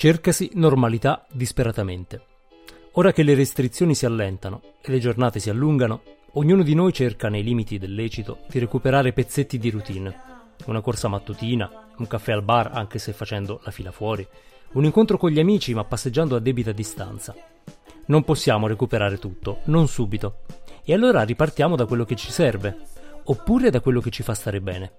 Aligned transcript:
Cercasi 0.00 0.52
normalità 0.54 1.26
disperatamente. 1.28 2.22
Ora 2.92 3.12
che 3.12 3.24
le 3.24 3.34
restrizioni 3.34 3.96
si 3.96 4.06
allentano 4.06 4.62
e 4.80 4.92
le 4.92 5.00
giornate 5.00 5.40
si 5.40 5.50
allungano, 5.50 6.02
ognuno 6.34 6.62
di 6.62 6.72
noi 6.72 6.92
cerca 6.92 7.28
nei 7.28 7.42
limiti 7.42 7.78
del 7.78 7.96
lecito 7.96 8.42
di 8.48 8.60
recuperare 8.60 9.12
pezzetti 9.12 9.58
di 9.58 9.70
routine. 9.70 10.16
Una 10.66 10.80
corsa 10.82 11.08
mattutina, 11.08 11.88
un 11.96 12.06
caffè 12.06 12.30
al 12.30 12.44
bar 12.44 12.70
anche 12.72 13.00
se 13.00 13.12
facendo 13.12 13.60
la 13.64 13.72
fila 13.72 13.90
fuori, 13.90 14.24
un 14.74 14.84
incontro 14.84 15.18
con 15.18 15.30
gli 15.30 15.40
amici 15.40 15.74
ma 15.74 15.82
passeggiando 15.82 16.36
a 16.36 16.38
debita 16.38 16.70
distanza. 16.70 17.34
Non 18.06 18.22
possiamo 18.22 18.68
recuperare 18.68 19.18
tutto, 19.18 19.62
non 19.64 19.88
subito. 19.88 20.42
E 20.84 20.94
allora 20.94 21.24
ripartiamo 21.24 21.74
da 21.74 21.86
quello 21.86 22.04
che 22.04 22.14
ci 22.14 22.30
serve, 22.30 22.82
oppure 23.24 23.70
da 23.70 23.80
quello 23.80 24.00
che 24.00 24.10
ci 24.10 24.22
fa 24.22 24.34
stare 24.34 24.60
bene. 24.60 24.92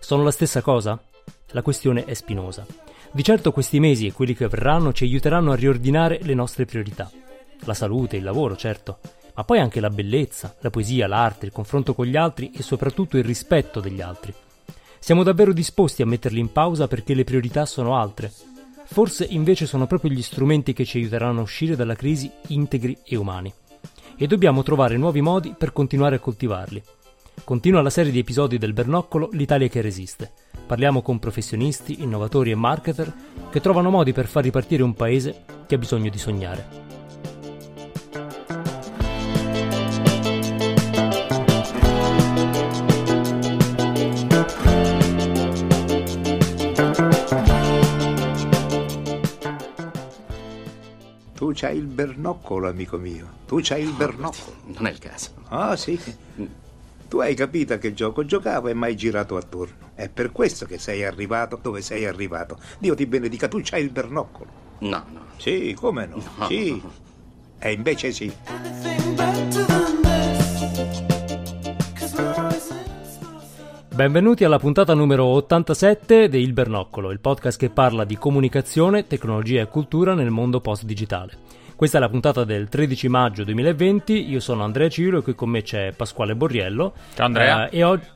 Sono 0.00 0.24
la 0.24 0.32
stessa 0.32 0.62
cosa? 0.62 1.00
La 1.52 1.62
questione 1.62 2.06
è 2.06 2.14
spinosa. 2.14 2.66
Di 3.14 3.22
certo 3.22 3.52
questi 3.52 3.78
mesi 3.78 4.06
e 4.06 4.12
quelli 4.12 4.34
che 4.34 4.48
verranno 4.48 4.94
ci 4.94 5.04
aiuteranno 5.04 5.52
a 5.52 5.54
riordinare 5.54 6.18
le 6.22 6.32
nostre 6.32 6.64
priorità. 6.64 7.10
La 7.64 7.74
salute, 7.74 8.16
il 8.16 8.22
lavoro, 8.22 8.56
certo, 8.56 9.00
ma 9.34 9.44
poi 9.44 9.58
anche 9.58 9.80
la 9.80 9.90
bellezza, 9.90 10.56
la 10.60 10.70
poesia, 10.70 11.06
l'arte, 11.06 11.44
il 11.44 11.52
confronto 11.52 11.92
con 11.92 12.06
gli 12.06 12.16
altri 12.16 12.50
e 12.56 12.62
soprattutto 12.62 13.18
il 13.18 13.24
rispetto 13.24 13.80
degli 13.80 14.00
altri. 14.00 14.32
Siamo 14.98 15.24
davvero 15.24 15.52
disposti 15.52 16.00
a 16.00 16.06
metterli 16.06 16.40
in 16.40 16.52
pausa 16.52 16.88
perché 16.88 17.12
le 17.12 17.24
priorità 17.24 17.66
sono 17.66 17.98
altre? 17.98 18.32
Forse 18.84 19.26
invece 19.28 19.66
sono 19.66 19.86
proprio 19.86 20.10
gli 20.10 20.22
strumenti 20.22 20.72
che 20.72 20.86
ci 20.86 20.96
aiuteranno 20.96 21.40
a 21.40 21.42
uscire 21.42 21.76
dalla 21.76 21.94
crisi 21.94 22.30
integri 22.48 22.96
e 23.04 23.16
umani. 23.16 23.52
E 24.16 24.26
dobbiamo 24.26 24.62
trovare 24.62 24.96
nuovi 24.96 25.20
modi 25.20 25.54
per 25.56 25.74
continuare 25.74 26.16
a 26.16 26.18
coltivarli. 26.18 26.82
Continua 27.44 27.82
la 27.82 27.90
serie 27.90 28.12
di 28.12 28.18
episodi 28.18 28.58
del 28.58 28.72
Bernoccolo 28.72 29.28
L'Italia 29.32 29.68
che 29.68 29.80
resiste 29.80 30.32
Parliamo 30.72 31.02
con 31.02 31.18
professionisti, 31.18 32.02
innovatori 32.02 32.50
e 32.50 32.54
marketer 32.54 33.12
che 33.50 33.60
trovano 33.60 33.90
modi 33.90 34.12
per 34.12 34.26
far 34.26 34.42
ripartire 34.44 34.82
un 34.82 34.94
paese 34.94 35.44
che 35.66 35.74
ha 35.74 35.78
bisogno 35.78 36.08
di 36.08 36.16
sognare. 36.16 36.80
Tu 51.34 51.52
c'hai 51.54 51.76
il 51.76 51.86
bernoccolo, 51.86 52.68
amico 52.68 52.96
mio. 52.96 53.28
Tu 53.46 53.58
c'hai 53.60 53.82
il 53.82 53.92
bernoccolo. 53.92 54.56
Non 54.66 54.86
è 54.86 54.90
il 54.90 54.98
caso. 54.98 55.32
Ah, 55.48 55.76
sì. 55.76 56.00
Tu 57.12 57.18
hai 57.18 57.34
capito 57.34 57.76
che 57.76 57.92
gioco 57.92 58.24
giocavo 58.24 58.68
e 58.68 58.72
mai 58.72 58.96
girato 58.96 59.36
attorno. 59.36 59.90
È 59.94 60.08
per 60.08 60.32
questo 60.32 60.64
che 60.64 60.78
sei 60.78 61.04
arrivato 61.04 61.58
dove 61.60 61.82
sei 61.82 62.06
arrivato. 62.06 62.58
Dio 62.78 62.94
ti 62.94 63.04
benedica, 63.04 63.48
tu 63.48 63.60
c'hai 63.62 63.82
il 63.82 63.90
bernoccolo. 63.90 64.50
No, 64.78 65.04
no. 65.12 65.20
Sì, 65.36 65.76
come 65.78 66.06
no? 66.06 66.22
No. 66.38 66.46
Sì. 66.46 66.82
E 67.58 67.72
invece 67.72 68.12
sì. 68.12 68.32
Benvenuti 73.94 74.44
alla 74.44 74.58
puntata 74.58 74.94
numero 74.94 75.26
87 75.26 76.30
di 76.30 76.38
Il 76.38 76.54
Bernoccolo, 76.54 77.10
il 77.10 77.20
podcast 77.20 77.58
che 77.58 77.68
parla 77.68 78.04
di 78.04 78.16
comunicazione, 78.16 79.06
tecnologia 79.06 79.60
e 79.60 79.68
cultura 79.68 80.14
nel 80.14 80.30
mondo 80.30 80.62
post-digitale. 80.62 81.60
Questa 81.82 81.98
è 81.98 82.00
la 82.00 82.10
puntata 82.10 82.44
del 82.44 82.68
13 82.68 83.08
maggio 83.08 83.42
2020, 83.42 84.30
io 84.30 84.38
sono 84.38 84.62
Andrea 84.62 84.88
Ciro 84.88 85.18
e 85.18 85.22
qui 85.22 85.34
con 85.34 85.48
me 85.48 85.62
c'è 85.62 85.90
Pasquale 85.90 86.36
Borriello. 86.36 86.92
Ciao 87.12 87.26
Andrea. 87.26 87.68
Eh, 87.68 87.78
e 87.78 87.82
oggi... 87.82 88.06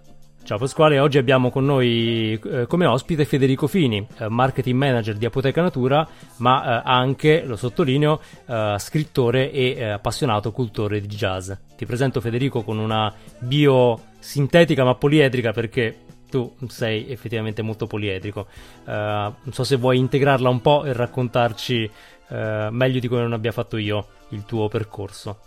Ciao 0.44 0.56
Pasquale, 0.56 1.00
oggi 1.00 1.18
abbiamo 1.18 1.50
con 1.50 1.64
noi 1.64 2.40
eh, 2.44 2.68
come 2.68 2.86
ospite 2.86 3.24
Federico 3.24 3.66
Fini, 3.66 4.06
eh, 4.18 4.28
marketing 4.28 4.78
manager 4.78 5.16
di 5.16 5.26
Apoteca 5.26 5.62
Natura, 5.62 6.06
ma 6.36 6.78
eh, 6.78 6.82
anche, 6.84 7.42
lo 7.44 7.56
sottolineo, 7.56 8.20
eh, 8.46 8.76
scrittore 8.78 9.50
e 9.50 9.74
eh, 9.76 9.88
appassionato 9.88 10.52
cultore 10.52 11.00
di 11.00 11.08
jazz. 11.08 11.50
Ti 11.76 11.86
presento 11.86 12.20
Federico 12.20 12.62
con 12.62 12.78
una 12.78 13.12
bio 13.40 14.00
sintetica 14.20 14.84
ma 14.84 14.94
poliedrica 14.94 15.50
perché 15.50 16.04
tu 16.30 16.54
sei 16.68 17.08
effettivamente 17.10 17.62
molto 17.62 17.86
poliedrico. 17.86 18.46
Eh, 18.84 18.92
non 18.92 19.52
so 19.52 19.64
se 19.64 19.76
vuoi 19.76 19.98
integrarla 19.98 20.48
un 20.48 20.60
po' 20.60 20.84
e 20.84 20.92
raccontarci 20.92 21.90
eh, 22.28 22.68
meglio 22.70 23.00
di 23.00 23.08
come 23.08 23.22
non 23.22 23.32
abbia 23.32 23.52
fatto 23.52 23.76
io 23.76 24.06
il 24.30 24.44
tuo 24.44 24.68
percorso. 24.68 25.38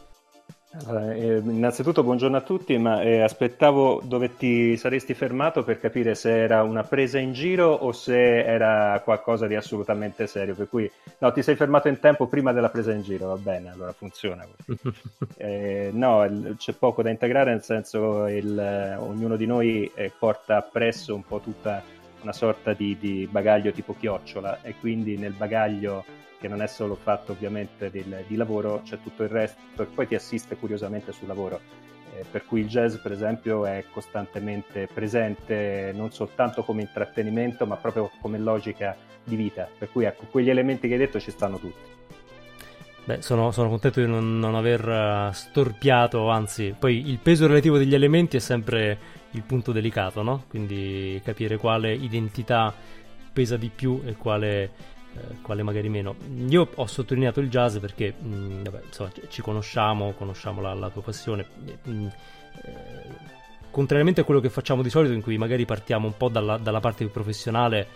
Allora, 0.86 1.14
eh, 1.16 1.38
innanzitutto 1.38 2.04
buongiorno 2.04 2.38
a 2.38 2.42
tutti, 2.42 2.78
ma 2.78 3.02
eh, 3.02 3.22
aspettavo 3.22 4.02
dove 4.04 4.36
ti 4.36 4.78
saresti 4.78 5.16
fermato 5.16 5.64
per 5.64 5.80
capire 5.80 6.14
se 6.14 6.44
era 6.44 6.62
una 6.62 6.84
presa 6.84 7.18
in 7.18 7.34
giro 7.34 7.72
o 7.72 7.92
se 7.92 8.44
era 8.46 9.02
qualcosa 9.04 9.48
di 9.48 9.56
assolutamente 9.56 10.28
serio. 10.28 10.54
Per 10.54 10.70
cui 10.70 10.90
no, 11.18 11.32
ti 11.32 11.42
sei 11.42 11.56
fermato 11.56 11.88
in 11.88 12.00
tempo 12.00 12.28
prima 12.28 12.52
della 12.52 12.70
presa 12.70 12.92
in 12.92 13.02
giro, 13.02 13.30
va 13.30 13.38
bene, 13.38 13.72
allora 13.72 13.94
funziona. 13.94 14.46
Eh, 15.42 15.90
no, 15.94 16.24
il- 16.26 16.56
c'è 16.58 16.74
poco 16.74 17.02
da 17.02 17.10
integrare, 17.10 17.52
nel 17.52 17.64
senso 17.64 18.28
il, 18.28 18.58
eh, 18.60 18.96
ognuno 18.96 19.38
di 19.38 19.46
noi 19.46 19.90
eh, 19.96 20.12
porta 20.18 20.58
appresso 20.58 21.16
un 21.16 21.24
po' 21.24 21.40
tutta 21.40 21.82
una 22.22 22.34
sorta 22.34 22.74
di, 22.74 22.98
di 23.00 23.28
bagaglio 23.32 23.72
tipo 23.72 23.96
chiocciola 23.98 24.62
e 24.62 24.76
quindi 24.80 25.18
nel 25.18 25.32
bagaglio 25.32 26.04
che 26.40 26.48
non 26.48 26.62
è 26.62 26.68
solo 26.68 26.96
fatto 26.96 27.34
ovviamente 27.34 27.92
del- 27.92 28.24
di 28.28 28.36
lavoro, 28.36 28.82
c'è 28.84 29.00
tutto 29.02 29.24
il 29.24 29.30
resto 29.30 29.58
che 29.76 29.92
poi 29.94 30.08
ti 30.08 30.16
assiste 30.16 30.56
curiosamente 30.56 31.12
sul 31.12 31.28
lavoro. 31.28 31.60
Eh, 32.16 32.26
per 32.30 32.46
cui 32.46 32.62
il 32.62 32.68
jazz, 32.68 32.96
per 32.96 33.12
esempio, 33.12 33.66
è 33.66 33.86
costantemente 33.92 34.88
presente 34.92 35.92
non 35.94 36.12
soltanto 36.12 36.64
come 36.64 36.82
intrattenimento, 36.82 37.66
ma 37.66 37.76
proprio 37.76 38.10
come 38.22 38.40
logica 38.40 38.96
di 39.24 39.36
vita. 39.36 39.68
Per 39.78 39.92
cui 39.92 40.06
ecco, 40.06 40.26
quegli 40.26 40.50
elementi 40.50 40.88
che 40.88 40.94
hai 40.94 41.00
detto 41.00 41.20
ci 41.20 41.32
stanno 41.32 41.60
tutti. 41.60 41.98
Beh, 43.06 43.22
sono, 43.22 43.52
sono 43.52 43.70
contento 43.70 44.00
di 44.02 44.08
non, 44.08 44.38
non 44.38 44.56
aver 44.56 44.88
eh, 44.88 45.30
storpiato, 45.34 46.30
anzi, 46.30 46.76
poi 46.78 47.10
il 47.10 47.18
peso 47.18 47.48
relativo 47.48 47.78
degli 47.78 47.96
elementi 47.96 48.38
è 48.38 48.40
sempre 48.40 48.98
il 49.32 49.42
punto 49.44 49.72
delicato, 49.72 50.22
no? 50.22 50.44
Quindi 50.48 51.20
capire 51.24 51.58
quale 51.58 51.94
identità 51.94 52.74
pesa 53.34 53.58
di 53.58 53.72
più 53.74 54.02
e 54.06 54.14
quale, 54.16 54.72
eh, 55.16 55.42
quale 55.42 55.64
magari 55.64 55.90
meno. 55.90 56.16
Io 56.48 56.68
ho 56.74 56.86
sottolineato 56.86 57.40
il 57.40 57.50
jazz 57.50 57.78
perché, 57.78 58.14
mh, 58.14 58.64
vabbè, 58.64 58.82
insomma, 58.86 59.12
ci- 59.12 59.22
ci 59.30 59.42
conosciamo, 59.42 60.14
conosciamo 60.14 60.62
la, 60.62 60.74
la 60.74 60.90
tua 60.90 61.02
passione. 61.02 61.46
mh, 61.84 62.06
eh, 62.64 63.38
contrariamente 63.72 64.22
a 64.22 64.24
quello 64.24 64.40
che 64.40 64.50
facciamo 64.50 64.82
di 64.82 64.90
solito, 64.90 65.14
in 65.14 65.22
cui 65.22 65.38
magari 65.38 65.66
partiamo 65.66 66.08
un 66.08 66.18
po' 66.18 66.30
dalla, 66.30 66.58
dalla 66.58 66.80
parte 66.80 67.04
più 67.04 67.12
professionale, 67.14 67.88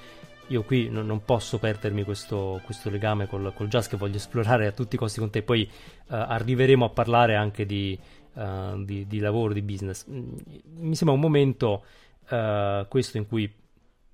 io 0.47 0.63
qui 0.63 0.89
non, 0.89 1.05
non 1.05 1.23
posso 1.25 1.57
perdermi 1.57 2.03
questo, 2.03 2.61
questo 2.65 2.89
legame 2.89 3.27
col, 3.27 3.51
col 3.55 3.67
jazz 3.69 3.87
che 3.87 3.97
voglio 3.97 4.17
esplorare 4.17 4.67
a 4.67 4.71
tutti 4.71 4.95
i 4.95 4.97
costi 4.97 5.19
con 5.19 5.29
te. 5.29 5.41
Poi 5.41 5.63
eh, 5.63 5.69
arriveremo 6.07 6.85
a 6.85 6.89
parlare 6.89 7.35
anche 7.35 7.65
di, 7.65 7.97
eh, 8.35 8.73
di- 8.85 9.07
di 9.07 9.19
lavoro, 9.19 9.53
di 9.53 9.61
business. 9.61 10.05
Mm, 10.09 10.33
Mi 10.79 10.95
sembra 10.95 11.15
un 11.15 11.21
momento 11.21 11.83
eh, 12.29 12.85
questo 12.89 13.17
in 13.17 13.27
cui 13.27 13.51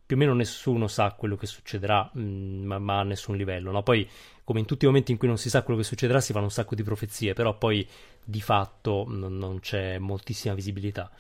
più 0.09 0.15
o 0.17 0.19
meno 0.19 0.33
nessuno 0.33 0.87
sa 0.87 1.11
quello 1.13 1.35
che 1.35 1.45
succederà, 1.45 2.09
mm, 2.17 2.65
ma, 2.65 2.79
ma 2.79 2.99
a 3.01 3.03
nessun 3.03 3.37
livello. 3.37 3.69
no? 3.69 3.83
Poi, 3.83 4.09
come 4.43 4.59
in 4.59 4.65
tutti 4.65 4.85
i 4.85 4.87
momenti 4.87 5.11
in 5.11 5.19
cui 5.19 5.27
non 5.27 5.37
si 5.37 5.51
sa 5.51 5.61
quello 5.61 5.79
che 5.79 5.85
succederà, 5.85 6.19
si 6.19 6.33
fanno 6.33 6.45
un 6.45 6.51
sacco 6.51 6.73
di 6.73 6.81
profezie, 6.81 7.33
però 7.33 7.55
poi 7.55 7.87
di 8.23 8.41
fatto 8.41 9.05
non, 9.07 9.37
non 9.37 9.59
c'è 9.59 9.99
moltissima 9.99 10.55
visibilità. 10.55 11.11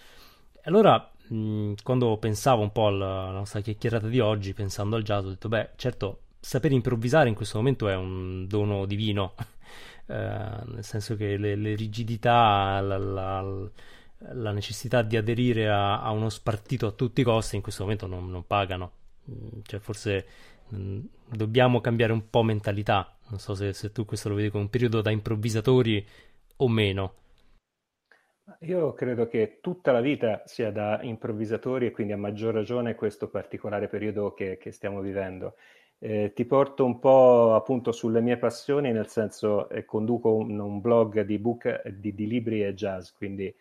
Allora, 0.63 1.07
mh, 1.27 1.73
quando 1.83 2.17
pensavo 2.17 2.63
un 2.63 2.71
po' 2.71 2.87
alla 2.87 3.21
alla 3.27 3.31
nostra 3.37 3.61
chiacchierata 3.61 4.07
di 4.07 4.19
oggi, 4.19 4.53
pensando 4.53 4.95
al 4.95 5.03
jazz, 5.03 5.23
ho 5.25 5.29
detto, 5.29 5.49
beh, 5.49 5.69
certo, 5.75 6.21
sapere 6.39 6.73
improvvisare 6.73 7.29
in 7.29 7.35
questo 7.35 7.57
momento 7.59 7.87
è 7.87 7.95
un 7.95 8.47
dono 8.47 8.85
divino, 8.87 9.35
Eh, 10.11 10.15
nel 10.15 10.83
senso 10.83 11.15
che 11.15 11.37
le, 11.37 11.55
le 11.55 11.75
rigidità, 11.75 12.79
la, 12.81 12.97
la- 12.97 13.41
la 13.41 13.69
necessità 14.51 15.01
di 15.01 15.17
aderire 15.17 15.69
a, 15.69 16.01
a 16.01 16.11
uno 16.11 16.29
spartito 16.29 16.87
a 16.87 16.91
tutti 16.91 17.21
i 17.21 17.23
costi 17.23 17.55
in 17.55 17.61
questo 17.61 17.83
momento 17.83 18.07
non, 18.07 18.29
non 18.29 18.45
pagano. 18.45 18.91
Mm, 19.29 19.59
Cioè, 19.63 19.79
forse 19.79 20.25
mh, 20.69 20.99
dobbiamo 21.35 21.81
cambiare 21.81 22.13
un 22.13 22.29
po' 22.29 22.43
mentalità. 22.43 23.15
Non 23.29 23.39
so 23.39 23.53
se, 23.55 23.73
se 23.73 23.91
tu 23.91 24.05
questo 24.05 24.29
lo 24.29 24.35
vedi 24.35 24.49
come 24.49 24.63
un 24.63 24.69
periodo 24.69 25.01
da 25.01 25.11
improvvisatori 25.11 26.05
o 26.57 26.67
meno. 26.67 27.13
Io 28.61 28.93
credo 28.93 29.27
che 29.27 29.59
tutta 29.61 29.91
la 29.91 30.01
vita 30.01 30.41
sia 30.45 30.71
da 30.71 30.99
improvvisatori 31.03 31.85
e 31.87 31.91
quindi 31.91 32.13
a 32.13 32.17
maggior 32.17 32.53
ragione 32.53 32.95
questo 32.95 33.29
particolare 33.29 33.87
periodo 33.87 34.33
che, 34.33 34.57
che 34.57 34.71
stiamo 34.71 35.01
vivendo. 35.01 35.55
Eh, 35.99 36.31
ti 36.33 36.45
porto 36.45 36.83
un 36.85 36.99
po' 36.99 37.53
appunto 37.55 37.91
sulle 37.91 38.21
mie 38.21 38.37
passioni, 38.37 38.91
nel 38.91 39.07
senso 39.07 39.69
eh, 39.69 39.85
conduco 39.85 40.33
un, 40.35 40.57
un 40.59 40.81
blog 40.81 41.21
di, 41.21 41.37
book, 41.37 41.87
di, 41.89 42.13
di 42.15 42.27
libri 42.27 42.63
e 42.63 42.73
jazz, 42.73 43.11
quindi 43.11 43.53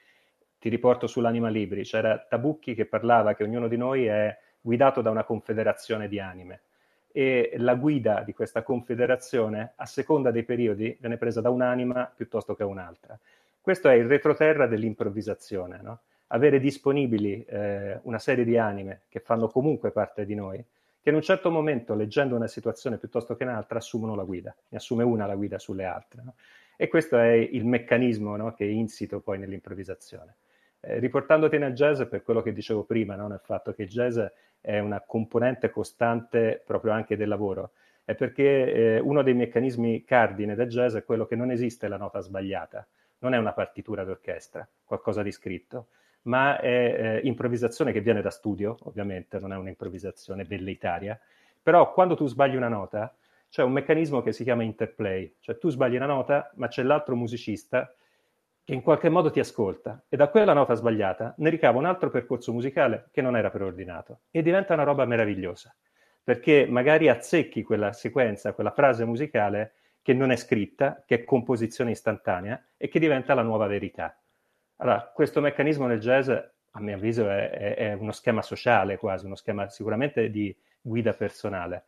ti 0.58 0.68
riporto 0.68 1.06
sull'anima 1.06 1.48
libri. 1.48 1.82
C'era 1.82 2.18
Tabucchi 2.18 2.74
che 2.74 2.86
parlava 2.86 3.34
che 3.34 3.44
ognuno 3.44 3.68
di 3.68 3.76
noi 3.76 4.06
è 4.06 4.36
guidato 4.60 5.00
da 5.00 5.10
una 5.10 5.24
confederazione 5.24 6.08
di 6.08 6.20
anime 6.20 6.60
e 7.10 7.54
la 7.56 7.74
guida 7.74 8.22
di 8.22 8.32
questa 8.32 8.62
confederazione, 8.62 9.72
a 9.76 9.86
seconda 9.86 10.30
dei 10.30 10.44
periodi, 10.44 10.96
viene 11.00 11.16
presa 11.16 11.40
da 11.40 11.50
un'anima 11.50 12.12
piuttosto 12.14 12.54
che 12.54 12.64
un'altra. 12.64 13.18
Questo 13.60 13.88
è 13.88 13.94
il 13.94 14.06
retroterra 14.06 14.66
dell'improvvisazione, 14.66 15.80
no? 15.82 16.00
Avere 16.28 16.60
disponibili 16.60 17.42
eh, 17.44 17.98
una 18.02 18.18
serie 18.18 18.44
di 18.44 18.58
anime 18.58 19.00
che 19.08 19.20
fanno 19.20 19.48
comunque 19.48 19.90
parte 19.90 20.26
di 20.26 20.34
noi, 20.34 20.62
che 21.00 21.08
in 21.08 21.14
un 21.14 21.22
certo 21.22 21.50
momento, 21.50 21.94
leggendo 21.94 22.36
una 22.36 22.46
situazione 22.46 22.98
piuttosto 22.98 23.34
che 23.34 23.44
un'altra, 23.44 23.78
assumono 23.78 24.14
la 24.14 24.24
guida, 24.24 24.54
ne 24.68 24.76
assume 24.76 25.04
una 25.04 25.26
la 25.26 25.36
guida 25.36 25.58
sulle 25.58 25.84
altre. 25.84 26.22
No? 26.22 26.34
E 26.76 26.88
questo 26.88 27.18
è 27.18 27.32
il 27.32 27.64
meccanismo 27.64 28.36
no, 28.36 28.52
che 28.52 28.64
è 28.64 28.68
insito 28.68 29.20
poi 29.20 29.38
nell'improvvisazione. 29.38 30.34
Eh, 30.80 30.98
riportandoti 30.98 31.58
nel 31.58 31.72
jazz 31.72 32.02
per 32.04 32.22
quello 32.22 32.42
che 32.42 32.52
dicevo 32.52 32.84
prima, 32.84 33.16
no? 33.16 33.26
nel 33.26 33.40
fatto 33.42 33.72
che 33.72 33.82
il 33.82 33.88
jazz 33.88 34.18
è 34.60 34.78
una 34.78 35.00
componente 35.00 35.70
costante 35.70 36.62
proprio 36.64 36.92
anche 36.92 37.16
del 37.16 37.28
lavoro, 37.28 37.72
è 38.04 38.14
perché 38.14 38.72
eh, 38.72 38.98
uno 39.00 39.22
dei 39.22 39.34
meccanismi 39.34 40.04
cardine 40.04 40.54
del 40.54 40.68
jazz 40.68 40.94
è 40.94 41.04
quello 41.04 41.26
che 41.26 41.36
non 41.36 41.50
esiste 41.50 41.88
la 41.88 41.96
nota 41.96 42.20
sbagliata, 42.20 42.86
non 43.18 43.34
è 43.34 43.38
una 43.38 43.52
partitura 43.52 44.04
d'orchestra, 44.04 44.66
qualcosa 44.84 45.22
di 45.22 45.32
scritto, 45.32 45.88
ma 46.22 46.60
è 46.60 47.20
eh, 47.22 47.26
improvvisazione 47.26 47.92
che 47.92 48.00
viene 48.00 48.22
da 48.22 48.30
studio, 48.30 48.76
ovviamente, 48.84 49.38
non 49.38 49.52
è 49.52 49.56
un'improvvisazione 49.56 50.44
velleitaria, 50.44 51.18
però 51.60 51.92
quando 51.92 52.14
tu 52.14 52.26
sbagli 52.26 52.56
una 52.56 52.68
nota 52.68 53.14
c'è 53.48 53.62
un 53.62 53.72
meccanismo 53.72 54.22
che 54.22 54.32
si 54.32 54.44
chiama 54.44 54.62
interplay, 54.62 55.34
cioè 55.40 55.58
tu 55.58 55.70
sbagli 55.70 55.96
una 55.96 56.06
nota, 56.06 56.50
ma 56.54 56.68
c'è 56.68 56.82
l'altro 56.82 57.16
musicista 57.16 57.92
che 58.68 58.74
in 58.74 58.82
qualche 58.82 59.08
modo 59.08 59.30
ti 59.30 59.40
ascolta 59.40 60.04
e 60.10 60.16
da 60.18 60.28
quella 60.28 60.52
nota 60.52 60.74
sbagliata 60.74 61.32
ne 61.38 61.48
ricava 61.48 61.78
un 61.78 61.86
altro 61.86 62.10
percorso 62.10 62.52
musicale 62.52 63.08
che 63.12 63.22
non 63.22 63.34
era 63.34 63.48
preordinato 63.48 64.24
e 64.30 64.42
diventa 64.42 64.74
una 64.74 64.82
roba 64.82 65.06
meravigliosa, 65.06 65.74
perché 66.22 66.66
magari 66.68 67.08
azzecchi 67.08 67.62
quella 67.62 67.94
sequenza, 67.94 68.52
quella 68.52 68.70
frase 68.70 69.06
musicale 69.06 69.72
che 70.02 70.12
non 70.12 70.30
è 70.30 70.36
scritta, 70.36 71.02
che 71.06 71.14
è 71.14 71.24
composizione 71.24 71.92
istantanea 71.92 72.62
e 72.76 72.88
che 72.88 72.98
diventa 72.98 73.32
la 73.32 73.40
nuova 73.40 73.66
verità. 73.66 74.14
Allora, 74.76 75.00
questo 75.14 75.40
meccanismo 75.40 75.86
nel 75.86 76.00
jazz, 76.00 76.28
a 76.28 76.80
mio 76.80 76.94
avviso, 76.94 77.26
è, 77.26 77.48
è, 77.48 77.74
è 77.74 77.92
uno 77.94 78.12
schema 78.12 78.42
sociale 78.42 78.98
quasi, 78.98 79.24
uno 79.24 79.36
schema 79.36 79.70
sicuramente 79.70 80.28
di 80.28 80.54
guida 80.82 81.14
personale, 81.14 81.84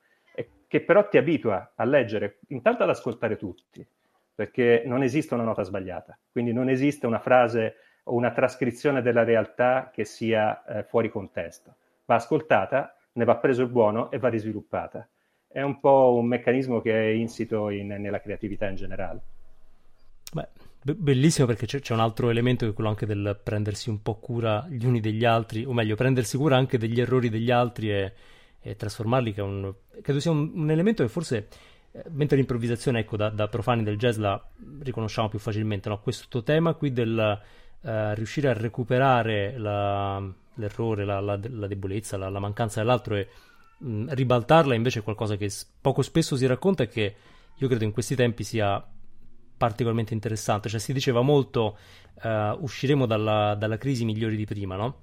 che 0.66 0.80
però 0.80 1.06
ti 1.06 1.18
abitua 1.18 1.72
a 1.74 1.84
leggere, 1.84 2.38
intanto 2.48 2.84
ad 2.84 2.88
ascoltare 2.88 3.36
tutti, 3.36 3.86
perché 4.34 4.82
non 4.86 5.02
esiste 5.02 5.34
una 5.34 5.44
nota 5.44 5.62
sbagliata, 5.62 6.18
quindi 6.30 6.52
non 6.52 6.68
esiste 6.68 7.06
una 7.06 7.18
frase 7.18 7.76
o 8.04 8.14
una 8.14 8.32
trascrizione 8.32 9.02
della 9.02 9.24
realtà 9.24 9.90
che 9.92 10.04
sia 10.04 10.64
eh, 10.64 10.82
fuori 10.84 11.10
contesto. 11.10 11.76
Va 12.06 12.16
ascoltata, 12.16 12.96
ne 13.12 13.24
va 13.24 13.36
preso 13.36 13.62
il 13.62 13.68
buono 13.68 14.10
e 14.10 14.18
va 14.18 14.28
risviluppata. 14.28 15.08
È 15.46 15.60
un 15.60 15.80
po' 15.80 16.14
un 16.14 16.26
meccanismo 16.26 16.80
che 16.80 16.92
è 16.92 17.12
insito 17.12 17.70
in, 17.70 17.88
nella 17.88 18.20
creatività 18.20 18.68
in 18.68 18.76
generale. 18.76 19.20
Beh, 20.32 20.48
Bellissimo 20.82 21.46
perché 21.46 21.66
c'è, 21.66 21.80
c'è, 21.80 21.92
un 21.92 22.00
altro 22.00 22.30
elemento 22.30 22.64
che 22.64 22.70
è 22.70 22.74
quello 22.74 22.88
anche 22.88 23.04
del 23.04 23.38
prendersi 23.42 23.90
un 23.90 24.00
po' 24.00 24.14
cura 24.14 24.66
gli 24.70 24.86
uni 24.86 25.00
degli 25.00 25.26
altri, 25.26 25.64
o 25.64 25.74
meglio, 25.74 25.94
prendersi 25.94 26.38
cura 26.38 26.56
anche 26.56 26.78
degli 26.78 26.98
errori 26.98 27.28
degli 27.28 27.50
altri 27.50 27.92
e, 27.92 28.12
e 28.60 28.76
trasformarli, 28.76 29.34
che 29.34 29.42
un, 29.42 29.74
credo 30.00 30.20
sia 30.20 30.30
un, 30.30 30.50
un 30.54 30.70
elemento 30.70 31.02
che 31.02 31.10
forse, 31.10 31.48
mentre 32.10 32.36
l'improvvisazione, 32.36 33.00
ecco, 33.00 33.16
da, 33.16 33.30
da, 33.30 33.48
profani 33.48 33.82
del 33.82 33.96
jazz 33.96 34.16
la 34.16 34.40
riconosciamo 34.80 35.28
più 35.28 35.38
facilmente, 35.38 35.88
no? 35.88 36.00
questo 36.00 36.42
tema 36.42 36.74
qui 36.74 36.92
del 36.92 37.40
uh, 37.80 37.88
riuscire 38.14 38.48
a 38.48 38.52
recuperare 38.52 39.58
la, 39.58 40.22
l'errore, 40.54 41.04
la, 41.04 41.20
la, 41.20 41.38
la 41.42 41.66
debolezza, 41.66 42.16
la, 42.16 42.38
mancanza 42.38 42.80
dell'altro 42.80 43.16
e 43.16 43.28
mh, 43.78 44.14
ribaltarla 44.14 44.74
invece 44.74 45.00
è 45.00 45.02
qualcosa 45.02 45.36
che 45.36 45.50
poco 45.80 46.02
spesso 46.02 46.36
si 46.36 46.46
racconta 46.46 46.84
e 46.84 46.88
che 46.88 47.14
io 47.56 47.68
credo 47.68 47.84
in 47.84 47.92
questi 47.92 48.14
tempi 48.14 48.44
sia 48.44 48.82
particolarmente 49.56 50.14
interessante. 50.14 50.68
Cioè, 50.68 50.80
si 50.80 50.92
diceva 50.92 51.20
molto 51.20 51.76
uh, 52.22 52.28
usciremo 52.62 53.04
dalla, 53.04 53.54
dalla, 53.56 53.76
crisi 53.76 54.04
migliori 54.04 54.36
di 54.36 54.46
prima, 54.46 54.76
no? 54.76 54.98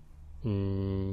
Mm, 0.47 1.11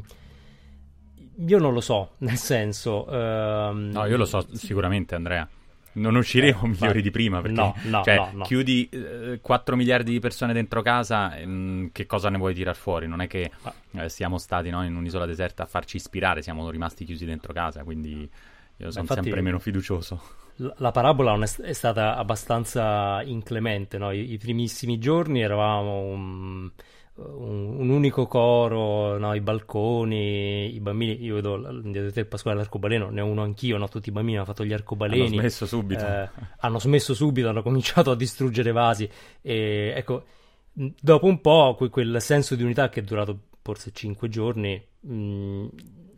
io 1.46 1.58
non 1.58 1.74
lo 1.74 1.82
so, 1.82 2.12
nel 2.24 2.38
senso. 2.38 3.06
Uh, 3.06 3.72
no, 3.74 4.06
io 4.06 4.16
lo 4.16 4.24
so 4.24 4.46
sicuramente, 4.54 5.14
Andrea. 5.14 5.46
Non 5.94 6.16
usciremo 6.16 6.62
eh, 6.64 6.68
migliori 6.68 7.02
di 7.02 7.10
prima 7.10 7.40
perché 7.40 7.60
no, 7.60 7.74
no, 7.84 8.02
cioè, 8.02 8.16
no, 8.16 8.30
no. 8.32 8.44
chiudi 8.44 8.88
eh, 8.90 9.38
4 9.40 9.76
miliardi 9.76 10.12
di 10.12 10.20
persone 10.20 10.52
dentro 10.52 10.82
casa, 10.82 11.36
ehm, 11.36 11.90
che 11.92 12.06
cosa 12.06 12.30
ne 12.30 12.38
vuoi 12.38 12.54
tirar 12.54 12.76
fuori? 12.76 13.06
Non 13.06 13.20
è 13.20 13.26
che 13.26 13.50
eh, 13.92 14.08
siamo 14.08 14.38
stati 14.38 14.70
no, 14.70 14.84
in 14.84 14.94
un'isola 14.94 15.26
deserta 15.26 15.64
a 15.64 15.66
farci 15.66 15.96
ispirare, 15.96 16.42
siamo 16.42 16.68
rimasti 16.70 17.04
chiusi 17.04 17.24
dentro 17.24 17.52
casa, 17.52 17.84
quindi 17.84 18.28
io 18.76 18.90
sono 18.90 19.02
Infatti, 19.02 19.22
sempre 19.22 19.40
meno 19.40 19.58
fiducioso 19.58 20.42
la 20.56 20.92
parabola 20.92 21.36
è 21.62 21.72
stata 21.72 22.16
abbastanza 22.16 23.22
inclemente. 23.22 23.98
No? 23.98 24.12
I, 24.12 24.32
I, 24.32 24.38
primissimi 24.38 24.98
giorni 24.98 25.42
eravamo 25.42 26.00
un, 26.02 26.70
un, 27.16 27.76
un 27.78 27.90
unico 27.90 28.26
coro, 28.26 29.18
no? 29.18 29.34
i 29.34 29.40
balconi, 29.40 30.74
i 30.74 30.80
bambini. 30.80 31.22
Io 31.22 31.36
vedo 31.36 31.54
il 31.56 32.26
Pasquale 32.28 32.58
l'arcobaleno, 32.58 33.10
ne 33.10 33.20
ho 33.20 33.26
uno 33.26 33.42
anch'io. 33.42 33.76
No? 33.78 33.88
Tutti 33.88 34.08
i 34.08 34.12
bambini 34.12 34.36
hanno 34.36 34.46
fatto 34.46 34.64
gli 34.64 34.72
arcobaleni. 34.72 35.26
Hanno 35.26 35.40
smesso 35.40 35.66
subito. 35.66 36.06
Eh, 36.06 36.28
hanno 36.58 36.78
smesso 36.78 37.14
subito, 37.14 37.48
hanno 37.48 37.62
cominciato 37.62 38.10
a 38.10 38.16
distruggere 38.16 38.72
vasi. 38.72 39.08
E 39.40 39.92
ecco, 39.96 40.24
dopo 40.72 41.26
un 41.26 41.40
po', 41.40 41.76
quel 41.90 42.20
senso 42.20 42.54
di 42.54 42.62
unità 42.62 42.88
che 42.88 43.00
è 43.00 43.02
durato 43.02 43.38
forse 43.62 43.92
cinque 43.92 44.28
giorni. 44.28 44.82
Mh, 45.00 45.66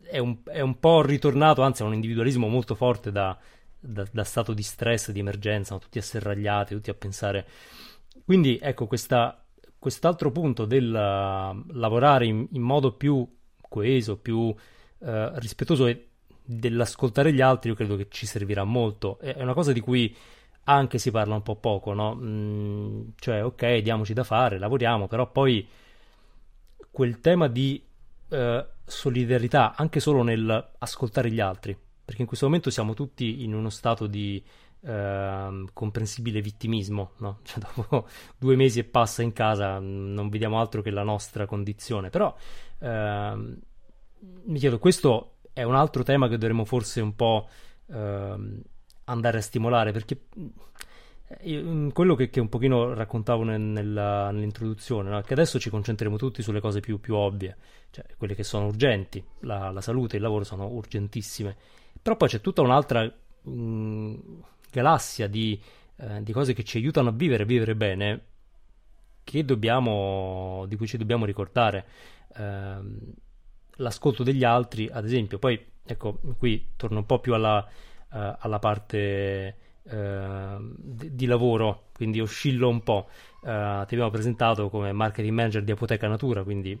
è 0.09 0.19
un, 0.19 0.37
è 0.45 0.61
un 0.61 0.79
po' 0.79 1.01
ritornato, 1.01 1.61
anzi, 1.61 1.81
a 1.81 1.85
un 1.85 1.93
individualismo 1.93 2.47
molto 2.47 2.75
forte 2.75 3.11
da, 3.11 3.37
da, 3.79 4.05
da 4.11 4.23
stato 4.23 4.53
di 4.53 4.63
stress, 4.63 5.11
di 5.11 5.19
emergenza, 5.19 5.73
no? 5.73 5.79
tutti 5.79 5.99
asserragliati, 5.99 6.73
tutti 6.73 6.89
a 6.89 6.93
pensare. 6.93 7.45
Quindi 8.25 8.57
ecco 8.61 8.87
questa, 8.87 9.45
quest'altro 9.79 10.31
punto 10.31 10.65
del 10.65 10.87
uh, 10.87 11.73
lavorare 11.73 12.25
in, 12.25 12.47
in, 12.51 12.61
modo 12.61 12.93
più 12.93 13.27
coeso, 13.69 14.17
più 14.17 14.37
uh, 14.37 14.55
rispettoso 15.35 15.87
e 15.87 16.07
dell'ascoltare 16.43 17.33
gli 17.33 17.41
altri, 17.41 17.69
io 17.69 17.75
credo 17.75 17.95
che 17.95 18.07
ci 18.09 18.25
servirà 18.25 18.63
molto. 18.63 19.19
È 19.19 19.41
una 19.41 19.53
cosa 19.53 19.71
di 19.71 19.79
cui 19.79 20.15
anche 20.63 20.97
si 20.97 21.11
parla 21.11 21.35
un 21.35 21.43
po' 21.43 21.55
poco, 21.55 21.93
no? 21.93 22.15
Mm, 22.15 23.01
cioè, 23.19 23.43
ok, 23.43 23.77
diamoci 23.77 24.13
da 24.13 24.23
fare, 24.23 24.57
lavoriamo, 24.57 25.07
però 25.07 25.29
poi 25.29 25.67
quel 26.89 27.19
tema 27.19 27.47
di 27.47 27.81
uh, 28.29 28.65
solidarietà, 28.83 29.75
anche 29.75 29.99
solo 29.99 30.23
nel 30.23 30.71
ascoltare 30.79 31.29
gli 31.29 31.39
altri, 31.39 31.77
perché 32.03 32.21
in 32.21 32.27
questo 32.27 32.45
momento 32.45 32.69
siamo 32.69 32.93
tutti 32.93 33.43
in 33.43 33.53
uno 33.53 33.69
stato 33.69 34.07
di 34.07 34.43
eh, 34.87 35.65
comprensibile 35.73 36.41
vittimismo, 36.41 37.11
no? 37.17 37.39
cioè, 37.43 37.59
dopo 37.59 38.07
due 38.37 38.55
mesi 38.55 38.79
e 38.79 38.83
passa 38.83 39.21
in 39.21 39.33
casa 39.33 39.79
non 39.79 40.29
vediamo 40.29 40.59
altro 40.59 40.81
che 40.81 40.89
la 40.89 41.03
nostra 41.03 41.45
condizione, 41.45 42.09
però 42.09 42.35
eh, 42.79 43.57
mi 44.45 44.59
chiedo, 44.59 44.79
questo 44.79 45.37
è 45.53 45.63
un 45.63 45.75
altro 45.75 46.03
tema 46.03 46.27
che 46.27 46.37
dovremmo 46.37 46.65
forse 46.65 47.01
un 47.01 47.15
po' 47.15 47.47
eh, 47.87 48.35
andare 49.05 49.37
a 49.37 49.41
stimolare, 49.41 49.91
perché 49.91 50.25
io, 51.41 51.91
quello 51.91 52.15
che, 52.15 52.29
che, 52.29 52.39
un 52.39 52.47
pochino 52.47 52.93
raccontavo 52.93 53.43
nel, 53.43 53.59
nella, 53.59 54.31
nell'introduzione, 54.31 55.09
no? 55.09 55.21
che 55.21 55.33
adesso 55.33 55.59
ci 55.59 55.69
concentreremo 55.69 56.17
tutti 56.17 56.41
sulle 56.41 56.61
cose 56.61 56.79
più, 56.79 56.99
più 56.99 57.15
ovvie, 57.15 57.57
cioè 57.89 58.05
quelle 58.17 58.35
che 58.35 58.43
sono 58.43 58.67
urgenti, 58.67 59.23
la, 59.41 59.71
la 59.71 59.81
salute 59.81 60.13
e 60.13 60.17
il 60.17 60.23
lavoro 60.23 60.43
sono 60.43 60.67
urgentissime 60.67 61.55
però 62.07 62.15
poi 62.15 62.29
c'è 62.29 62.39
tutta 62.41 62.61
un'altra 62.61 63.03
mh, 63.03 63.51
mm, 63.51 64.15
galassia 64.71 65.27
di, 65.27 65.59
eh, 65.97 66.23
di, 66.23 66.31
cose 66.31 66.53
che 66.53 66.63
ci 66.63 66.77
aiutano 66.77 67.09
a 67.09 67.13
vivere, 67.13 67.45
vivere 67.45 67.75
bene, 67.75 68.21
dobbiamo, 69.43 70.65
di 70.67 70.75
cui 70.75 70.87
ci 70.87 70.97
dobbiamo 70.97 71.25
ricordare. 71.25 71.85
Eh, 72.35 72.77
l'ascolto 73.77 74.23
degli 74.23 74.43
altri, 74.43 74.89
ad 74.91 75.05
esempio, 75.05 75.39
poi 75.39 75.59
ecco, 75.85 76.19
qui 76.37 76.69
torno 76.75 76.99
un 76.99 77.05
po' 77.05 77.19
più 77.19 77.33
alla, 77.33 77.65
uh, 78.11 78.35
alla 78.39 78.59
parte 78.59 79.55
uh, 79.83 80.73
di, 80.77 81.15
di, 81.15 81.25
lavoro, 81.25 81.87
quindi 81.93 82.19
oscillo 82.19 82.69
un 82.69 82.83
po'. 82.83 83.09
Uh, 83.41 83.85
ti 83.85 83.93
abbiamo 83.93 84.09
presentato 84.09 84.69
come 84.69 84.91
marketing 84.91 85.33
manager 85.33 85.63
di 85.63 85.71
Apoteca 85.71 86.07
Natura, 86.07 86.43
quindi 86.43 86.71
eh, 86.71 86.79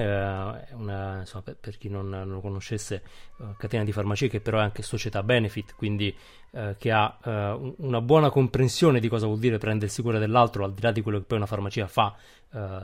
una, 0.00 1.20
insomma, 1.20 1.42
per, 1.42 1.56
per, 1.56 1.78
chi 1.78 1.88
non, 1.88 2.08
non 2.08 2.28
lo 2.28 2.40
conoscesse, 2.40 3.02
uh, 3.38 3.54
catena 3.56 3.84
di 3.84 3.92
farmacie 3.92 4.28
che 4.28 4.40
però 4.40 4.58
è 4.58 4.62
anche 4.62 4.82
società 4.82 5.22
benefit, 5.22 5.74
quindi 5.76 6.14
uh, 6.50 6.74
che 6.78 6.90
ha 6.90 7.18
uh, 7.22 7.74
una 7.78 8.00
buona 8.00 8.30
comprensione 8.30 9.00
di 9.00 9.08
cosa 9.08 9.26
vuol 9.26 9.38
dire 9.38 9.58
prendersi 9.58 10.02
cura 10.02 10.18
dell'altro, 10.18 10.64
al 10.64 10.74
di 10.74 10.82
là 10.82 10.90
di 10.90 11.00
quello 11.00 11.18
che 11.18 11.24
poi 11.24 11.38
una 11.38 11.46
farmacia 11.46 11.86
fa 11.86 12.14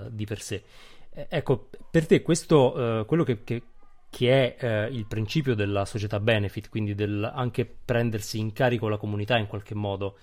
di 0.08 0.24
per 0.24 0.40
sé. 0.40 0.64
Eh, 1.10 1.26
ecco, 1.28 1.68
per 1.90 2.04
te 2.06 2.22
questo, 2.22 3.04
quello 3.06 3.22
che, 3.22 3.44
che, 3.44 3.62
che 4.10 4.56
è 4.56 4.86
il 4.86 5.06
principio 5.06 5.54
della 5.54 5.84
società 5.84 6.18
benefit, 6.18 6.68
quindi 6.68 6.96
del 6.96 7.30
anche 7.32 7.64
prendersi 7.66 8.40
in 8.40 8.52
carico 8.52 8.88
la 8.88 8.96
comunità 8.96 9.38
in 9.38 9.46
qualche 9.46 9.76
modo, 9.76 10.16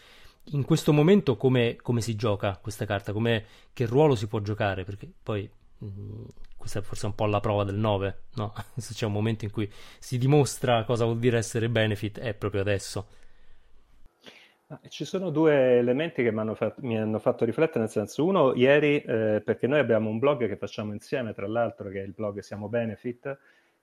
in 0.51 0.63
questo 0.63 0.94
momento 0.94 1.36
come, 1.36 1.77
come 1.82 2.01
si 2.01 2.15
gioca 2.15 2.58
questa 2.62 2.86
carta? 2.86 3.13
Come, 3.13 3.46
che 3.74 3.86
ruolo 3.86 4.15
si 4.15 4.27
può 4.27 4.39
giocare? 4.39 4.84
Perché 4.84 5.10
poi 5.22 5.50
mm, 5.84 6.25
questa 6.58 6.80
è 6.80 6.82
forse 6.82 7.06
un 7.06 7.16
po' 7.16 7.26
la 7.26 7.40
prova 7.40 7.64
del 7.64 7.76
9, 7.76 8.18
no? 8.36 8.54
Se 8.76 8.94
c'è 8.94 9.06
un 9.06 9.14
momento 9.14 9.46
in 9.46 9.52
cui 9.52 9.72
si 10.00 10.18
dimostra 10.18 10.84
cosa 10.84 11.06
vuol 11.06 11.20
dire 11.20 11.38
essere 11.38 11.70
benefit, 11.70 12.20
è 12.20 12.34
proprio 12.34 12.62
adesso. 12.62 13.08
Ci 14.90 15.06
sono 15.06 15.30
due 15.30 15.78
elementi 15.78 16.22
che 16.24 16.34
fatto, 16.56 16.82
mi 16.82 17.00
hanno 17.00 17.20
fatto 17.20 17.46
riflettere, 17.46 17.80
nel 17.80 17.90
senso, 17.90 18.26
uno, 18.26 18.54
ieri, 18.54 19.02
eh, 19.02 19.42
perché 19.44 19.66
noi 19.66 19.80
abbiamo 19.80 20.10
un 20.10 20.20
blog 20.20 20.46
che 20.46 20.58
facciamo 20.58 20.92
insieme, 20.92 21.34
tra 21.34 21.48
l'altro, 21.48 21.88
che 21.88 22.02
è 22.02 22.04
il 22.04 22.12
blog 22.12 22.40
Siamo 22.40 22.68
Benefit, 22.68 23.38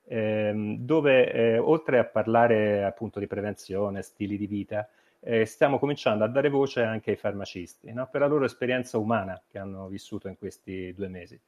ehm, 0.06 0.76
dove 0.78 1.32
eh, 1.32 1.58
oltre 1.58 1.98
a 1.98 2.04
parlare 2.04 2.84
appunto 2.84 3.18
di 3.18 3.26
prevenzione, 3.26 4.02
stili 4.02 4.36
di 4.36 4.46
vita, 4.46 4.86
eh, 5.20 5.46
stiamo 5.46 5.78
cominciando 5.78 6.22
a 6.24 6.28
dare 6.28 6.50
voce 6.50 6.82
anche 6.82 7.12
ai 7.12 7.16
farmacisti 7.16 7.90
no? 7.92 8.06
per 8.10 8.20
la 8.20 8.26
loro 8.26 8.44
esperienza 8.44 8.98
umana 8.98 9.40
che 9.48 9.58
hanno 9.58 9.88
vissuto 9.88 10.28
in 10.28 10.36
questi 10.36 10.92
due 10.94 11.08
mesi. 11.08 11.40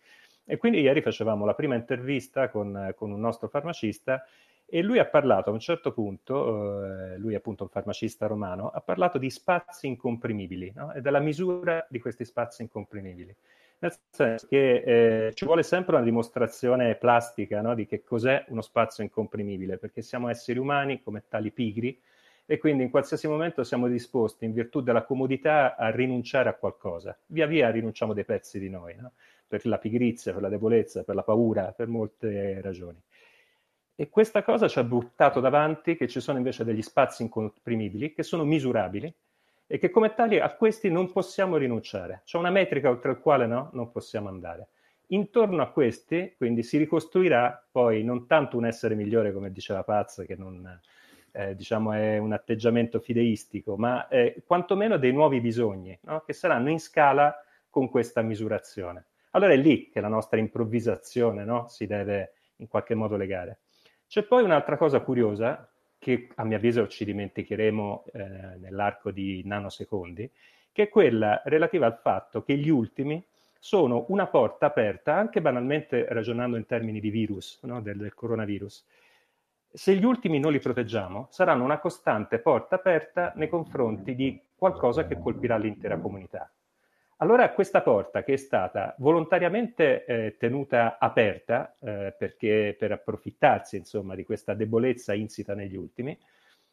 E 0.47 0.57
quindi 0.57 0.81
ieri 0.81 1.03
facevamo 1.03 1.45
la 1.45 1.55
prima 1.55 1.75
intervista 1.75 2.49
con, 2.49 2.95
con 2.97 3.11
un 3.11 3.21
nostro 3.21 3.49
farmacista 3.49 4.25
e 4.69 4.83
lui 4.83 4.99
ha 4.99 5.07
parlato 5.07 5.51
a 5.51 5.53
un 5.53 5.61
certo 5.61 5.93
punto, 5.93 6.85
eh, 6.85 7.19
lui 7.19 7.35
è 7.35 7.37
appunto 7.37 7.65
un 7.65 7.69
farmacista 7.69 8.27
romano, 8.27 8.69
ha 8.69 8.81
parlato 8.81 9.19
di 9.19 9.31
spazi 9.31 9.87
incomprimibili 9.87 10.73
no? 10.75 10.93
e 10.93 11.01
della 11.01 11.21
misura 11.21 11.87
di 11.89 12.01
questi 12.01 12.25
spazi 12.25 12.63
incomprimibili. 12.63 13.35
Nel 13.79 13.95
senso 14.11 14.47
che 14.49 15.27
eh, 15.27 15.35
ci 15.35 15.45
vuole 15.45 15.63
sempre 15.63 15.97
una 15.97 16.05
dimostrazione 16.05 16.97
plastica 16.97 17.61
no? 17.61 17.75
di 17.75 17.87
che 17.87 18.03
cos'è 18.03 18.45
uno 18.49 18.63
spazio 18.63 19.05
incomprimibile, 19.05 19.79
perché 19.79 20.03
siamo 20.03 20.29
esseri 20.29 20.59
umani 20.59 21.03
come 21.03 21.25
tali 21.29 21.53
pigri 21.53 22.01
e 22.45 22.59
quindi 22.59 22.85
in 22.85 22.91
qualsiasi 22.91 23.29
momento 23.29 23.65
siamo 23.65 23.87
disposti, 23.89 24.45
in 24.45 24.53
virtù 24.53 24.81
della 24.81 25.03
comodità, 25.03 25.77
a 25.77 25.91
rinunciare 25.91 26.49
a 26.49 26.55
qualcosa. 26.55 27.17
Via 27.27 27.47
via 27.47 27.71
rinunciamo 27.71 28.15
dei 28.15 28.25
pezzi 28.25 28.59
di 28.59 28.71
noi. 28.71 28.95
No? 28.97 29.13
Per 29.47 29.67
la 29.67 29.79
pigrizia, 29.79 30.33
per 30.33 30.43
la 30.43 30.49
debolezza, 30.49 31.05
per 31.05 31.15
la 31.15 31.23
paura, 31.23 31.73
per 31.73 31.89
molte 31.89 32.61
ragioni. 32.61 33.01
E 33.95 34.09
questa 34.11 34.43
cosa 34.43 34.69
ci 34.69 34.79
ha 34.79 34.85
buttato 34.85 35.41
davanti 35.41 35.97
che 35.97 36.07
ci 36.07 36.21
sono 36.21 36.37
invece 36.37 36.65
degli 36.65 36.83
spazi 36.83 37.23
incomprimibili 37.23 38.13
che 38.13 38.23
sono 38.23 38.45
misurabili 38.45 39.13
e 39.67 39.79
che 39.79 39.91
come 39.91 40.15
tali 40.15 40.39
a 40.39 40.51
questi 40.55 40.91
non 40.91 41.11
possiamo 41.11 41.57
rinunciare. 41.57 42.23
C'è 42.25 42.37
una 42.39 42.51
metrica 42.51 42.91
oltre 42.91 43.13
la 43.13 43.19
quale 43.19 43.47
no, 43.47 43.71
non 43.73 43.91
possiamo 43.91 44.29
andare. 44.29 44.69
Intorno 45.09 45.63
a 45.63 45.71
questi, 45.71 46.35
quindi, 46.37 46.63
si 46.63 46.79
ricostruirà 46.79 47.65
poi 47.71 48.03
non 48.03 48.27
tanto 48.27 48.57
un 48.57 48.67
essere 48.67 48.95
migliore, 48.95 49.33
come 49.33 49.53
diceva 49.53 49.83
Paz, 49.83 50.25
che 50.27 50.37
non 50.37 50.81
eh, 51.33 51.55
diciamo 51.55 51.93
è 51.93 52.19
un 52.19 52.33
atteggiamento 52.33 52.99
fideistico, 52.99 53.77
ma 53.77 54.09
eh, 54.09 54.43
quantomeno 54.47 54.97
dei 54.97 55.13
nuovi 55.13 55.41
bisogni, 55.41 55.97
no? 56.03 56.23
che 56.25 56.33
saranno 56.33 56.71
in 56.71 56.81
scala 56.81 57.35
con 57.71 57.89
questa 57.89 58.23
misurazione. 58.23 59.07
Allora 59.37 59.53
è 59.53 59.57
lì 59.57 59.91
che 59.91 60.01
la 60.01 60.09
nostra 60.09 60.39
improvvisazione 60.39 61.45
no? 61.45 61.69
si 61.69 61.87
deve 61.87 62.33
in 62.57 62.69
qualche 62.69 62.95
modo 62.95 63.17
legare. 63.17 63.59
C'è 64.09 64.23
poi 64.23 64.43
un'altra 64.43 64.79
cosa 64.79 65.01
curiosa 65.01 65.71
che 65.99 66.29
a 66.37 66.45
mio 66.45 66.57
avviso 66.57 66.89
ci 66.89 67.05
dimenticheremo 67.05 68.05
eh, 68.15 68.29
nell'arco 68.57 69.11
di 69.11 69.43
nanosecondi, 69.45 70.31
che 70.73 70.85
è 70.85 70.89
quella 70.89 71.43
relativa 71.45 71.85
al 71.85 71.99
fatto 72.01 72.43
che 72.43 72.57
gli 72.57 72.71
ultimi 72.71 73.23
sono 73.59 74.07
una 74.09 74.27
porta 74.27 74.67
aperta, 74.67 75.17
anche 75.17 75.43
banalmente 75.43 76.07
ragionando 76.09 76.57
in 76.57 76.65
termini 76.65 76.99
di 76.99 77.11
virus, 77.11 77.61
no? 77.65 77.83
del, 77.83 77.99
del 77.99 78.15
coronavirus. 78.15 78.87
Se 79.71 79.95
gli 79.95 80.05
ultimi 80.05 80.39
non 80.39 80.53
li 80.53 80.61
proteggiamo, 80.61 81.27
saranno 81.31 81.63
una 81.63 81.79
costante 81.79 82.39
porta 82.39 82.77
aperta 82.77 83.35
nei 83.37 83.51
confronti 83.51 84.15
di 84.15 84.41
qualcosa 84.57 85.07
che 85.07 85.19
colpirà 85.19 85.59
l'intera 85.59 85.99
comunità. 85.99 86.51
Allora 87.19 87.51
questa 87.53 87.81
porta 87.81 88.23
che 88.23 88.35
è 88.35 88.37
stata 88.37 88.95
volontariamente 88.99 90.05
eh, 90.05 90.37
tenuta 90.37 90.99
aperta 90.99 91.75
eh, 91.81 92.15
perché, 92.17 92.77
per 92.79 92.93
approfittarsi 92.93 93.79
insomma, 93.79 94.15
di 94.15 94.23
questa 94.23 94.53
debolezza 94.53 95.15
insita 95.15 95.55
negli 95.55 95.77
ultimi, 95.77 96.19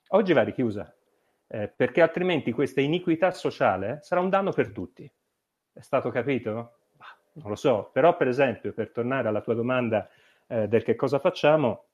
oggi 0.10 0.34
va 0.34 0.44
richiusa 0.44 0.94
eh, 1.48 1.70
perché 1.70 2.02
altrimenti 2.02 2.52
questa 2.52 2.82
iniquità 2.82 3.32
sociale 3.32 4.00
sarà 4.02 4.20
un 4.20 4.30
danno 4.30 4.52
per 4.52 4.72
tutti. 4.72 5.10
È 5.72 5.80
stato 5.80 6.10
capito? 6.10 6.80
Non 7.36 7.48
lo 7.48 7.56
so, 7.56 7.90
però 7.94 8.18
per 8.18 8.28
esempio 8.28 8.74
per 8.74 8.90
tornare 8.90 9.30
alla 9.30 9.42
tua 9.42 9.54
domanda 9.54 10.10
eh, 10.48 10.68
del 10.68 10.84
che 10.84 10.96
cosa 10.96 11.20
facciamo, 11.20 11.86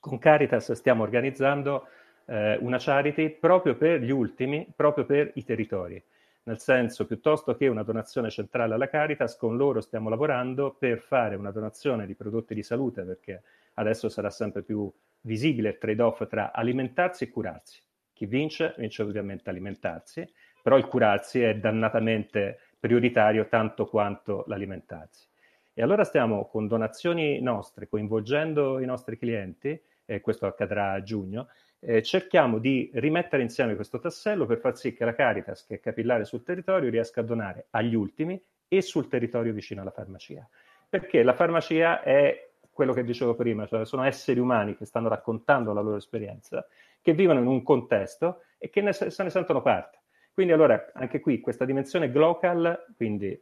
con 0.00 0.18
Caritas 0.18 0.72
stiamo 0.72 1.02
organizzando 1.02 1.86
eh, 2.24 2.56
una 2.62 2.78
charity 2.80 3.28
proprio 3.28 3.76
per 3.76 4.00
gli 4.00 4.10
ultimi, 4.10 4.66
proprio 4.74 5.04
per 5.04 5.32
i 5.34 5.44
territori 5.44 6.02
nel 6.44 6.58
senso 6.58 7.06
piuttosto 7.06 7.54
che 7.54 7.68
una 7.68 7.82
donazione 7.82 8.30
centrale 8.30 8.74
alla 8.74 8.88
Caritas, 8.88 9.36
con 9.36 9.56
loro 9.56 9.80
stiamo 9.80 10.08
lavorando 10.08 10.74
per 10.78 11.00
fare 11.00 11.36
una 11.36 11.50
donazione 11.50 12.06
di 12.06 12.14
prodotti 12.14 12.54
di 12.54 12.62
salute, 12.62 13.02
perché 13.02 13.42
adesso 13.74 14.08
sarà 14.08 14.30
sempre 14.30 14.62
più 14.62 14.90
visibile 15.22 15.70
il 15.70 15.78
trade-off 15.78 16.26
tra 16.26 16.52
alimentarsi 16.52 17.24
e 17.24 17.30
curarsi. 17.30 17.80
Chi 18.12 18.26
vince, 18.26 18.74
vince 18.76 19.02
ovviamente 19.02 19.50
alimentarsi, 19.50 20.30
però 20.62 20.76
il 20.76 20.86
curarsi 20.86 21.40
è 21.40 21.56
dannatamente 21.56 22.58
prioritario 22.78 23.48
tanto 23.48 23.86
quanto 23.86 24.44
l'alimentarsi. 24.46 25.26
E 25.72 25.82
allora 25.82 26.04
stiamo 26.04 26.46
con 26.46 26.68
donazioni 26.68 27.40
nostre, 27.40 27.88
coinvolgendo 27.88 28.80
i 28.80 28.86
nostri 28.86 29.18
clienti, 29.18 29.80
e 30.04 30.20
questo 30.20 30.46
accadrà 30.46 30.92
a 30.92 31.02
giugno, 31.02 31.48
eh, 31.86 32.02
cerchiamo 32.02 32.58
di 32.58 32.90
rimettere 32.94 33.42
insieme 33.42 33.74
questo 33.74 33.98
tassello 33.98 34.46
per 34.46 34.58
far 34.58 34.76
sì 34.76 34.94
che 34.94 35.04
la 35.04 35.14
Caritas, 35.14 35.66
che 35.66 35.74
è 35.74 35.80
capillare 35.80 36.24
sul 36.24 36.42
territorio, 36.42 36.88
riesca 36.88 37.20
a 37.20 37.24
donare 37.24 37.66
agli 37.70 37.94
ultimi 37.94 38.42
e 38.66 38.80
sul 38.80 39.06
territorio 39.06 39.52
vicino 39.52 39.82
alla 39.82 39.90
farmacia. 39.90 40.48
Perché 40.88 41.22
la 41.22 41.34
farmacia 41.34 42.02
è 42.02 42.50
quello 42.70 42.92
che 42.94 43.04
dicevo 43.04 43.34
prima, 43.34 43.66
cioè 43.66 43.84
sono 43.84 44.04
esseri 44.04 44.40
umani 44.40 44.76
che 44.76 44.86
stanno 44.86 45.08
raccontando 45.08 45.72
la 45.72 45.82
loro 45.82 45.96
esperienza, 45.96 46.66
che 47.02 47.12
vivono 47.12 47.40
in 47.40 47.46
un 47.46 47.62
contesto 47.62 48.42
e 48.56 48.70
che 48.70 48.80
ne, 48.80 48.92
se 48.92 49.22
ne 49.22 49.30
sentono 49.30 49.60
parte. 49.60 49.98
Quindi 50.32 50.52
allora 50.52 50.90
anche 50.94 51.20
qui 51.20 51.40
questa 51.40 51.64
dimensione 51.64 52.10
global, 52.10 52.86
quindi 52.96 53.40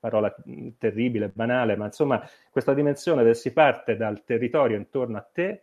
parola 0.00 0.34
terribile, 0.78 1.28
banale, 1.28 1.76
ma 1.76 1.86
insomma 1.86 2.22
questa 2.50 2.74
dimensione 2.74 3.22
del 3.22 3.36
si 3.36 3.52
parte 3.52 3.96
dal 3.96 4.24
territorio 4.24 4.76
intorno 4.76 5.16
a 5.16 5.28
te 5.30 5.62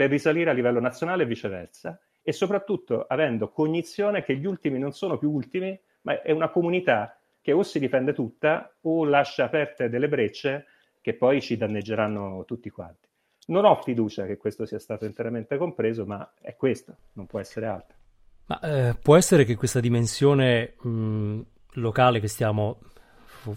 per 0.00 0.08
risalire 0.08 0.48
a 0.48 0.54
livello 0.54 0.80
nazionale 0.80 1.24
e 1.24 1.26
viceversa, 1.26 2.00
e 2.22 2.32
soprattutto 2.32 3.04
avendo 3.06 3.50
cognizione 3.50 4.22
che 4.22 4.34
gli 4.34 4.46
ultimi 4.46 4.78
non 4.78 4.92
sono 4.92 5.18
più 5.18 5.30
ultimi, 5.30 5.78
ma 6.02 6.22
è 6.22 6.30
una 6.30 6.48
comunità 6.48 7.20
che 7.42 7.52
o 7.52 7.62
si 7.62 7.78
difende 7.78 8.14
tutta 8.14 8.74
o 8.80 9.04
lascia 9.04 9.44
aperte 9.44 9.90
delle 9.90 10.08
brecce 10.08 10.64
che 11.02 11.12
poi 11.12 11.42
ci 11.42 11.58
danneggeranno 11.58 12.46
tutti 12.46 12.70
quanti. 12.70 13.08
Non 13.48 13.66
ho 13.66 13.74
fiducia 13.82 14.24
che 14.24 14.38
questo 14.38 14.64
sia 14.64 14.78
stato 14.78 15.04
interamente 15.04 15.58
compreso, 15.58 16.06
ma 16.06 16.32
è 16.40 16.56
questo, 16.56 16.96
non 17.12 17.26
può 17.26 17.38
essere 17.38 17.66
altro. 17.66 17.96
Ma 18.46 18.58
eh, 18.60 18.94
può 18.94 19.18
essere 19.18 19.44
che 19.44 19.54
questa 19.54 19.80
dimensione 19.80 20.76
mh, 20.80 21.40
locale 21.72 22.20
che 22.20 22.28
stiamo 22.28 22.78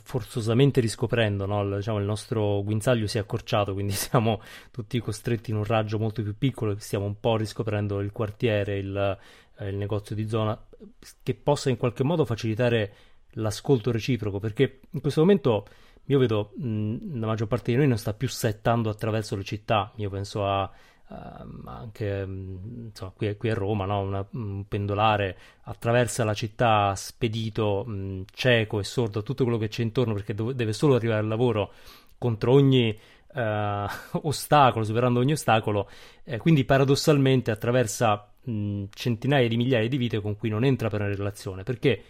forzosamente 0.02 0.80
riscoprendo, 0.82 1.46
no? 1.46 1.76
diciamo, 1.76 2.00
il 2.00 2.06
nostro 2.06 2.64
guinzaglio 2.64 3.08
si 3.08 3.18
è 3.18 3.22
accorciato, 3.22 3.74
quindi 3.74 3.94
siamo 3.94 4.42
tutti 4.72 5.00
costretti 5.00 5.52
in 5.52 5.58
un 5.58 5.64
raggio 5.64 6.00
molto 6.00 6.22
più 6.22 6.38
piccolo, 6.38 6.76
stiamo 6.78 7.06
un 7.06 7.20
po' 7.20 7.38
riscoprendo 7.38 8.00
il 8.00 8.12
quartiere, 8.12 8.78
il, 8.78 9.20
eh, 9.58 9.70
il 9.70 9.76
negozio 9.76 10.16
di 10.16 10.28
zona, 10.28 10.60
che 11.22 11.34
possa 11.36 11.70
in 11.70 11.78
qualche 11.78 12.04
modo 12.04 12.26
facilitare 12.26 12.94
l'ascolto 13.32 13.92
reciproco, 13.92 14.40
perché 14.40 14.82
in 14.92 15.02
questo 15.02 15.22
momento 15.22 15.66
io 16.06 16.20
vedo 16.20 16.52
mh, 16.56 17.20
la 17.20 17.28
maggior 17.28 17.48
parte 17.48 17.72
di 17.72 17.78
noi 17.78 17.88
non 17.88 17.98
sta 17.98 18.14
più 18.14 18.28
settando 18.28 18.90
attraverso 18.90 19.36
le 19.36 19.44
città, 19.44 19.92
io 19.96 20.10
penso 20.10 20.46
a 20.46 20.70
Uh, 21.06 21.68
anche 21.68 22.26
mm, 22.26 22.86
insomma, 22.86 23.12
qui, 23.16 23.36
qui, 23.36 23.50
a 23.50 23.54
Roma, 23.54 23.86
no? 23.86 24.00
Una, 24.00 24.26
un 24.32 24.66
pendolare 24.68 25.38
attraversa 25.64 26.24
la 26.24 26.34
città 26.34 26.96
spedito, 26.96 27.84
mh, 27.86 27.92
mm, 27.92 28.22
cieco 28.34 28.80
e 28.80 28.84
sordo 28.84 29.20
a 29.20 29.22
tutto 29.22 29.44
quello 29.44 29.60
che 29.60 29.68
c'è 29.68 29.82
intorno 29.82 30.14
perché 30.14 30.34
do- 30.34 30.54
deve 30.54 30.74
solo 30.74 30.96
arrivare 30.96 31.20
al 31.20 31.28
lavoro 31.28 31.72
contro 32.18 32.54
ogni 32.54 32.98
uh, 33.34 34.20
ostacolo, 34.28 34.86
superando 34.86 35.20
ogni 35.20 35.34
ostacolo, 35.34 35.90
eh, 36.24 36.38
quindi 36.38 36.64
paradossalmente 36.64 37.52
attraversa 37.52 38.32
mh, 38.44 38.52
mm, 38.52 38.84
centinaia 38.94 39.48
di 39.48 39.58
migliaia 39.58 39.88
di 39.88 39.98
vite 39.98 40.22
con 40.22 40.38
cui 40.38 40.50
non 40.50 40.64
entra 40.64 40.90
per 40.90 41.02
una 41.02 41.10
relazione 41.10 41.64
perché 41.64 42.04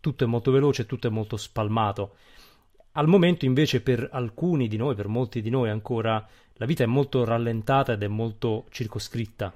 tutto 0.00 0.24
è 0.24 0.26
molto 0.26 0.50
veloce, 0.50 0.84
tutto 0.84 1.06
è 1.06 1.10
molto 1.10 1.36
spalmato. 1.36 2.16
Al 2.94 3.06
momento 3.06 3.46
invece 3.46 3.80
per 3.80 4.08
alcuni 4.10 4.68
di 4.68 4.76
noi, 4.76 4.94
per 4.94 5.06
molti 5.06 5.40
di 5.40 5.48
noi 5.48 5.70
ancora, 5.70 6.28
la 6.54 6.66
vita 6.66 6.84
è 6.84 6.86
molto 6.86 7.24
rallentata 7.24 7.92
ed 7.92 8.02
è 8.02 8.08
molto 8.08 8.66
circoscritta. 8.70 9.52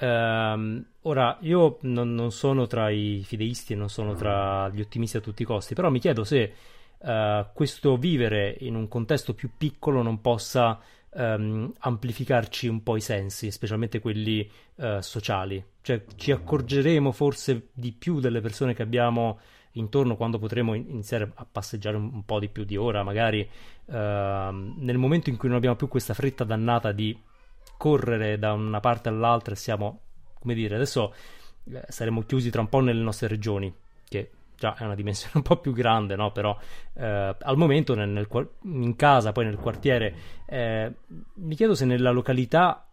Um, 0.00 0.82
ora, 1.02 1.36
io 1.40 1.78
non, 1.82 2.14
non, 2.14 2.32
sono 2.32 2.66
tra 2.66 2.88
i 2.88 3.22
fideisti 3.24 3.74
e 3.74 3.76
non 3.76 3.90
sono 3.90 4.14
tra 4.14 4.68
gli 4.70 4.80
ottimisti 4.80 5.18
a 5.18 5.20
tutti 5.20 5.42
i 5.42 5.44
costi, 5.44 5.74
però 5.74 5.90
mi 5.90 5.98
chiedo 5.98 6.24
se 6.24 6.52
uh, 6.98 7.46
questo 7.52 7.96
vivere 7.96 8.56
in 8.60 8.76
un 8.76 8.88
contesto 8.88 9.34
più 9.34 9.50
piccolo 9.58 10.00
non 10.00 10.22
possa 10.22 10.80
um, 11.10 11.70
amplificarci 11.78 12.66
un 12.66 12.82
po' 12.82 12.96
i 12.96 13.00
sensi, 13.02 13.50
specialmente 13.50 14.00
quelli 14.00 14.48
uh, 14.76 15.00
sociali. 15.00 15.62
Cioè, 15.82 16.04
ci 16.16 16.32
accorgeremo 16.32 17.12
forse 17.12 17.68
di 17.72 17.92
più 17.92 18.20
delle 18.20 18.40
persone 18.40 18.74
che 18.74 18.82
abbiamo 18.82 19.38
intorno 19.72 20.16
quando 20.16 20.38
potremo 20.38 20.74
iniziare 20.74 21.30
a 21.34 21.46
passeggiare 21.50 21.96
un, 21.96 22.24
po' 22.24 22.38
di 22.38 22.48
più 22.48 22.64
di 22.64 22.76
ora, 22.76 23.02
magari 23.02 23.48
uh, 23.86 23.92
nel 23.92 24.98
momento 24.98 25.30
in 25.30 25.36
cui 25.36 25.48
non 25.48 25.56
abbiamo 25.56 25.76
più 25.76 25.88
questa 25.88 26.14
fretta 26.14 26.44
dannata 26.44 26.92
di 26.92 27.18
correre 27.76 28.38
da 28.38 28.52
una 28.52 28.80
parte 28.80 29.08
all'altra 29.08 29.54
e 29.54 29.56
siamo, 29.56 30.00
come 30.38 30.54
dire, 30.54 30.74
adesso 30.74 31.14
eh, 31.72 31.82
saremo 31.88 32.22
chiusi 32.22 32.50
tra 32.50 32.60
un 32.60 32.68
po' 32.68 32.80
nelle 32.80 33.02
nostre 33.02 33.28
regioni, 33.28 33.72
che 34.08 34.30
già 34.56 34.76
è 34.76 34.84
una 34.84 34.94
dimensione 34.94 35.32
un 35.40 35.42
po' 35.42 35.56
più 35.56 35.72
grande, 35.72 36.16
no? 36.16 36.32
Però 36.32 36.56
eh, 36.94 37.36
al 37.38 37.56
momento 37.56 37.94
nel, 37.94 38.08
nel, 38.08 38.28
in 38.64 38.96
casa, 38.96 39.32
poi 39.32 39.46
nel 39.46 39.56
quartiere, 39.56 40.14
eh, 40.46 40.92
mi 41.34 41.54
chiedo 41.54 41.74
se 41.74 41.84
nella 41.84 42.10
località 42.10 42.86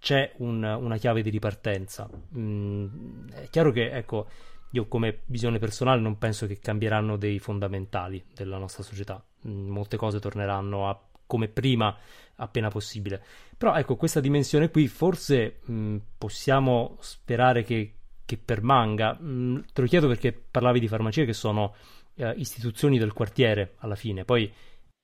c'è 0.00 0.32
un, 0.38 0.64
una 0.64 0.96
chiave 0.96 1.22
di 1.22 1.30
ripartenza. 1.30 2.10
Mm, 2.36 3.28
è 3.28 3.48
chiaro 3.50 3.70
che, 3.70 3.92
ecco, 3.92 4.26
io 4.72 4.86
come 4.86 5.20
visione 5.26 5.58
personale 5.58 6.00
non 6.00 6.18
penso 6.18 6.46
che 6.46 6.58
cambieranno 6.58 7.16
dei 7.16 7.38
fondamentali 7.38 8.22
della 8.34 8.58
nostra 8.58 8.82
società. 8.82 9.22
Mm, 9.46 9.68
molte 9.68 9.96
cose 9.96 10.20
torneranno 10.20 10.88
a 10.88 11.00
come 11.26 11.48
prima 11.48 11.96
appena 12.36 12.68
possibile. 12.68 13.22
Però 13.56 13.74
ecco, 13.74 13.96
questa 13.96 14.20
dimensione 14.20 14.70
qui 14.70 14.88
forse 14.88 15.60
mh, 15.64 15.72
mm, 15.72 15.96
possiamo 16.18 16.96
sperare 17.00 17.62
che, 17.62 17.94
che 18.24 18.38
permanga. 18.38 19.16
Mh, 19.18 19.26
mm, 19.26 19.58
te 19.72 19.80
lo 19.80 19.86
chiedo 19.86 20.08
perché 20.08 20.32
parlavi 20.32 20.80
di 20.80 20.88
farmacie 20.88 21.24
che 21.24 21.32
sono 21.32 21.74
eh, 22.14 22.32
istituzioni 22.36 22.98
del 22.98 23.12
quartiere 23.12 23.74
alla 23.78 23.94
fine. 23.94 24.24
Poi 24.24 24.50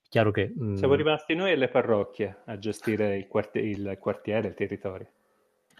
chiaro 0.09 0.31
che... 0.31 0.53
Mh... 0.55 0.75
Siamo 0.75 0.95
rimasti 0.95 1.35
noi 1.35 1.53
e 1.53 1.57
le 1.57 1.69
parrocchie 1.69 2.43
a 2.47 2.59
gestire 2.59 3.17
il, 3.17 3.27
quartiere, 3.27 3.69
il, 3.69 3.99
quartiere, 4.01 4.49
il 4.49 4.55
territorio. 4.55 5.09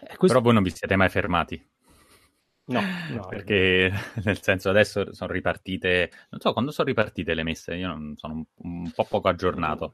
Eh, 0.01 0.15
questo... 0.15 0.27
Però 0.27 0.41
voi 0.41 0.53
non 0.53 0.63
vi 0.63 0.69
siete 0.69 0.95
mai 0.95 1.09
fermati. 1.09 1.61
No, 2.69 2.81
no 3.15 3.25
perché 3.27 3.91
nel 4.23 4.41
senso 4.41 4.69
adesso 4.69 5.13
sono 5.13 5.31
ripartite, 5.31 6.11
non 6.29 6.39
so 6.39 6.53
quando 6.53 6.71
sono 6.71 6.87
ripartite 6.87 7.33
le 7.33 7.43
messe, 7.43 7.75
io 7.75 7.87
non, 7.87 8.13
sono 8.15 8.33
un, 8.35 8.43
un, 8.57 8.91
po' 8.91 9.05
poco 9.05 9.27
aggiornato. 9.27 9.93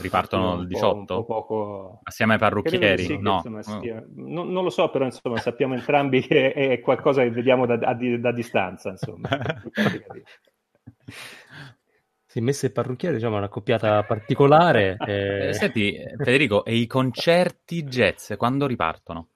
Ripartono 0.00 0.60
il 0.60 0.66
18? 0.66 1.24
poco... 1.24 2.00
Assieme 2.02 2.34
ai 2.34 2.38
parrucchieri? 2.38 3.04
Sì, 3.04 3.18
no. 3.18 3.42
Insomma, 3.44 3.60
non, 4.14 4.50
non, 4.50 4.64
lo 4.64 4.70
so, 4.70 4.88
però 4.90 5.04
insomma 5.04 5.36
sappiamo 5.38 5.74
entrambi 5.74 6.22
che 6.22 6.52
è 6.52 6.80
qualcosa 6.80 7.22
che 7.22 7.30
vediamo 7.30 7.66
da, 7.66 7.76
da, 7.76 7.94
da 7.94 8.32
distanza, 8.32 8.90
insomma. 8.90 9.28
Sì, 12.36 12.42
messe 12.42 12.66
e 12.66 12.70
parrucchieri, 12.70 13.14
diciamo, 13.14 13.36
è 13.36 13.38
una 13.38 13.48
coppiata 13.48 14.02
particolare. 14.02 14.98
E... 15.06 15.48
Eh, 15.48 15.52
senti, 15.54 15.96
Federico, 16.18 16.66
e 16.66 16.74
i 16.74 16.86
concerti 16.86 17.82
jazz 17.84 18.34
quando 18.36 18.66
ripartono? 18.66 19.28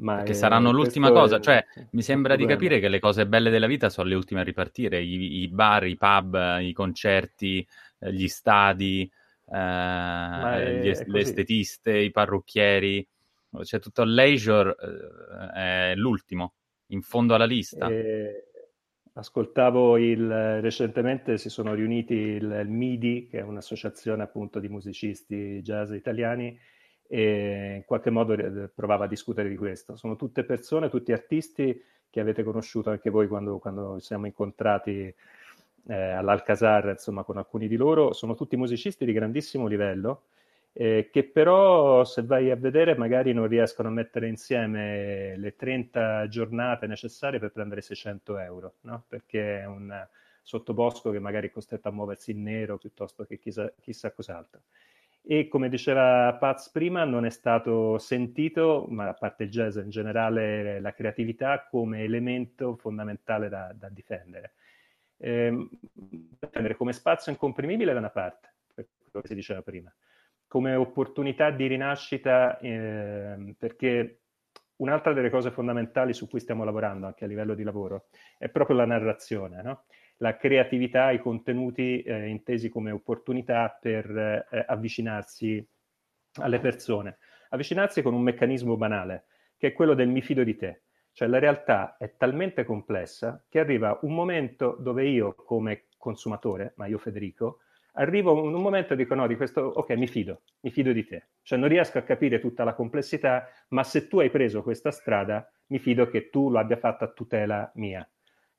Ma 0.00 0.22
che 0.22 0.34
saranno 0.34 0.70
l'ultima 0.70 1.10
cosa, 1.10 1.36
è... 1.36 1.40
cioè 1.40 1.64
mi 1.90 2.02
sembra 2.02 2.36
di 2.36 2.46
capire 2.46 2.80
che 2.80 2.88
le 2.88 2.98
cose 2.98 3.26
belle 3.26 3.50
della 3.50 3.66
vita 3.66 3.90
sono 3.90 4.08
le 4.08 4.14
ultime 4.14 4.40
a 4.40 4.44
ripartire, 4.44 5.00
I, 5.02 5.42
i 5.42 5.48
bar, 5.48 5.86
i 5.86 5.96
pub, 5.96 6.58
i 6.60 6.72
concerti, 6.72 7.66
eh, 7.98 8.12
gli 8.12 8.28
stadi, 8.28 9.10
eh, 9.52 10.80
gli, 10.80 10.92
le 11.06 11.20
estetiste, 11.20 11.96
i 11.96 12.10
parrucchieri, 12.10 13.06
c'è 13.62 13.78
tutto 13.78 14.02
il 14.02 14.14
leisure, 14.14 14.74
eh, 15.54 15.92
è 15.92 15.94
l'ultimo, 15.96 16.54
in 16.88 17.02
fondo 17.02 17.34
alla 17.34 17.46
lista. 17.46 17.88
E... 17.88 18.44
Ascoltavo 19.12 19.98
il, 19.98 20.60
recentemente 20.60 21.36
si 21.36 21.50
sono 21.50 21.74
riuniti 21.74 22.14
il, 22.14 22.44
il 22.44 22.68
MIDI, 22.68 23.26
che 23.28 23.40
è 23.40 23.42
un'associazione 23.42 24.22
appunto 24.22 24.60
di 24.60 24.68
musicisti 24.68 25.60
jazz 25.62 25.90
italiani, 25.90 26.56
e 27.12 27.74
in 27.78 27.84
qualche 27.86 28.10
modo 28.10 28.34
eh, 28.34 28.68
provava 28.72 29.06
a 29.06 29.08
discutere 29.08 29.48
di 29.48 29.56
questo. 29.56 29.96
Sono 29.96 30.14
tutte 30.14 30.44
persone, 30.44 30.88
tutti 30.88 31.10
artisti 31.10 31.82
che 32.08 32.20
avete 32.20 32.44
conosciuto 32.44 32.90
anche 32.90 33.10
voi 33.10 33.26
quando, 33.26 33.58
quando 33.58 33.98
siamo 33.98 34.26
incontrati 34.26 35.12
eh, 35.88 35.94
all'Alcazar, 35.94 36.90
insomma, 36.90 37.24
con 37.24 37.36
alcuni 37.36 37.66
di 37.66 37.74
loro. 37.74 38.12
Sono 38.12 38.36
tutti 38.36 38.56
musicisti 38.56 39.04
di 39.04 39.12
grandissimo 39.12 39.66
livello, 39.66 40.26
eh, 40.72 41.08
che 41.10 41.24
però, 41.24 42.04
se 42.04 42.22
vai 42.22 42.52
a 42.52 42.56
vedere, 42.56 42.94
magari 42.94 43.32
non 43.32 43.48
riescono 43.48 43.88
a 43.88 43.92
mettere 43.92 44.28
insieme 44.28 45.36
le 45.36 45.56
30 45.56 46.28
giornate 46.28 46.86
necessarie 46.86 47.40
per 47.40 47.50
prendere 47.50 47.80
600 47.80 48.38
euro, 48.38 48.74
no? 48.82 49.02
perché 49.08 49.62
è 49.62 49.66
un 49.66 49.92
sottobosco 50.42 51.10
che 51.10 51.18
magari 51.18 51.48
è 51.48 51.50
costretto 51.50 51.88
a 51.88 51.92
muoversi 51.92 52.30
in 52.30 52.42
nero 52.44 52.78
piuttosto 52.78 53.24
che 53.24 53.36
chissà, 53.40 53.72
chissà 53.80 54.12
cos'altro 54.12 54.60
e 55.22 55.48
come 55.48 55.68
diceva 55.68 56.36
Paz 56.38 56.70
prima 56.70 57.04
non 57.04 57.24
è 57.24 57.30
stato 57.30 57.98
sentito, 57.98 58.86
ma 58.88 59.08
a 59.08 59.14
parte 59.14 59.44
il 59.44 59.50
jazz 59.50 59.76
in 59.76 59.90
generale, 59.90 60.80
la 60.80 60.92
creatività 60.92 61.66
come 61.68 62.02
elemento 62.02 62.76
fondamentale 62.76 63.48
da, 63.48 63.72
da 63.74 63.88
difendere. 63.88 64.54
Eh, 65.18 65.68
difendere 65.92 66.76
come 66.76 66.92
spazio 66.92 67.30
incomprimibile 67.30 67.92
da 67.92 67.98
una 67.98 68.10
parte, 68.10 68.54
per 68.74 68.88
quello 68.98 69.20
che 69.20 69.28
si 69.28 69.34
diceva 69.34 69.62
prima, 69.62 69.94
come 70.46 70.74
opportunità 70.74 71.50
di 71.50 71.66
rinascita, 71.66 72.58
eh, 72.58 73.54
perché 73.58 74.20
un'altra 74.76 75.12
delle 75.12 75.30
cose 75.30 75.50
fondamentali 75.50 76.12
su 76.12 76.28
cui 76.28 76.40
stiamo 76.40 76.64
lavorando 76.64 77.06
anche 77.06 77.24
a 77.24 77.28
livello 77.28 77.54
di 77.54 77.62
lavoro 77.62 78.06
è 78.38 78.48
proprio 78.48 78.76
la 78.76 78.86
narrazione, 78.86 79.62
no? 79.62 79.84
La 80.20 80.36
creatività, 80.36 81.10
i 81.10 81.18
contenuti 81.18 82.02
eh, 82.02 82.28
intesi 82.28 82.68
come 82.68 82.90
opportunità 82.90 83.76
per 83.80 84.46
eh, 84.50 84.64
avvicinarsi 84.66 85.66
alle 86.34 86.60
persone. 86.60 87.18
Avvicinarsi 87.50 88.02
con 88.02 88.14
un 88.14 88.22
meccanismo 88.22 88.76
banale, 88.76 89.24
che 89.56 89.68
è 89.68 89.72
quello 89.72 89.94
del 89.94 90.08
mi 90.08 90.20
fido 90.20 90.44
di 90.44 90.56
te. 90.56 90.82
Cioè 91.12 91.26
la 91.26 91.38
realtà 91.38 91.96
è 91.98 92.16
talmente 92.16 92.64
complessa 92.64 93.44
che 93.48 93.58
arriva 93.58 93.98
un 94.02 94.14
momento 94.14 94.76
dove 94.78 95.06
io 95.06 95.34
come 95.34 95.86
consumatore, 95.96 96.74
ma 96.76 96.86
io 96.86 96.98
Federico, 96.98 97.60
arrivo 97.94 98.46
in 98.46 98.54
un 98.54 98.62
momento 98.62 98.92
e 98.92 98.96
dico 98.96 99.14
no, 99.14 99.26
di 99.26 99.36
questo, 99.36 99.62
ok, 99.62 99.90
mi 99.92 100.06
fido, 100.06 100.42
mi 100.60 100.70
fido 100.70 100.92
di 100.92 101.04
te. 101.04 101.28
Cioè 101.42 101.58
non 101.58 101.68
riesco 101.68 101.98
a 101.98 102.02
capire 102.02 102.40
tutta 102.40 102.62
la 102.62 102.74
complessità, 102.74 103.48
ma 103.68 103.82
se 103.82 104.06
tu 104.06 104.20
hai 104.20 104.30
preso 104.30 104.62
questa 104.62 104.90
strada, 104.90 105.50
mi 105.68 105.78
fido 105.78 106.08
che 106.08 106.28
tu 106.28 106.50
lo 106.50 106.58
abbia 106.58 106.76
fatta 106.76 107.06
a 107.06 107.08
tutela 107.08 107.70
mia. 107.74 108.06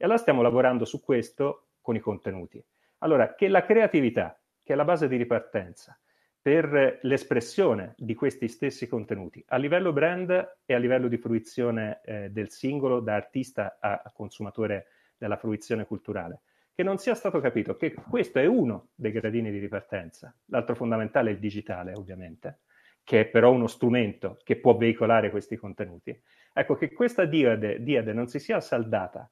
E 0.01 0.05
allora 0.05 0.17
stiamo 0.17 0.41
lavorando 0.41 0.83
su 0.83 0.99
questo 0.99 1.67
con 1.79 1.95
i 1.95 1.99
contenuti. 1.99 2.59
Allora, 3.03 3.35
che 3.35 3.47
la 3.47 3.63
creatività, 3.63 4.35
che 4.63 4.73
è 4.73 4.75
la 4.75 4.83
base 4.83 5.07
di 5.07 5.15
ripartenza 5.15 5.95
per 6.41 6.97
l'espressione 7.03 7.93
di 7.97 8.15
questi 8.15 8.47
stessi 8.47 8.87
contenuti 8.87 9.45
a 9.49 9.57
livello 9.57 9.93
brand 9.93 10.57
e 10.65 10.73
a 10.73 10.79
livello 10.79 11.07
di 11.07 11.17
fruizione 11.17 12.01
eh, 12.03 12.31
del 12.31 12.49
singolo 12.49 12.99
da 12.99 13.13
artista 13.13 13.77
a, 13.79 14.11
consumatore 14.11 14.87
della 15.19 15.37
fruizione 15.37 15.85
culturale, 15.85 16.41
che 16.73 16.81
non 16.81 16.97
sia 16.97 17.13
stato 17.13 17.39
capito 17.39 17.75
che 17.75 17.93
questo 17.93 18.39
è 18.39 18.47
uno 18.47 18.87
dei 18.95 19.11
gradini 19.11 19.51
di 19.51 19.59
ripartenza. 19.59 20.35
L'altro 20.45 20.73
fondamentale 20.73 21.29
è 21.29 21.33
il 21.33 21.39
digitale, 21.39 21.93
ovviamente, 21.93 22.61
che 23.03 23.19
è 23.19 23.25
però 23.25 23.51
uno 23.51 23.67
strumento 23.67 24.39
che 24.43 24.55
può 24.55 24.75
veicolare 24.75 25.29
questi 25.29 25.57
contenuti. 25.57 26.19
Ecco, 26.53 26.73
che 26.73 26.91
questa 26.91 27.25
diade, 27.25 27.83
diade 27.83 28.13
non 28.13 28.25
si 28.25 28.39
sia 28.39 28.59
saldata 28.59 29.29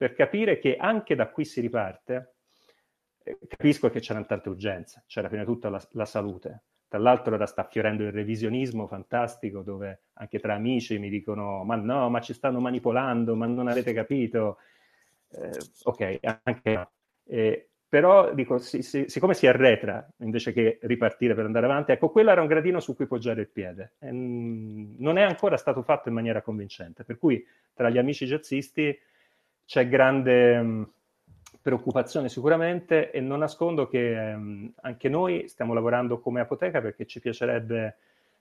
per 0.00 0.14
capire 0.14 0.58
che 0.58 0.76
anche 0.76 1.14
da 1.14 1.28
qui 1.28 1.44
si 1.44 1.60
riparte. 1.60 2.36
Eh, 3.22 3.36
capisco 3.46 3.90
che 3.90 4.00
c'erano 4.00 4.24
tante 4.24 4.48
urgenze, 4.48 5.04
c'era 5.06 5.28
prima 5.28 5.44
di 5.44 5.50
tutto 5.50 5.68
la, 5.68 5.78
la 5.90 6.06
salute. 6.06 6.62
Tra 6.88 6.98
l'altro 6.98 7.34
ora 7.34 7.44
sta 7.44 7.64
fiorendo 7.64 8.04
il 8.04 8.10
revisionismo 8.10 8.86
fantastico 8.86 9.60
dove 9.60 10.04
anche 10.14 10.40
tra 10.40 10.54
amici 10.54 10.98
mi 10.98 11.10
dicono 11.10 11.64
ma 11.64 11.76
no, 11.76 12.08
ma 12.08 12.22
ci 12.22 12.32
stanno 12.32 12.60
manipolando, 12.60 13.34
ma 13.36 13.44
non 13.44 13.68
avete 13.68 13.92
capito. 13.92 14.56
Eh, 15.32 15.58
ok, 15.82 16.18
anche. 16.44 16.88
Eh, 17.26 17.68
però 17.86 18.32
dico, 18.32 18.56
si, 18.56 18.80
si, 18.80 19.04
siccome 19.06 19.34
si 19.34 19.46
arretra 19.46 20.08
invece 20.20 20.54
che 20.54 20.78
ripartire 20.80 21.34
per 21.34 21.44
andare 21.44 21.66
avanti, 21.66 21.92
ecco, 21.92 22.08
quello 22.08 22.30
era 22.30 22.40
un 22.40 22.46
gradino 22.46 22.80
su 22.80 22.96
cui 22.96 23.06
poggiare 23.06 23.42
il 23.42 23.50
piede. 23.50 23.96
E, 23.98 24.10
mh, 24.10 24.94
non 24.96 25.18
è 25.18 25.22
ancora 25.22 25.58
stato 25.58 25.82
fatto 25.82 26.08
in 26.08 26.14
maniera 26.14 26.40
convincente, 26.40 27.04
per 27.04 27.18
cui 27.18 27.44
tra 27.74 27.90
gli 27.90 27.98
amici 27.98 28.24
jazzisti 28.24 28.98
c'è 29.70 29.88
grande 29.88 30.60
mm, 30.60 30.82
preoccupazione 31.62 32.28
sicuramente 32.28 33.12
e 33.12 33.20
non 33.20 33.38
nascondo 33.38 33.86
che 33.86 34.34
mm, 34.34 34.66
anche 34.80 35.08
noi 35.08 35.46
stiamo 35.46 35.74
lavorando 35.74 36.18
come 36.18 36.40
apoteca 36.40 36.80
perché 36.80 37.06
ci 37.06 37.20
piacerebbe 37.20 37.98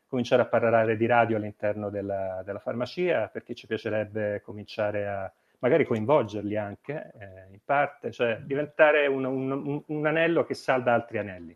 cominciare 0.07 0.41
a 0.41 0.47
parlare 0.47 0.97
di 0.97 1.05
radio 1.05 1.37
all'interno 1.37 1.91
della, 1.91 2.41
della 2.43 2.57
farmacia, 2.57 3.27
perché 3.27 3.53
ci 3.53 3.67
piacerebbe 3.67 4.41
cominciare 4.43 5.07
a 5.07 5.31
magari 5.59 5.85
coinvolgerli 5.85 6.57
anche 6.57 7.11
eh, 7.19 7.53
in 7.53 7.59
parte, 7.63 8.11
cioè 8.11 8.39
diventare 8.43 9.05
un, 9.05 9.23
un, 9.23 9.83
un, 9.85 10.05
anello 10.07 10.43
che 10.45 10.55
salda 10.55 10.95
altri 10.95 11.19
anelli. 11.19 11.55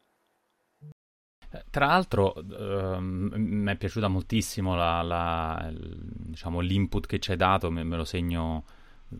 Tra 1.71 1.87
l'altro 1.87 2.35
ehm, 2.35 3.31
mi 3.35 3.71
è 3.71 3.75
piaciuta 3.75 4.07
moltissimo 4.07 4.75
la, 4.75 5.01
la, 5.01 5.67
il, 5.67 5.97
diciamo, 6.27 6.59
l'input 6.59 7.07
che 7.07 7.17
ci 7.17 7.31
hai 7.31 7.37
dato, 7.37 7.71
me, 7.71 7.83
me 7.83 7.95
lo 7.95 8.03
segno 8.03 8.65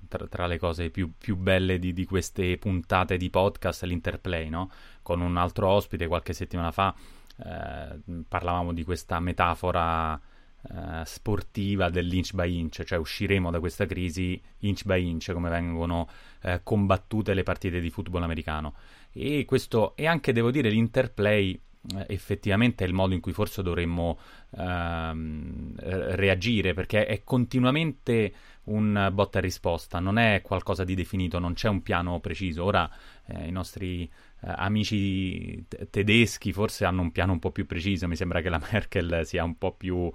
tra, 0.08 0.28
tra 0.28 0.48
le 0.48 0.58
cose 0.58 0.90
più, 0.90 1.14
più 1.18 1.36
belle 1.36 1.80
di, 1.80 1.94
di, 1.94 2.06
queste 2.06 2.58
puntate 2.58 3.18
di 3.18 3.30
podcast, 3.30 3.84
l'interplay, 3.84 4.50
no? 4.50 4.70
Con 5.02 5.22
un 5.22 5.38
altro 5.38 5.70
ospite 5.70 6.08
qualche 6.08 6.34
settimana 6.34 6.72
fa 6.72 6.94
eh, 7.38 8.00
parlavamo 8.28 8.74
di 8.74 8.84
questa 8.84 9.20
metafora 9.20 10.20
eh, 10.70 11.04
sportiva 11.06 11.90
dell'inch 11.90 12.34
by 12.34 12.58
inch, 12.58 12.84
cioè 12.84 12.98
usciremo 12.98 13.52
da 13.52 13.60
questa 13.60 13.86
crisi 13.86 14.42
inch 14.60 14.86
by 14.86 15.08
inch, 15.08 15.32
come 15.34 15.50
vengono 15.50 16.08
eh, 16.42 16.62
combattute 16.64 17.34
le 17.34 17.44
partite 17.44 17.80
di 17.80 17.90
football 17.90 18.24
americano. 18.24 18.76
E 19.12 19.46
questo, 19.46 19.96
e 19.96 20.06
anche 20.08 20.32
devo 20.32 20.52
dire, 20.52 20.70
l'interplay 20.70 21.60
effettivamente 22.08 22.84
è 22.84 22.88
il 22.88 22.94
modo 22.94 23.14
in 23.14 23.20
cui 23.20 23.34
forse 23.34 23.62
dovremmo 23.62 24.18
ehm, 24.58 25.74
reagire, 25.76 26.74
perché 26.74 27.06
è 27.06 27.24
continuamente 27.24 28.34
un 28.66 29.10
botta 29.12 29.40
e 29.40 29.42
risposta, 29.42 30.00
non 30.00 30.18
è 30.18 30.42
qualcosa 30.42 30.84
di 30.84 30.96
definito, 30.96 31.40
non 31.40 31.54
c'è 31.54 31.68
un 31.68 31.82
piano 31.82 32.20
preciso. 32.20 32.64
Ora 32.64 32.90
eh, 33.26 33.48
i 33.48 33.52
nostri 33.52 34.04
eh, 34.04 34.10
amici 34.40 35.66
t- 35.68 35.90
tedeschi 35.90 36.54
forse 36.54 36.86
hanno 36.86 37.02
un 37.02 37.12
piano 37.12 37.34
un 37.34 37.40
po' 37.40 37.52
più 37.52 37.66
preciso, 37.66 38.08
mi 38.08 38.16
sembra 38.16 38.42
che 38.42 38.50
la 38.50 38.62
Merkel 38.72 39.26
sia 39.26 39.44
un 39.44 39.58
po' 39.58 39.74
più 39.74 40.10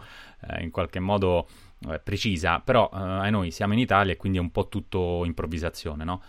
eh, 0.49 0.63
in 0.63 0.71
qualche 0.71 1.01
modo 1.01 1.47
eh, 1.89 1.99
precisa, 1.99 2.61
però 2.61 2.89
a 2.89 3.29
noi 3.29 3.51
siamo 3.51 3.75
in 3.75 3.81
Italia 3.81 4.13
e 4.13 4.17
quindi 4.17 4.39
è 4.39 4.41
un 4.41 4.51
po' 4.51 4.69
tutto 4.69 5.25
improvvisazione, 5.25 6.05
no? 6.05 6.23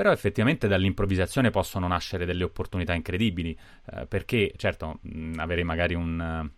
Però 0.00 0.12
effettivamente 0.12 0.66
dall'improvvisazione 0.66 1.50
possono 1.50 1.86
nascere 1.86 2.24
delle 2.24 2.42
opportunità 2.42 2.94
incredibili, 2.94 3.54
eh, 3.92 4.06
perché 4.06 4.50
certo 4.56 5.00
mh, 5.02 5.34
avere 5.36 5.62
magari 5.62 5.92
un, 5.92 6.48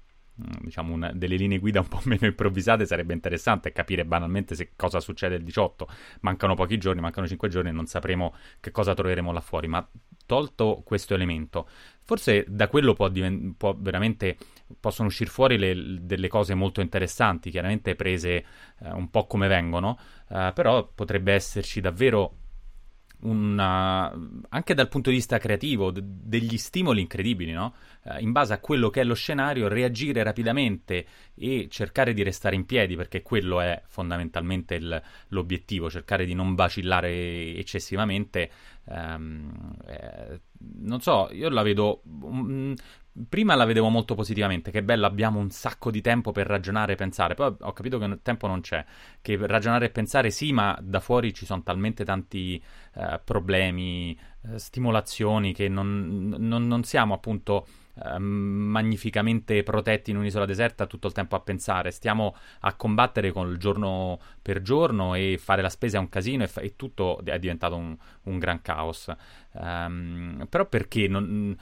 diciamo 0.61 0.95
una, 0.95 1.11
delle 1.13 1.35
linee 1.35 1.59
guida 1.59 1.81
un 1.81 1.89
po' 1.89 2.01
meno 2.07 2.27
improvvisate 2.27 2.87
sarebbe 2.87 3.15
interessante 3.15 3.73
capire 3.73 4.05
banalmente 4.05 4.55
se 4.55 4.75
cosa 4.77 5.01
succede 5.01 5.35
il 5.35 5.43
18 5.43 5.89
mancano 6.21 6.55
pochi 6.55 6.79
giorni, 6.79 7.01
mancano 7.01 7.27
5 7.27 7.49
giorni 7.49 7.71
e 7.71 7.73
non 7.73 7.87
sapremo 7.87 8.33
che 8.61 8.71
cosa 8.71 8.95
troveremo 8.95 9.33
là 9.33 9.41
fuori. 9.41 9.67
Ma 9.67 9.85
tolto 10.25 10.83
questo 10.85 11.15
elemento 11.15 11.69
forse 12.05 12.45
da 12.47 12.69
quello 12.69 12.93
può, 12.93 13.09
diven- 13.09 13.57
può 13.57 13.77
possono 14.79 15.09
uscire 15.09 15.29
fuori 15.29 15.59
le, 15.59 15.99
delle 16.01 16.29
cose 16.29 16.55
molto 16.55 16.81
interessanti 16.81 17.51
chiaramente 17.51 17.97
prese 17.97 18.29
eh, 18.31 18.45
un 18.93 19.11
po' 19.11 19.27
come 19.27 19.49
vengono 19.49 19.99
eh, 20.29 20.53
però 20.55 20.89
potrebbe 20.95 21.33
esserci 21.33 21.81
davvero 21.81 22.37
una, 23.23 24.13
anche 24.49 24.75
dal 24.75 24.89
punto 24.89 25.11
di 25.11 25.17
vista 25.17 25.39
creativo, 25.39 25.91
d- 25.91 26.01
degli 26.03 26.57
stimoli 26.57 27.01
incredibili, 27.01 27.53
no? 27.53 27.75
Uh, 28.05 28.21
in 28.21 28.33
base 28.33 28.53
a 28.53 28.59
quello 28.59 28.91
che 28.91 29.01
è 29.01 29.05
lo 29.05 29.15
scenario, 29.15 29.69
reagire 29.69 30.23
rapidamente 30.23 31.07
e 31.35 31.69
cercare 31.71 32.15
di 32.15 32.23
restare 32.23 32.55
in 32.57 32.67
piedi, 32.67 32.97
perché 32.97 33.23
quello 33.23 33.61
è 33.61 33.83
fondamentalmente 33.87 34.75
il, 34.75 35.03
l'obiettivo, 35.29 35.91
cercare 35.91 36.25
di 36.25 36.35
non 36.35 36.55
vacillare 36.55 37.55
eccessivamente. 37.57 38.51
Um, 38.85 39.75
eh, 39.87 40.41
non 40.81 41.01
so, 41.01 41.29
io 41.33 41.49
la 41.49 41.63
vedo 41.63 42.03
um, 42.05 42.75
prima 43.29 43.55
la 43.55 43.65
vedevo 43.65 43.89
molto 43.89 44.15
positivamente, 44.15 44.71
che 44.71 44.83
bello, 44.83 45.07
abbiamo 45.07 45.39
un 45.39 45.51
sacco 45.51 45.91
di 45.91 46.01
tempo 46.01 46.33
per 46.33 46.47
ragionare 46.47 46.95
e 46.95 46.97
pensare, 46.97 47.35
poi 47.35 47.55
ho 47.61 47.73
capito 47.73 47.99
che 47.99 48.21
tempo 48.23 48.47
non 48.47 48.61
c'è, 48.61 48.85
che 49.21 49.39
ragionare 49.47 49.87
e 49.87 49.91
pensare 49.91 50.31
sì, 50.31 50.53
ma 50.53 50.79
da 50.83 51.01
fuori 51.01 51.35
ci 51.35 51.45
sono 51.45 51.63
talmente 51.63 52.05
tanti 52.05 52.63
eh, 52.95 53.21
problemi, 53.23 54.19
eh, 54.43 54.59
stimolazioni, 54.59 55.53
che 55.53 55.69
non, 55.69 56.35
non, 56.39 56.67
non 56.67 56.85
siamo 56.85 57.15
appunto 57.15 57.67
eh, 57.95 58.19
magnificamente 58.19 59.63
protetti 59.63 60.11
in 60.11 60.17
un'isola 60.17 60.47
deserta 60.47 60.87
tutto 60.87 61.09
il 61.09 61.13
tempo 61.13 61.37
a 61.37 61.41
pensare, 61.41 61.91
stiamo 61.91 62.35
a 62.61 62.75
combattere 62.75 63.33
con 63.33 63.51
il 63.51 63.59
giorno 63.59 64.19
per 64.41 64.63
giorno 64.63 65.15
e 65.15 65.39
fare 65.39 65.61
la 65.61 65.69
spesa 65.69 65.99
è 65.99 66.01
un 66.01 66.09
casino 66.09 66.43
e, 66.43 66.49
fa- 66.49 66.63
e 66.63 66.75
tutto 66.77 67.21
è 67.23 67.39
diventato 67.39 67.77
un, 67.77 67.95
un 68.23 68.39
gran 68.39 68.63
caos. 68.63 69.13
Um, 69.55 70.47
però 70.49 70.67
perché 70.67 71.07
non, 71.09 71.55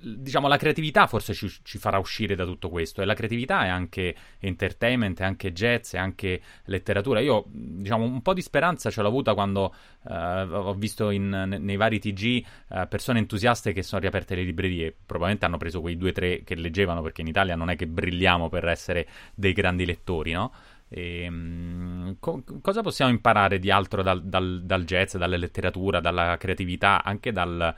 diciamo, 0.00 0.48
la 0.48 0.56
creatività 0.56 1.06
forse 1.06 1.34
ci, 1.34 1.48
ci, 1.62 1.78
farà 1.78 1.98
uscire 1.98 2.34
da 2.34 2.44
tutto 2.44 2.68
questo. 2.68 3.02
E 3.02 3.04
la 3.04 3.14
creatività 3.14 3.64
è 3.64 3.68
anche 3.68 4.14
entertainment, 4.38 5.20
è 5.20 5.24
anche 5.24 5.52
jazz, 5.52 5.94
è 5.94 5.98
anche 5.98 6.40
letteratura. 6.64 7.20
Io, 7.20 7.44
diciamo, 7.48 8.04
un 8.04 8.22
po' 8.22 8.34
di 8.34 8.42
speranza 8.42 8.90
ce 8.90 9.02
l'ho 9.02 9.08
avuta 9.08 9.34
quando 9.34 9.74
uh, 10.02 10.12
ho 10.12 10.74
visto 10.74 11.10
in, 11.10 11.56
nei 11.58 11.76
vari 11.76 11.98
TG 11.98 12.44
uh, 12.68 12.78
eh, 12.78 12.86
persone 12.86 13.18
entusiaste 13.18 13.72
che 13.72 13.82
sono 13.82 14.00
riaperte 14.00 14.34
le 14.34 14.42
librerie. 14.42 14.94
Probabilmente 14.94 15.44
hanno 15.44 15.58
preso 15.58 15.80
quei 15.80 15.96
due 15.96 16.10
o 16.10 16.12
tre 16.12 16.42
che 16.44 16.54
leggevano, 16.54 17.02
perché 17.02 17.20
in 17.20 17.28
Italia 17.28 17.56
non 17.56 17.70
è 17.70 17.76
che 17.76 17.86
brilliamo 17.86 18.48
per 18.48 18.66
essere 18.68 19.06
dei 19.34 19.52
grandi 19.52 19.84
lettori, 19.84 20.32
no? 20.32 20.52
E, 20.90 21.26
um, 21.28 22.16
co- 22.18 22.42
cosa 22.62 22.82
possiamo 22.82 23.10
imparare 23.10 23.58
di 23.58 23.70
altro 23.70 24.02
dal, 24.02 24.24
dal, 24.24 24.62
dal, 24.64 24.84
jazz, 24.84 25.16
dalla 25.16 25.36
letteratura, 25.36 26.00
dalla 26.00 26.36
creatività, 26.38 27.02
anche 27.02 27.32
dal... 27.32 27.74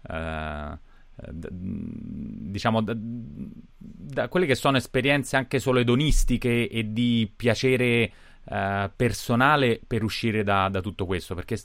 Uh, 0.00 0.86
diciamo 1.30 2.80
da, 2.80 2.94
da, 2.96 4.28
quelle 4.28 4.46
che 4.46 4.54
sono 4.54 4.76
esperienze 4.76 5.36
anche 5.36 5.58
solo 5.58 5.80
edonistiche 5.80 6.68
e 6.68 6.92
di 6.92 7.30
piacere 7.34 8.12
uh, 8.44 8.90
personale 8.94 9.80
per 9.84 10.04
uscire 10.04 10.44
da, 10.44 10.68
da, 10.68 10.80
tutto 10.80 11.06
questo 11.06 11.34
perché 11.34 11.60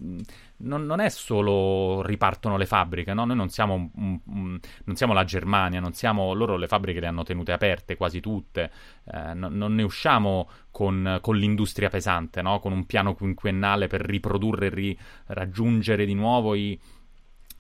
non, 0.58 0.86
non, 0.86 1.00
è 1.00 1.10
solo 1.10 2.02
ripartono 2.02 2.58
le 2.58 2.66
fabbriche 2.66 3.14
no? 3.14 3.26
noi 3.26 3.36
non 3.36 3.50
siamo, 3.50 3.92
un, 3.96 4.20
un, 4.26 4.60
non 4.86 4.96
siamo, 4.96 5.14
la 5.14 5.24
Germania 5.24 5.80
non 5.80 5.94
siamo, 5.94 6.34
loro 6.34 6.58
le 6.58 6.68
fabbriche 6.68 7.00
le 7.00 7.08
hanno 7.08 7.24
tenute 7.24 7.52
aperte 7.52 7.96
quasi 7.96 8.20
tutte 8.20 8.72
uh, 9.04 9.36
no, 9.36 9.50
non 9.50 9.76
ne 9.76 9.84
usciamo 9.84 10.50
con, 10.72 11.20
con 11.22 11.38
l'industria 11.38 11.90
pesante 11.90 12.42
no? 12.42 12.60
con 12.60 12.72
un 12.72 12.86
piano 12.86 13.14
quinquennale 13.14 13.88
per 13.88 14.02
riprodurre 14.02 14.66
e 14.66 14.70
ri, 14.70 15.00
raggiungere 15.28 16.06
di 16.06 16.16
nuovo 16.16 16.56
i 16.56 16.80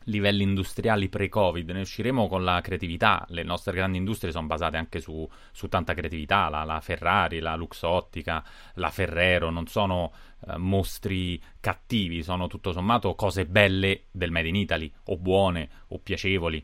livelli 0.05 0.43
industriali 0.43 1.09
pre-Covid, 1.09 1.69
ne 1.69 1.81
usciremo 1.81 2.27
con 2.27 2.43
la 2.43 2.59
creatività. 2.61 3.25
Le 3.29 3.43
nostre 3.43 3.73
grandi 3.73 3.97
industrie 3.97 4.31
sono 4.31 4.47
basate 4.47 4.77
anche 4.77 4.99
su, 4.99 5.27
su 5.51 5.67
tanta 5.67 5.93
creatività, 5.93 6.49
la, 6.49 6.63
la, 6.63 6.79
Ferrari, 6.81 7.39
la 7.39 7.55
Luxottica, 7.55 8.43
la 8.75 8.89
Ferrero, 8.89 9.49
non 9.49 9.67
sono 9.67 10.11
uh, 10.39 10.57
mostri 10.57 11.41
cattivi, 11.59 12.23
sono 12.23 12.47
tutto 12.47 12.71
sommato 12.71 13.15
cose 13.15 13.45
belle 13.45 14.05
del 14.11 14.31
Made 14.31 14.47
in 14.47 14.55
Italy, 14.55 14.91
o 15.05 15.17
buone, 15.17 15.69
o 15.89 15.99
piacevoli. 15.99 16.63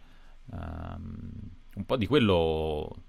Um, 0.52 1.30
un 1.76 1.86
po' 1.86 1.96
di 1.96 2.08
quello... 2.08 3.04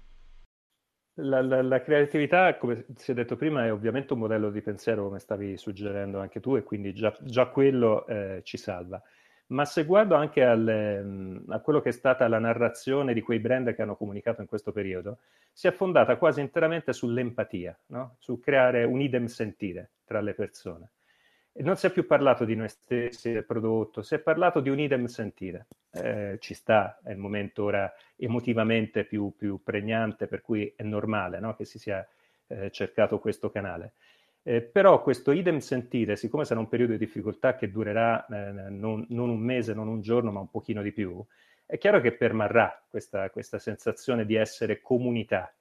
La, 1.15 1.41
la, 1.41 1.61
la, 1.61 1.81
creatività, 1.81 2.57
come 2.57 2.85
si 2.95 3.11
è 3.11 3.13
detto 3.13 3.35
prima, 3.35 3.65
è 3.65 3.71
ovviamente 3.71 4.13
un 4.13 4.19
modello 4.19 4.49
di 4.49 4.61
pensiero, 4.61 5.03
come 5.03 5.19
stavi 5.19 5.57
suggerendo 5.57 6.19
anche 6.19 6.39
tu, 6.39 6.55
e 6.55 6.63
quindi 6.63 6.93
già, 6.93 7.15
già 7.19 7.47
quello 7.47 8.07
eh, 8.07 8.39
ci 8.43 8.57
salva 8.57 9.01
ma 9.51 9.65
se 9.65 9.85
guardo 9.85 10.15
anche 10.15 10.43
al, 10.43 11.43
a 11.47 11.59
quello 11.59 11.81
che 11.81 11.89
è 11.89 11.93
stata 11.93 12.27
la 12.27 12.39
narrazione 12.39 13.13
di 13.13 13.21
quei 13.21 13.39
brand 13.39 13.73
che 13.73 13.81
hanno 13.81 13.95
comunicato 13.95 14.41
in 14.41 14.47
questo 14.47 14.71
periodo, 14.71 15.19
si 15.51 15.67
è 15.67 15.71
fondata 15.71 16.15
quasi 16.15 16.39
interamente 16.39 16.93
sull'empatia, 16.93 17.77
no? 17.87 18.15
su 18.19 18.39
creare 18.39 18.83
un 18.83 19.01
idem 19.01 19.25
sentire 19.25 19.91
tra 20.05 20.21
le 20.21 20.33
persone. 20.33 20.91
E 21.53 21.63
non 21.63 21.75
si 21.75 21.85
è 21.85 21.91
più 21.91 22.05
parlato 22.05 22.45
di 22.45 22.55
noi 22.55 22.69
stessi, 22.69 23.33
del 23.33 23.45
prodotto, 23.45 24.01
si 24.01 24.15
è 24.15 24.19
parlato 24.19 24.61
di 24.61 24.69
un 24.69 24.79
idem 24.79 25.05
sentire. 25.05 25.67
Eh, 25.91 26.37
ci 26.39 26.53
sta, 26.53 26.99
è 27.03 27.11
il 27.11 27.17
momento 27.17 27.65
ora 27.65 27.93
emotivamente 28.15 29.03
più, 29.03 29.33
più 29.35 29.61
pregnante, 29.61 30.27
per 30.27 30.41
cui 30.41 30.71
è 30.73 30.83
normale 30.83 31.41
no? 31.41 31.55
che 31.55 31.65
si 31.65 31.77
sia 31.77 32.07
eh, 32.47 32.71
cercato 32.71 33.19
questo 33.19 33.49
canale. 33.49 33.93
Eh, 34.43 34.61
però 34.61 35.01
questo 35.03 35.31
idem 35.31 35.59
sentire, 35.59 36.15
siccome 36.15 36.45
sarà 36.45 36.59
un 36.59 36.67
periodo 36.67 36.93
di 36.93 36.97
difficoltà 36.97 37.55
che 37.55 37.69
durerà 37.69 38.25
eh, 38.25 38.69
non, 38.69 39.05
non, 39.09 39.29
un 39.29 39.39
mese, 39.39 39.73
non 39.73 39.87
un 39.87 40.01
giorno, 40.01 40.31
ma 40.31 40.39
un 40.39 40.49
pochino 40.49 40.81
di 40.81 40.91
più, 40.91 41.23
è 41.65 41.77
chiaro 41.77 42.01
che 42.01 42.13
permarrà 42.13 42.83
questa, 42.89 43.29
questa 43.29 43.59
sensazione 43.59 44.25
di 44.25 44.35
essere 44.35 44.81
comunità. 44.81 45.53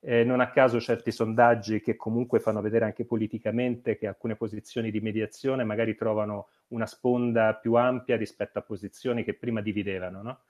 Eh, 0.00 0.24
non 0.24 0.40
a 0.40 0.50
caso 0.50 0.80
certi 0.80 1.10
sondaggi 1.10 1.80
che 1.80 1.96
comunque 1.96 2.38
fanno 2.40 2.60
vedere 2.60 2.84
anche 2.84 3.06
politicamente 3.06 3.96
che 3.96 4.06
alcune 4.06 4.36
posizioni 4.36 4.90
di 4.90 5.00
mediazione 5.00 5.64
magari 5.64 5.94
trovano 5.94 6.48
una 6.68 6.84
sponda 6.84 7.54
più 7.54 7.74
ampia 7.74 8.16
rispetto 8.16 8.58
a 8.58 8.62
posizioni 8.62 9.24
che 9.24 9.32
prima 9.32 9.62
dividevano, 9.62 10.22
no? 10.22 10.40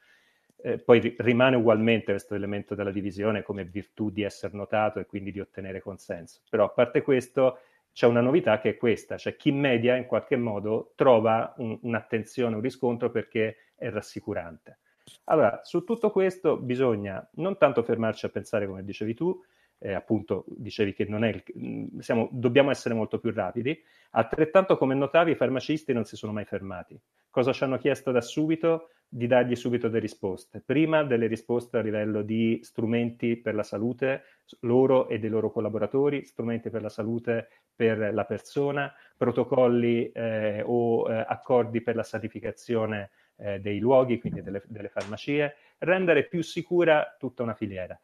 eh, 0.64 0.78
poi 0.78 0.98
ri- 0.98 1.14
rimane 1.18 1.56
ugualmente 1.56 2.12
questo 2.12 2.34
elemento 2.34 2.74
della 2.74 2.90
divisione 2.90 3.42
come 3.42 3.64
virtù 3.64 4.10
di 4.10 4.22
essere 4.22 4.56
notato 4.56 4.98
e 4.98 5.04
quindi 5.04 5.30
di 5.30 5.38
ottenere 5.38 5.80
consenso. 5.80 6.40
Però 6.48 6.64
a 6.64 6.70
parte 6.70 7.02
questo, 7.02 7.58
c'è 7.94 8.06
una 8.06 8.20
novità 8.20 8.58
che 8.58 8.70
è 8.70 8.76
questa, 8.76 9.16
cioè 9.16 9.36
chi 9.36 9.52
media 9.52 9.94
in 9.94 10.06
qualche 10.06 10.36
modo 10.36 10.92
trova 10.96 11.54
un, 11.58 11.78
un'attenzione, 11.80 12.56
un 12.56 12.60
riscontro 12.60 13.08
perché 13.10 13.56
è 13.76 13.88
rassicurante. 13.88 14.78
Allora, 15.24 15.60
su 15.62 15.84
tutto 15.84 16.10
questo 16.10 16.56
bisogna 16.56 17.26
non 17.34 17.56
tanto 17.56 17.84
fermarci 17.84 18.26
a 18.26 18.30
pensare 18.30 18.66
come 18.66 18.84
dicevi 18.84 19.14
tu, 19.14 19.40
eh, 19.78 19.92
appunto 19.92 20.44
dicevi 20.48 20.94
che 20.94 21.04
non 21.04 21.24
è 21.24 21.28
il, 21.28 21.90
siamo, 21.98 22.28
dobbiamo 22.32 22.70
essere 22.70 22.94
molto 22.94 23.18
più 23.18 23.32
rapidi, 23.32 23.78
altrettanto 24.10 24.76
come 24.76 24.94
notavi 24.94 25.32
i 25.32 25.36
farmacisti 25.36 25.92
non 25.92 26.04
si 26.04 26.16
sono 26.16 26.32
mai 26.32 26.44
fermati. 26.44 26.98
Cosa 27.30 27.52
ci 27.52 27.64
hanno 27.64 27.78
chiesto 27.78 28.10
da 28.10 28.20
subito? 28.20 28.90
Di 29.08 29.26
dargli 29.26 29.54
subito 29.54 29.88
delle 29.88 30.00
risposte. 30.00 30.62
Prima 30.64 31.04
delle 31.04 31.26
risposte 31.26 31.78
a 31.78 31.82
livello 31.82 32.22
di 32.22 32.60
strumenti 32.62 33.36
per 33.36 33.54
la 33.54 33.62
salute, 33.62 34.22
loro 34.60 35.08
e 35.08 35.18
dei 35.18 35.30
loro 35.30 35.50
collaboratori, 35.50 36.24
strumenti 36.24 36.70
per 36.70 36.82
la 36.82 36.88
salute 36.88 37.48
per 37.74 38.14
la 38.14 38.24
persona, 38.24 38.92
protocolli 39.16 40.10
eh, 40.12 40.62
o 40.64 41.10
eh, 41.10 41.24
accordi 41.28 41.80
per 41.80 41.96
la 41.96 42.02
sanificazione 42.02 43.10
eh, 43.36 43.60
dei 43.60 43.78
luoghi, 43.78 44.18
quindi 44.18 44.42
delle, 44.42 44.62
delle 44.66 44.88
farmacie, 44.88 45.56
rendere 45.78 46.24
più 46.24 46.42
sicura 46.42 47.16
tutta 47.18 47.42
una 47.42 47.54
filiera. 47.54 47.98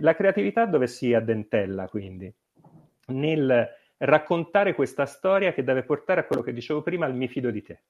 La 0.00 0.14
creatività 0.14 0.66
dove 0.66 0.86
si 0.86 1.14
addentella, 1.14 1.88
quindi, 1.88 2.32
nel 3.08 3.68
raccontare 3.98 4.74
questa 4.74 5.06
storia 5.06 5.52
che 5.52 5.62
deve 5.62 5.82
portare 5.82 6.20
a 6.20 6.24
quello 6.24 6.42
che 6.42 6.52
dicevo 6.52 6.82
prima, 6.82 7.06
al 7.06 7.14
mi 7.14 7.28
fido 7.28 7.50
di 7.50 7.62
te. 7.62 7.82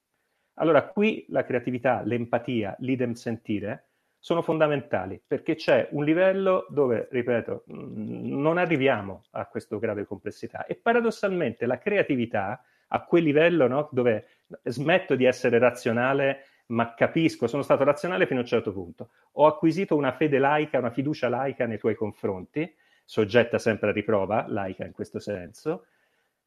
Allora, 0.55 0.87
qui 0.89 1.25
la 1.29 1.45
creatività, 1.45 2.03
l'empatia, 2.05 2.77
l'idem 2.79 3.13
sentire 3.13 3.89
sono 4.19 4.41
fondamentali 4.41 5.21
perché 5.27 5.55
c'è 5.55 5.89
un 5.91 6.05
livello 6.05 6.67
dove, 6.71 7.09
ripeto, 7.11 7.65
non 7.67 8.57
arriviamo 8.57 9.25
a 9.33 9.47
questa 9.47 9.77
grave 9.77 10.07
complessità 10.07 10.65
e 10.65 10.77
paradossalmente 10.77 11.67
la 11.67 11.77
creatività 11.77 12.65
a 12.89 13.05
quel 13.05 13.25
livello 13.25 13.67
no, 13.67 13.89
dove 13.93 14.27
smetto 14.63 15.15
di 15.15 15.25
essere 15.25 15.59
razionale 15.59 16.45
ma 16.67 16.95
capisco, 16.95 17.47
sono 17.47 17.63
stato 17.63 17.85
razionale 17.85 18.27
fino 18.27 18.41
a 18.41 18.43
un 18.43 18.49
certo 18.49 18.73
punto, 18.73 19.11
ho 19.33 19.47
acquisito 19.47 19.97
una 19.97 20.13
fede 20.13 20.39
laica, 20.39 20.79
una 20.79 20.91
fiducia 20.91 21.29
laica 21.29 21.67
nei 21.67 21.79
tuoi 21.79 21.95
confronti, 21.95 22.75
soggetta 23.05 23.59
sempre 23.59 23.91
a 23.91 23.93
riprova, 23.93 24.47
laica 24.49 24.85
in 24.85 24.93
questo 24.93 25.19
senso, 25.19 25.87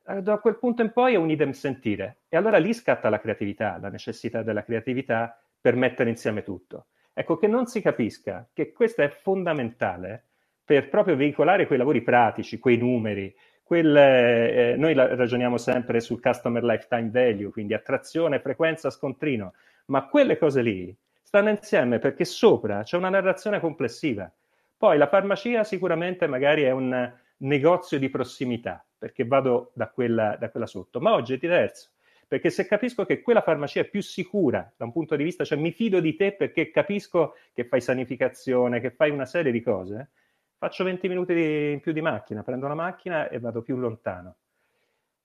eh, 0.08 0.22
da 0.22 0.38
quel 0.38 0.58
punto 0.58 0.82
in 0.82 0.92
poi 0.92 1.14
è 1.14 1.18
un 1.18 1.30
idem 1.30 1.52
sentire. 1.52 2.18
E 2.30 2.38
allora 2.38 2.58
lì 2.58 2.74
scatta 2.74 3.10
la 3.10 3.20
creatività, 3.20 3.78
la 3.80 3.90
necessità 3.90 4.42
della 4.42 4.64
creatività 4.64 5.40
per 5.60 5.76
mettere 5.76 6.10
insieme 6.10 6.44
tutto. 6.44 6.88
Ecco, 7.14 7.38
che 7.38 7.48
non 7.48 7.66
si 7.66 7.82
capisca 7.82 8.48
che 8.54 8.72
questo 8.72 9.02
è 9.02 9.10
fondamentale 9.10 10.24
per 10.64 10.90
proprio 10.90 11.16
veicolare 11.16 11.66
quei 11.66 11.80
lavori 11.80 12.02
pratici, 12.02 12.60
quei 12.60 12.78
numeri, 12.78 13.34
quelle, 13.64 14.74
eh, 14.74 14.76
noi 14.78 14.94
la, 14.94 15.14
ragioniamo 15.16 15.58
sempre 15.58 16.00
sul 16.00 16.22
customer 16.22 16.64
lifetime 16.64 17.10
value, 17.10 17.52
quindi 17.52 17.74
attrazione, 17.74 18.40
frequenza, 18.40 18.90
scontrino, 18.90 19.54
ma 19.88 20.08
quelle 20.08 20.38
cose 20.38 20.62
lì 20.62 20.96
stanno 21.22 21.50
insieme 21.50 22.00
perché 22.00 22.26
sopra 22.26 22.84
c'è 22.84 22.98
una 22.98 23.10
narrazione 23.10 23.60
complessiva. 23.60 24.32
Poi 24.78 24.98
la 24.98 25.08
farmacia 25.08 25.64
sicuramente 25.64 26.28
magari 26.28 26.64
è 26.64 26.72
un 26.72 27.14
negozio 27.38 28.00
di 28.00 28.10
prossimità, 28.10 28.86
perché 28.98 29.26
vado 29.26 29.72
da 29.74 29.90
quella, 29.90 30.38
da 30.38 30.50
quella 30.50 30.66
sotto, 30.66 31.00
ma 31.00 31.14
oggi 31.14 31.34
è 31.34 31.38
diverso 31.38 31.90
perché 32.28 32.50
se 32.50 32.66
capisco 32.66 33.06
che 33.06 33.22
quella 33.22 33.42
farmacia 33.42 33.80
è 33.82 33.86
più 33.86 34.02
sicura 34.02 34.70
da 34.76 34.84
un 34.84 34.92
punto 34.92 35.16
di 35.16 35.24
vista, 35.24 35.46
cioè 35.46 35.58
mi 35.58 35.72
fido 35.72 36.02
di 36.02 36.16
te 36.16 36.34
perché 36.34 36.70
capisco 36.72 37.36
che 37.54 37.64
fai 37.64 37.80
sanificazione, 37.80 38.82
che 38.82 38.92
fai 38.92 39.12
una 39.12 39.26
serie 39.26 39.52
di 39.52 39.62
cose, 39.62 40.10
faccio 40.58 40.84
20 40.84 41.08
minuti 41.08 41.34
di, 41.34 41.72
in 41.72 41.80
più 41.80 41.94
di 41.94 42.02
macchina, 42.02 42.44
prendo 42.44 42.68
la 42.68 42.76
macchina 42.76 43.30
e 43.30 43.40
vado 43.40 43.62
più 43.62 43.78
lontano. 43.78 44.36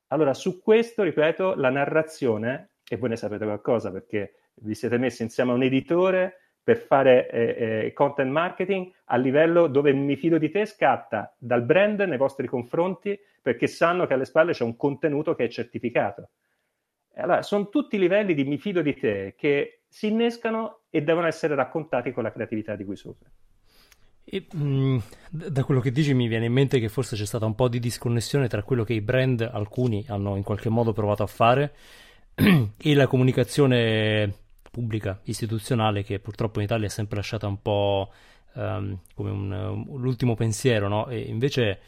Allora, 0.09 0.33
su 0.33 0.62
questo, 0.62 1.03
ripeto, 1.03 1.55
la 1.57 1.70
narrazione, 1.70 2.75
e 2.88 2.96
voi 2.96 3.09
ne 3.09 3.16
sapete 3.16 3.44
qualcosa 3.46 3.90
perché 3.90 4.35
vi 4.54 4.74
siete 4.74 4.98
messi 4.98 5.22
insieme 5.22 5.52
a 5.52 5.54
un 5.54 5.62
editore 5.62 6.42
per 6.62 6.78
fare 6.78 7.28
eh, 7.28 7.86
eh, 7.86 7.92
content 7.92 8.30
marketing 8.30 8.92
a 9.06 9.16
livello 9.16 9.66
dove 9.66 9.92
mi 9.92 10.16
fido 10.16 10.38
di 10.38 10.50
te 10.50 10.64
scatta 10.64 11.34
dal 11.36 11.62
brand 11.62 12.00
nei 12.00 12.18
vostri 12.18 12.46
confronti 12.46 13.18
perché 13.40 13.66
sanno 13.66 14.06
che 14.06 14.14
alle 14.14 14.24
spalle 14.24 14.52
c'è 14.52 14.62
un 14.62 14.76
contenuto 14.76 15.34
che 15.34 15.44
è 15.44 15.48
certificato. 15.48 16.30
Allora, 17.14 17.42
sono 17.42 17.68
tutti 17.68 17.98
livelli 17.98 18.34
di 18.34 18.44
mi 18.44 18.58
fido 18.58 18.80
di 18.80 18.94
te 18.94 19.34
che 19.36 19.82
si 19.88 20.06
innescano 20.06 20.82
e 20.88 21.02
devono 21.02 21.26
essere 21.26 21.54
raccontati 21.54 22.12
con 22.12 22.22
la 22.22 22.32
creatività 22.32 22.76
di 22.76 22.84
cui 22.84 22.96
sopra. 22.96 23.28
E, 24.24 24.46
mh, 24.50 24.64
mm, 24.64 24.98
da 25.30 25.64
quello 25.64 25.80
che 25.80 25.90
dici 25.90 26.14
mi 26.14 26.28
viene 26.28 26.46
in 26.46 26.52
mente 26.52 26.78
che 26.78 26.88
forse 26.88 27.16
c'è 27.16 27.26
stata 27.26 27.44
un 27.44 27.56
po' 27.56 27.68
di 27.68 27.80
disconnessione 27.80 28.48
tra 28.48 28.62
quello 28.62 28.84
che 28.84 28.94
i 28.94 29.00
brand, 29.00 29.40
alcuni, 29.40 30.04
hanno 30.08 30.36
in 30.36 30.44
qualche 30.44 30.68
modo 30.68 30.92
provato 30.92 31.24
a 31.24 31.26
fare 31.26 31.74
e 32.34 32.94
la 32.94 33.08
comunicazione 33.08 34.41
pubblica, 34.72 35.20
istituzionale, 35.24 36.02
che 36.02 36.18
purtroppo 36.18 36.58
in 36.58 36.64
Italia 36.64 36.87
è 36.87 36.90
sempre 36.90 37.16
lasciata 37.16 37.46
un 37.46 37.61
po' 37.61 38.11
um, 38.54 38.98
come 39.14 39.30
un, 39.30 39.52
um, 39.52 39.98
l'ultimo 39.98 40.35
pensiero, 40.35 40.88
no? 40.88 41.08
E 41.08 41.20
invece 41.20 41.80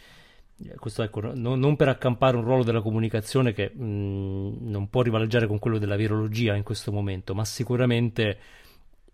eh, 0.63 0.75
questo 0.77 1.03
ecco, 1.03 1.33
no, 1.35 1.55
non 1.55 1.77
per 1.77 1.89
accampare 1.89 2.37
un 2.37 2.45
ruolo 2.45 2.63
della 2.63 2.83
comunicazione 2.83 3.55
che 3.55 3.73
mh, 3.75 3.85
mm, 3.85 4.71
non 4.71 4.91
può 4.91 5.01
rivaleggiare 5.01 5.47
con 5.47 5.59
quello 5.59 5.79
della 5.79 5.97
virologia 5.97 6.55
in 6.55 6.63
questo 6.63 6.93
momento, 6.93 7.35
ma 7.35 7.45
sicuramente 7.47 8.39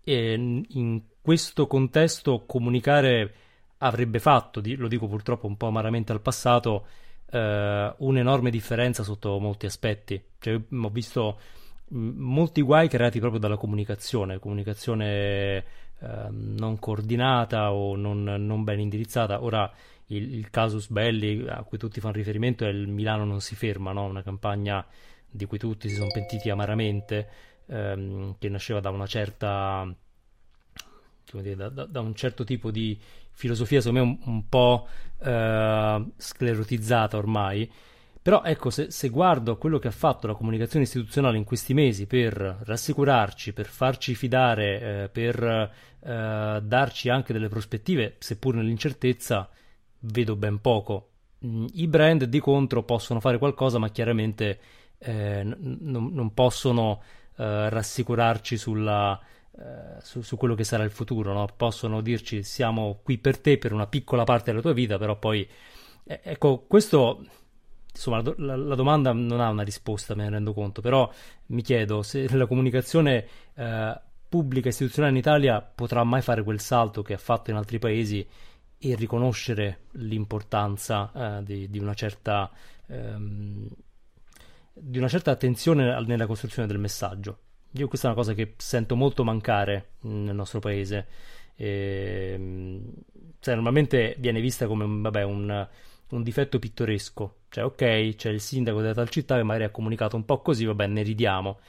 eh, 0.03 0.33
in 0.33 1.01
questo 1.21 1.65
contesto 1.65 2.43
comunicare 2.45 3.33
avrebbe 3.77 4.19
fatto, 4.19 4.61
lo 4.75 4.87
dico 4.89 5.07
purtroppo 5.07 5.47
un 5.47 5.55
po' 5.55 5.67
amaramente 5.67 6.11
al 6.11 6.21
passato, 6.21 6.85
eh, 7.31 7.93
un'enorme 7.97 8.49
differenza 8.49 9.03
sotto 9.03 9.39
molti 9.39 9.65
aspetti. 9.65 10.21
Cioè, 10.39 10.59
ho 10.69 10.89
visto 10.89 11.39
molti 11.91 12.61
guai 12.61 12.87
creati 12.87 13.19
proprio 13.19 13.39
dalla 13.39 13.57
comunicazione, 13.57 14.39
comunicazione 14.39 15.57
eh, 15.99 16.27
non 16.29 16.79
coordinata 16.79 17.73
o 17.73 17.95
non, 17.95 18.23
non 18.23 18.63
ben 18.63 18.79
indirizzata. 18.79 19.43
Ora 19.43 19.71
il, 20.07 20.33
il, 20.35 20.49
casus 20.49 20.89
belli 20.89 21.45
a 21.47 21.63
cui 21.63 21.77
tutti 21.77 21.99
fanno 21.99 22.15
riferimento 22.15 22.65
è 22.65 22.69
il 22.69 22.87
Milano 22.87 23.25
non 23.25 23.41
si 23.41 23.55
ferma, 23.55 23.91
no? 23.91 24.05
una 24.05 24.23
campagna 24.23 24.85
di 25.29 25.45
cui 25.45 25.57
tutti 25.57 25.87
si 25.89 25.95
sono 25.95 26.09
pentiti 26.11 26.49
amaramente, 26.49 27.29
ehm, 27.67 28.35
che 28.37 28.49
nasceva 28.49 28.79
da 28.79 28.89
una 28.89 29.07
certa 29.07 29.87
dire, 31.39 31.55
da, 31.55 31.69
da, 31.69 31.85
da, 31.85 32.01
un 32.01 32.13
certo 32.13 32.43
tipo 32.43 32.71
di 32.71 32.99
filosofia, 33.31 33.79
secondo 33.79 34.05
me 34.05 34.17
un, 34.25 34.33
un 34.33 34.49
po' 34.49 34.87
eh, 35.19 36.05
sclerotizzata 36.17 37.17
ormai. 37.17 37.71
Però 38.23 38.43
ecco, 38.43 38.69
se, 38.69 38.91
se, 38.91 39.09
guardo 39.09 39.57
quello 39.57 39.79
che 39.79 39.87
ha 39.87 39.91
fatto 39.91 40.27
la 40.27 40.35
comunicazione 40.35 40.85
istituzionale 40.85 41.37
in 41.37 41.43
questi 41.43 41.73
mesi 41.73 42.05
per 42.05 42.59
rassicurarci, 42.63 43.51
per 43.51 43.65
farci 43.65 44.13
fidare, 44.13 45.03
eh, 45.03 45.09
per 45.09 45.43
eh, 45.43 46.61
darci 46.63 47.09
anche 47.09 47.33
delle 47.33 47.47
prospettive, 47.47 48.17
seppur 48.19 48.55
nell'incertezza, 48.55 49.49
vedo 50.01 50.35
ben 50.35 50.61
poco. 50.61 51.09
Mm, 51.45 51.65
I 51.73 51.87
brand 51.87 52.23
di 52.25 52.39
contro 52.39 52.83
possono 52.83 53.19
fare 53.19 53.39
qualcosa, 53.39 53.79
ma 53.79 53.89
chiaramente 53.89 54.59
eh, 54.99 55.43
n- 55.43 55.79
non 56.11 56.33
possono 56.35 57.01
eh, 57.37 57.69
rassicurarci 57.69 58.55
sulla, 58.55 59.19
eh, 59.57 59.99
su, 60.01 60.21
su, 60.21 60.37
quello 60.37 60.53
che 60.53 60.63
sarà 60.63 60.83
il 60.83 60.91
futuro. 60.91 61.33
No? 61.33 61.47
Possono 61.57 62.01
dirci 62.01 62.43
siamo 62.43 62.99
qui 63.03 63.17
per 63.17 63.39
te 63.39 63.57
per 63.57 63.73
una 63.73 63.87
piccola 63.87 64.23
parte 64.25 64.51
della 64.51 64.61
tua 64.61 64.73
vita, 64.73 64.99
però 64.99 65.17
poi 65.17 65.47
eh, 66.03 66.19
ecco 66.23 66.65
questo. 66.67 67.25
Insomma, 67.93 68.23
la, 68.37 68.55
la, 68.55 68.75
domanda 68.75 69.11
non 69.11 69.41
ha 69.41 69.49
una 69.49 69.63
risposta, 69.63 70.15
me 70.15 70.23
ne 70.23 70.29
rendo 70.29 70.53
conto, 70.53 70.81
però 70.81 71.11
mi 71.47 71.61
chiedo 71.61 72.01
se 72.03 72.27
la 72.35 72.47
comunicazione 72.47 73.27
eh, 73.53 73.99
pubblica 74.27 74.69
istituzionale 74.69 75.13
in 75.13 75.19
Italia 75.19 75.61
potrà 75.61 76.03
mai 76.03 76.21
fare 76.21 76.41
quel 76.43 76.61
salto 76.61 77.01
che 77.01 77.13
ha 77.13 77.17
fatto 77.17 77.51
in 77.51 77.57
altri 77.57 77.79
paesi 77.79 78.25
e 78.83 78.95
riconoscere 78.95 79.81
l'importanza 79.91 81.11
eh, 81.13 81.43
di, 81.43 81.69
di, 81.69 81.79
una 81.79 81.93
certa, 81.93 82.49
ehm, 82.87 83.67
di 84.73 84.97
una 84.97 85.09
certa 85.09 85.31
attenzione 85.31 86.01
nella 86.05 86.25
costruzione 86.25 86.67
del 86.67 86.79
messaggio. 86.79 87.37
Io 87.73 87.87
questa 87.87 88.07
è 88.07 88.11
una 88.11 88.19
cosa 88.19 88.33
che 88.33 88.53
sento 88.57 88.95
molto 88.95 89.23
mancare 89.23 89.91
nel 90.01 90.33
nostro 90.33 90.59
paese. 90.59 91.07
E, 91.55 92.31
ehm, 92.33 92.93
cioè, 93.39 93.53
normalmente 93.53 94.15
viene 94.17 94.41
vista 94.41 94.65
come 94.65 94.85
vabbè, 94.87 95.23
un, 95.23 95.67
un, 96.11 96.23
difetto 96.23 96.59
pittoresco. 96.59 97.35
Cioè, 97.49 97.63
ok, 97.65 98.15
c'è 98.15 98.29
il 98.29 98.39
sindaco 98.39 98.81
della 98.81 98.93
tal 98.93 99.09
città 99.09 99.35
che 99.37 99.43
magari 99.43 99.65
ha 99.65 99.69
comunicato 99.69 100.15
un 100.15 100.25
po' 100.25 100.41
così, 100.41 100.65
vabbè, 100.65 100.87
ne 100.87 101.03
ridiamo. 101.03 101.59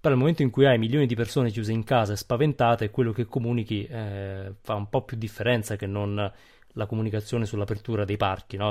Però 0.00 0.14
nel 0.14 0.18
momento 0.18 0.42
in 0.42 0.50
cui 0.50 0.66
hai 0.66 0.78
milioni 0.78 1.06
di 1.06 1.14
persone 1.14 1.50
chiuse 1.50 1.72
in 1.72 1.84
casa 1.84 2.12
e 2.14 2.16
spaventate, 2.16 2.90
quello 2.90 3.12
che 3.12 3.26
comunichi 3.26 3.84
eh, 3.84 4.54
fa 4.60 4.74
un 4.74 4.88
po' 4.88 5.02
più 5.02 5.16
differenza 5.16 5.76
che 5.76 5.86
non 5.86 6.32
la 6.74 6.86
comunicazione 6.86 7.46
sull'apertura 7.46 8.04
dei 8.04 8.16
parchi, 8.16 8.56
no? 8.56 8.68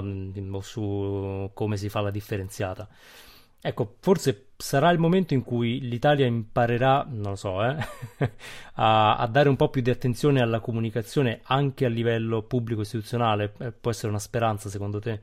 o 0.51 0.61
su 0.61 1.51
come 1.53 1.77
si 1.77 1.89
fa 1.89 2.01
la 2.01 2.11
differenziata. 2.11 2.87
Ecco, 3.61 3.95
forse 3.99 4.51
sarà 4.55 4.89
il 4.91 4.99
momento 4.99 5.33
in 5.33 5.43
cui 5.43 5.79
l'Italia 5.81 6.25
imparerà, 6.25 7.05
non 7.09 7.31
lo 7.31 7.35
so, 7.35 7.63
eh, 7.63 7.75
a, 8.75 9.17
a, 9.17 9.27
dare 9.27 9.49
un 9.49 9.55
po' 9.57 9.69
più 9.69 9.81
di 9.81 9.89
attenzione 9.89 10.41
alla 10.41 10.59
comunicazione 10.61 11.41
anche 11.43 11.85
a 11.85 11.89
livello 11.89 12.43
pubblico 12.43 12.81
istituzionale. 12.81 13.53
Eh, 13.59 13.71
può 13.71 13.91
essere 13.91 14.09
una 14.09 14.19
speranza, 14.19 14.69
secondo 14.69 14.99
te? 14.99 15.21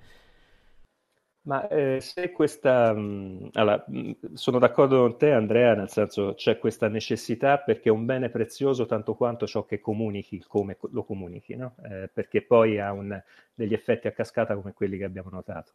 Ma 1.47 1.69
eh, 1.69 2.01
se 2.01 2.33
questa... 2.33 2.93
Mh, 2.93 3.01
mm, 3.01 3.47
allora, 3.53 3.85
mh, 3.87 3.99
mm, 3.99 4.35
sono 4.35 4.59
d'accordo 4.59 5.01
con 5.01 5.17
te 5.17 5.31
Andrea, 5.33 5.75
nel 5.75 5.89
senso 5.89 6.35
c'è 6.35 6.59
questa 6.59 6.89
necessità 6.89 7.59
perché 7.59 7.89
è 7.89 7.93
un 7.93 8.05
bene 8.05 8.29
prezioso 8.31 8.85
tanto 8.85 9.15
quanto 9.15 9.47
ciò 9.47 9.65
che 9.65 9.81
comunichi, 9.81 10.43
come 10.47 10.77
lo 10.91 11.05
comunichi, 11.05 11.55
no? 11.55 11.77
eh, 11.85 12.11
perché 12.13 12.43
poi 12.43 12.81
ha 12.81 12.93
un, 12.93 13.19
degli 13.55 13.75
effetti 13.75 14.09
a 14.09 14.13
cascata 14.13 14.55
come 14.57 14.73
quelli 14.73 14.99
che 14.99 15.05
abbiamo 15.05 15.31
notato. 15.31 15.73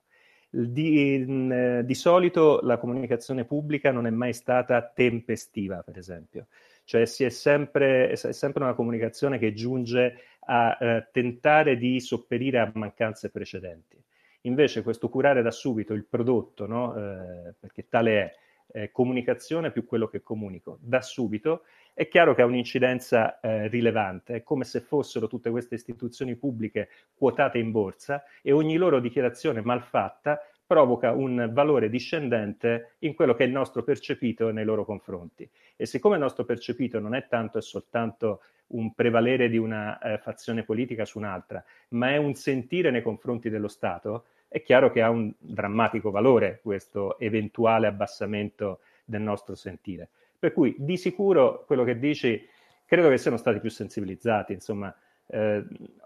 Di, 0.54 1.26
mm, 1.26 1.80
di, 1.80 1.94
solito 1.96 2.60
la 2.62 2.78
comunicazione 2.78 3.46
pubblica 3.46 3.92
non 3.92 4.06
è 4.06 4.10
mai 4.10 4.34
stata 4.34 4.82
tempestiva, 4.82 5.82
per 5.82 5.98
esempio, 5.98 6.48
cioè 6.84 7.02
è 7.04 7.30
sempre, 7.30 8.10
è 8.10 8.16
sempre 8.16 8.62
una 8.64 8.74
comunicazione 8.74 9.40
che 9.40 9.54
giunge 9.54 10.18
a 10.42 10.78
eh, 10.78 11.08
tentare 11.12 11.78
di 11.78 12.02
sopperire 12.02 12.60
a 12.60 12.70
mancanze 12.74 13.30
precedenti. 13.30 13.98
Invece 14.42 14.82
questo 14.82 15.08
curare 15.08 15.42
da 15.42 15.52
subito 15.52 15.94
il 15.94 16.04
prodotto, 16.04 16.68
no? 16.68 16.96
eh, 16.96 17.54
perché 17.60 17.88
tale 17.88 18.20
è 18.20 18.36
eh, 18.74 18.92
comunicazione 18.92 19.72
più 19.72 19.86
quello 19.86 20.08
che 20.08 20.22
comunico, 20.22 20.78
da 20.82 21.02
subito, 21.02 21.64
è 21.93 22.08
chiaro 22.08 22.34
che 22.34 22.41
ha 22.41 22.45
un'incidenza 22.45 23.39
eh, 23.39 23.67
rilevante, 23.67 24.36
è 24.36 24.43
come 24.43 24.63
se 24.63 24.80
fossero 24.80 25.27
tutte 25.27 25.49
queste 25.49 25.75
istituzioni 25.75 26.36
pubbliche 26.36 26.89
quotate 27.13 27.58
in 27.58 27.71
borsa 27.71 28.23
e 28.41 28.51
ogni 28.51 28.77
loro 28.77 28.99
dichiarazione 28.99 29.62
malfatta 29.62 30.41
provoca 30.65 31.12
un 31.12 31.49
valore 31.51 31.89
discendente 31.89 32.95
in 32.99 33.13
quello 33.13 33.36
che 33.36 33.43
è 33.43 33.47
il 33.47 33.51
nostro 33.51 33.84
percepito 33.84 34.51
nei 34.51 34.63
loro 34.63 34.86
confronti. 34.86 35.49
E 35.75 35.86
siccome 35.86 36.15
il 36.15 36.21
nostro 36.21 36.45
percepito 36.45 36.99
non 36.99 37.13
è 37.13 37.27
tanto 37.27 37.58
e 37.58 37.62
soltanto 37.62 38.41
un 38.67 38.93
prevalere 38.93 39.49
di 39.49 39.58
una 39.58 39.99
eh, 39.99 40.17
fazione 40.17 40.63
politica 40.63 41.04
su 41.04 41.17
un'altra, 41.17 41.62
ma 41.89 42.12
è 42.12 42.17
un 42.17 42.36
sentire 42.36 42.89
nei 42.89 43.01
confronti 43.01 43.49
dello 43.49 43.67
Stato, 43.67 44.25
è 44.47 44.62
chiaro 44.62 44.91
che 44.91 45.01
ha 45.01 45.10
un 45.10 45.34
drammatico 45.38 46.10
valore 46.10 46.60
questo 46.62 47.19
eventuale 47.19 47.88
abbassamento 47.88 48.80
del 49.04 49.21
nostro 49.21 49.56
sentire. 49.56 50.10
Per 50.41 50.54
cui 50.54 50.75
di 50.80 50.97
sicuro 50.97 51.65
quello 51.67 51.84
che 51.84 51.99
dici 51.99 52.49
credo 52.84 53.10
che 53.10 53.19
siano 53.19 53.38
stati 53.38 53.60
più 53.60 53.69
sensibilizzati. 53.69 54.54
Insomma, 54.54 54.91
eh, 55.27 55.63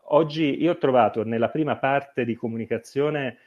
oggi 0.08 0.62
io 0.62 0.74
ho 0.74 0.78
trovato 0.78 1.24
nella 1.24 1.48
prima 1.48 1.78
parte 1.78 2.26
di 2.26 2.36
comunicazione 2.36 3.38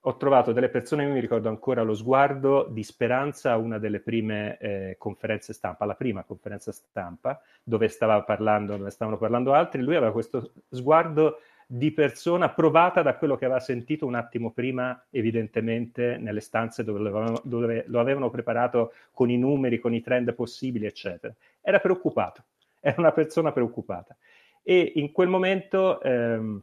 ho 0.00 0.16
trovato 0.16 0.52
delle 0.52 0.70
persone, 0.70 1.04
io 1.04 1.12
mi 1.12 1.20
ricordo 1.20 1.48
ancora 1.48 1.82
lo 1.82 1.94
sguardo 1.94 2.66
di 2.70 2.82
speranza 2.82 3.52
a 3.52 3.58
una 3.58 3.78
delle 3.78 4.00
prime 4.00 4.56
eh, 4.58 4.96
conferenze 4.98 5.52
stampa, 5.52 5.84
la 5.84 5.94
prima 5.94 6.24
conferenza 6.24 6.72
stampa, 6.72 7.40
dove, 7.62 7.88
stava 7.88 8.22
parlando, 8.22 8.76
dove 8.76 8.90
stavano 8.90 9.18
parlando 9.18 9.52
altri, 9.52 9.82
lui 9.82 9.96
aveva 9.96 10.12
questo 10.12 10.52
sguardo 10.70 11.40
di 11.70 11.92
persona 11.92 12.48
provata 12.48 13.02
da 13.02 13.16
quello 13.16 13.36
che 13.36 13.44
aveva 13.44 13.60
sentito 13.60 14.06
un 14.06 14.14
attimo 14.14 14.52
prima, 14.52 15.04
evidentemente, 15.10 16.16
nelle 16.16 16.40
stanze 16.40 16.82
dove 16.82 16.98
lo, 16.98 17.08
avevano, 17.08 17.42
dove 17.44 17.84
lo 17.88 18.00
avevano 18.00 18.30
preparato 18.30 18.94
con 19.12 19.28
i 19.28 19.36
numeri, 19.36 19.78
con 19.78 19.92
i 19.92 20.00
trend 20.00 20.32
possibili, 20.32 20.86
eccetera. 20.86 21.34
Era 21.60 21.78
preoccupato, 21.78 22.44
era 22.80 22.98
una 22.98 23.12
persona 23.12 23.52
preoccupata. 23.52 24.16
E 24.62 24.92
in 24.94 25.12
quel 25.12 25.28
momento 25.28 26.00
ehm, 26.00 26.62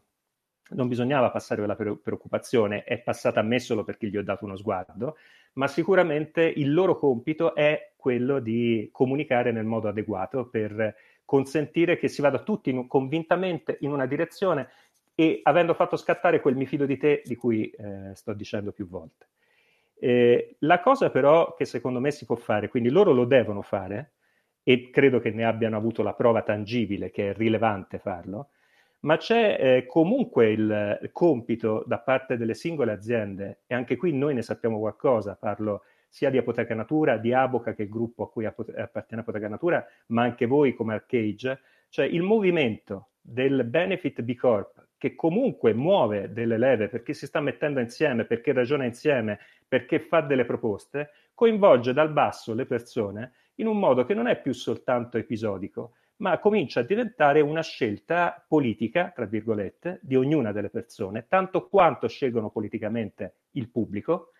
non 0.69 0.87
bisognava 0.87 1.29
passare 1.29 1.63
quella 1.63 1.75
preoccupazione, 1.75 2.83
è 2.83 2.97
passata 2.97 3.41
a 3.41 3.43
me 3.43 3.59
solo 3.59 3.83
perché 3.83 4.07
gli 4.07 4.17
ho 4.17 4.23
dato 4.23 4.45
uno 4.45 4.57
sguardo, 4.57 5.17
ma 5.53 5.67
sicuramente 5.67 6.41
il 6.41 6.73
loro 6.73 6.97
compito 6.97 7.53
è 7.53 7.91
quello 7.95 8.39
di 8.39 8.89
comunicare 8.91 9.51
nel 9.51 9.65
modo 9.65 9.87
adeguato 9.87 10.47
per 10.47 10.95
consentire 11.25 11.97
che 11.97 12.07
si 12.07 12.21
vada 12.21 12.43
tutti 12.43 12.69
in, 12.69 12.87
convintamente 12.87 13.77
in 13.81 13.91
una 13.91 14.05
direzione 14.05 14.69
e 15.15 15.39
avendo 15.43 15.73
fatto 15.73 15.95
scattare 15.95 16.41
quel 16.41 16.55
mi 16.55 16.65
fido 16.65 16.85
di 16.85 16.97
te 16.97 17.21
di 17.23 17.35
cui 17.35 17.69
eh, 17.69 18.13
sto 18.13 18.33
dicendo 18.33 18.73
più 18.73 18.87
volte. 18.87 19.29
Eh, 19.97 20.57
la 20.59 20.81
cosa 20.81 21.09
però 21.09 21.53
che 21.55 21.63
secondo 21.63 22.01
me 22.01 22.11
si 22.11 22.25
può 22.25 22.35
fare, 22.35 22.67
quindi 22.67 22.89
loro 22.89 23.13
lo 23.13 23.23
devono 23.23 23.61
fare 23.61 24.11
e 24.61 24.89
credo 24.89 25.19
che 25.19 25.31
ne 25.31 25.45
abbiano 25.45 25.77
avuto 25.77 26.03
la 26.03 26.13
prova 26.13 26.41
tangibile 26.41 27.11
che 27.11 27.29
è 27.29 27.33
rilevante 27.33 27.97
farlo, 27.97 28.49
ma 29.01 29.17
c'è 29.17 29.57
eh, 29.59 29.85
comunque 29.85 30.51
il, 30.51 31.09
compito 31.13 31.83
da 31.87 31.99
parte 31.99 32.35
delle 32.35 32.55
singole 32.55 32.91
aziende 32.91 33.61
e 33.67 33.75
anche 33.75 33.95
qui 33.95 34.11
noi 34.11 34.33
ne 34.33 34.41
sappiamo 34.41 34.79
qualcosa, 34.79 35.35
parlo 35.35 35.83
sia 36.09 36.29
di 36.29 36.37
Apoteca 36.37 36.73
Natura, 36.73 37.17
di 37.17 37.31
Aboca 37.31 37.73
che 37.73 37.83
è 37.83 37.85
il 37.85 37.91
gruppo 37.91 38.23
a 38.23 38.29
cui 38.29 38.45
appartiene 38.45 39.21
Apoteca 39.21 39.47
Natura, 39.47 39.85
ma 40.07 40.23
anche 40.23 40.45
voi 40.45 40.73
come 40.73 40.93
Arcage, 40.93 41.61
cioè 41.89 42.05
il 42.05 42.21
movimento 42.21 43.09
del 43.21 43.63
Benefit 43.65 44.21
B 44.21 44.35
Corp 44.35 44.84
che 45.05 45.13
comunque 45.13 45.75
muove 45.75 46.33
delle 46.33 46.57
leve 46.57 46.87
perché 46.87 47.13
si 47.13 47.27
sta 47.27 47.39
mettendo 47.39 47.79
insieme, 47.79 48.25
perché 48.25 48.53
ragiona 48.53 48.85
insieme, 48.85 49.37
perché 49.67 49.99
fa 49.99 50.21
delle 50.21 50.45
proposte, 50.45 51.11
coinvolge 51.35 51.93
dal 51.93 52.11
basso 52.11 52.55
le 52.55 52.65
persone 52.65 53.33
in 53.55 53.67
un 53.67 53.77
modo 53.77 54.03
che 54.03 54.15
non 54.15 54.25
è 54.25 54.41
più 54.41 54.51
soltanto 54.51 55.19
episodico, 55.19 55.91
ma 56.17 56.39
comincia 56.39 56.79
a 56.79 56.83
diventare 56.83 57.41
una 57.41 57.61
scelta 57.61 58.43
politica, 58.47 59.11
tra 59.13 59.25
virgolette, 59.25 59.99
di 60.01 60.15
ognuna 60.15 60.51
delle 60.51 60.71
persone, 60.71 61.27
tanto 61.27 61.67
quanto 61.67 62.07
scelgono 62.07 62.49
politicamente 62.49 63.35
il 63.51 63.69
pubblico, 63.69 64.31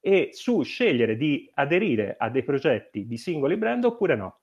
e 0.00 0.30
su 0.32 0.60
scegliere 0.60 1.16
di 1.16 1.50
aderire 1.54 2.16
a 2.18 2.28
dei 2.28 2.42
progetti 2.42 3.06
di 3.06 3.16
singoli 3.16 3.56
brand 3.56 3.84
oppure 3.84 4.16
no. 4.16 4.40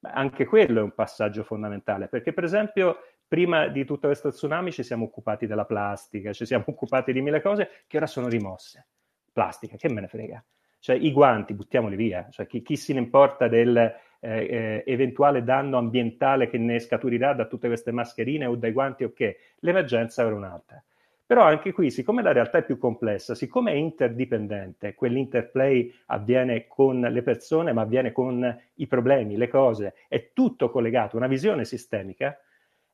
anche 0.00 0.44
quello 0.44 0.80
è 0.80 0.82
un 0.82 0.92
passaggio 0.92 1.44
fondamentale, 1.44 2.08
perché 2.08 2.34
per 2.34 2.44
esempio 2.44 2.98
prima 3.26 3.68
di 3.68 3.84
tutto 3.84 4.06
questo 4.06 4.30
tsunami 4.30 4.72
ci 4.72 4.82
siamo 4.82 5.04
occupati 5.04 5.46
della 5.46 5.64
plastica, 5.64 6.32
ci 6.32 6.46
siamo 6.46 6.64
occupati 6.68 7.12
di 7.12 7.20
mille 7.20 7.40
cose 7.40 7.70
che 7.86 7.96
ora 7.96 8.06
sono 8.06 8.28
rimosse. 8.28 8.86
Plastica, 9.32 9.76
che 9.76 9.88
me 9.90 10.00
ne 10.00 10.08
frega. 10.08 10.44
Cioè 10.78 10.96
i 10.96 11.12
guanti, 11.12 11.54
buttiamoli 11.54 11.96
via. 11.96 12.28
Cioè, 12.30 12.46
chi, 12.46 12.62
chi 12.62 12.76
se 12.76 12.92
ne 12.92 12.98
importa 13.00 13.48
del 13.48 13.76
eh, 13.76 13.96
eh, 14.20 14.84
eventuale 14.86 15.42
danno 15.42 15.78
ambientale 15.78 16.48
che 16.48 16.58
ne 16.58 16.78
scaturirà 16.78 17.32
da 17.32 17.46
tutte 17.46 17.68
queste 17.68 17.90
mascherine 17.90 18.46
o 18.46 18.54
dai 18.54 18.72
guanti 18.72 19.02
o 19.02 19.08
okay. 19.08 19.32
che? 19.32 19.38
L'emergenza 19.60 20.22
era 20.22 20.34
un'altra. 20.34 20.82
Però 21.26 21.42
anche 21.42 21.72
qui, 21.72 21.90
siccome 21.90 22.22
la 22.22 22.32
realtà 22.32 22.58
è 22.58 22.64
più 22.64 22.76
complessa, 22.76 23.34
siccome 23.34 23.72
è 23.72 23.76
interdipendente, 23.76 24.94
quell'interplay 24.94 25.90
avviene 26.06 26.66
con 26.66 27.00
le 27.00 27.22
persone, 27.22 27.72
ma 27.72 27.80
avviene 27.80 28.12
con 28.12 28.60
i 28.74 28.86
problemi, 28.86 29.38
le 29.38 29.48
cose, 29.48 29.94
è 30.06 30.32
tutto 30.34 30.68
collegato, 30.68 31.16
una 31.16 31.26
visione 31.26 31.64
sistemica, 31.64 32.38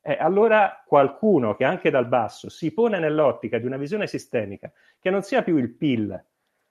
eh, 0.01 0.17
allora 0.19 0.83
qualcuno 0.85 1.55
che 1.55 1.63
anche 1.63 1.89
dal 1.89 2.07
basso 2.07 2.49
si 2.49 2.73
pone 2.73 2.99
nell'ottica 2.99 3.59
di 3.59 3.65
una 3.65 3.77
visione 3.77 4.07
sistemica, 4.07 4.71
che 4.99 5.09
non 5.09 5.21
sia 5.21 5.43
più 5.43 5.57
il 5.57 5.71
PIL, 5.71 6.23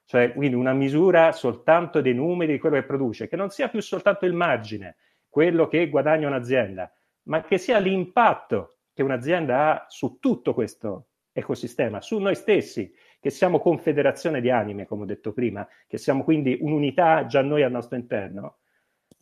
cioè 0.05 0.33
quindi 0.33 0.55
una 0.55 0.73
misura 0.73 1.31
soltanto 1.31 2.01
dei 2.01 2.13
numeri 2.13 2.53
di 2.53 2.59
quello 2.59 2.75
che 2.75 2.83
produce, 2.83 3.27
che 3.27 3.35
non 3.35 3.49
sia 3.49 3.69
più 3.69 3.81
soltanto 3.81 4.25
il 4.25 4.33
margine, 4.33 4.97
quello 5.29 5.67
che 5.67 5.89
guadagna 5.89 6.27
un'azienda, 6.27 6.91
ma 7.23 7.41
che 7.43 7.57
sia 7.57 7.79
l'impatto 7.79 8.79
che 8.93 9.03
un'azienda 9.03 9.69
ha 9.69 9.85
su 9.87 10.17
tutto 10.19 10.53
questo 10.53 11.07
ecosistema, 11.31 12.01
su 12.01 12.19
noi 12.19 12.35
stessi, 12.35 12.93
che 13.21 13.29
siamo 13.29 13.59
confederazione 13.59 14.41
di 14.41 14.49
anime, 14.49 14.85
come 14.85 15.03
ho 15.03 15.05
detto 15.05 15.31
prima, 15.31 15.65
che 15.87 15.97
siamo 15.97 16.23
quindi 16.23 16.57
un'unità 16.59 17.25
già 17.27 17.41
noi 17.41 17.63
al 17.63 17.71
nostro 17.71 17.95
interno, 17.95 18.57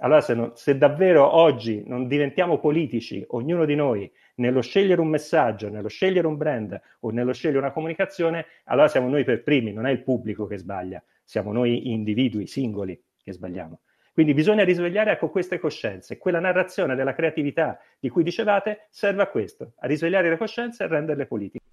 allora, 0.01 0.21
se, 0.21 0.33
non, 0.33 0.51
se, 0.55 0.77
davvero 0.77 1.35
oggi 1.35 1.83
non 1.85 2.07
diventiamo 2.07 2.59
politici, 2.59 3.23
ognuno 3.29 3.65
di 3.65 3.75
noi, 3.75 4.09
nello 4.35 4.61
scegliere 4.61 5.01
un 5.01 5.09
messaggio, 5.09 5.69
nello 5.69 5.89
scegliere 5.89 6.27
un 6.27 6.37
brand 6.37 6.79
o 7.01 7.09
nello 7.11 7.33
scegliere 7.33 7.59
una 7.59 7.71
comunicazione, 7.71 8.45
allora 8.65 8.87
siamo 8.87 9.09
noi 9.09 9.23
per 9.23 9.43
primi, 9.43 9.73
non 9.73 9.85
è 9.85 9.91
il 9.91 10.03
pubblico 10.03 10.45
che 10.47 10.57
sbaglia, 10.57 11.03
siamo 11.23 11.51
noi 11.51 11.91
individui 11.91 12.47
singoli 12.47 13.01
che 13.21 13.33
sbagliamo. 13.33 13.79
Quindi 14.13 14.33
bisogna 14.33 14.63
risvegliare 14.63 15.11
ecco, 15.11 15.29
queste 15.29 15.59
coscienze. 15.59 16.17
Quella 16.17 16.39
narrazione 16.39 16.95
della 16.95 17.13
creatività 17.13 17.79
di 17.99 18.09
cui 18.09 18.23
dicevate 18.23 18.87
serve 18.89 19.21
a 19.21 19.27
questo, 19.27 19.73
a 19.79 19.87
risvegliare 19.87 20.29
le 20.29 20.37
coscienze 20.37 20.83
e 20.83 20.85
a 20.87 20.89
renderle 20.89 21.25
politiche. 21.25 21.63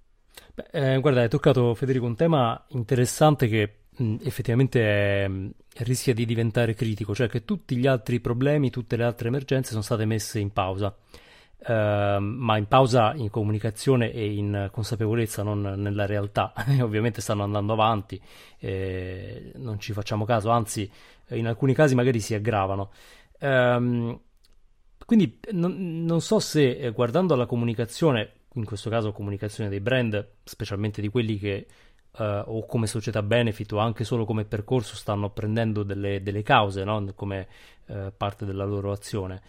Beh, 0.55 0.95
eh, 0.95 1.01
guarda, 1.01 1.23
hai 1.23 1.29
toccato 1.29 1.75
Federico 1.75 2.07
un 2.07 2.15
tema 2.15 2.65
interessante 2.69 3.49
che 3.49 3.79
mh, 3.97 4.17
effettivamente 4.23 4.81
è, 4.81 5.29
rischia 5.79 6.15
di 6.15 6.25
diventare 6.25 6.75
critico, 6.75 7.15
cioè 7.15 7.29
che 7.29 7.45
tutti 7.45 7.77
gli 7.77 7.87
altri 7.87 8.21
problemi, 8.21 8.71
tutte 8.71 8.97
le 8.97 9.05
altre 9.05 9.29
emergenze 9.29 9.71
sono 9.71 9.83
state 9.83 10.05
messe 10.05 10.39
in 10.39 10.53
pausa. 10.53 10.95
Uh, 11.59 12.21
ma 12.21 12.59
in 12.59 12.67
pausa 12.69 13.15
in 13.15 13.29
comunicazione 13.29 14.13
e 14.13 14.35
in 14.35 14.69
consapevolezza, 14.71 15.43
non 15.43 15.63
nella 15.63 16.07
realtà. 16.07 16.53
Ovviamente 16.81 17.21
stanno 17.21 17.43
andando 17.43 17.73
avanti, 17.73 18.21
eh, 18.59 19.53
non 19.57 19.81
ci 19.81 19.93
facciamo 19.93 20.25
caso, 20.25 20.51
anzi, 20.51 20.89
in 21.31 21.47
alcuni 21.47 21.75
casi 21.75 21.95
magari 21.95 22.21
si 22.21 22.35
aggravano. 22.35 22.91
Um, 23.41 24.21
quindi 25.05 25.39
non, 25.53 26.05
non, 26.05 26.21
so 26.21 26.41
se 26.41 26.79
eh, 26.79 26.91
guardando 26.91 27.35
alla 27.35 27.47
comunicazione, 27.47 28.33
in 28.55 28.65
questo 28.65 28.91
caso 28.91 29.13
comunicazione 29.13 29.71
dei 29.71 29.81
brand, 29.81 30.35
specialmente 30.45 31.01
di 31.01 31.09
quelli 31.09 31.39
che 31.39 31.67
Uh, 32.19 32.43
o 32.47 32.65
come 32.65 32.87
società 32.87 33.23
benefit 33.23 33.73
o 33.73 33.79
anche 33.79 34.03
solo 34.03 34.25
come 34.25 34.47
percorso 34.47 34.97
stanno 34.97 35.29
prendendo 35.29 35.83
delle, 35.83 36.23
delle 36.23 36.43
cause 36.43 36.83
no? 36.83 37.13
come 37.15 37.47
uh, 37.89 38.11
parte 38.17 38.47
della 38.47 38.65
loro 38.65 38.91
azione 38.91 39.43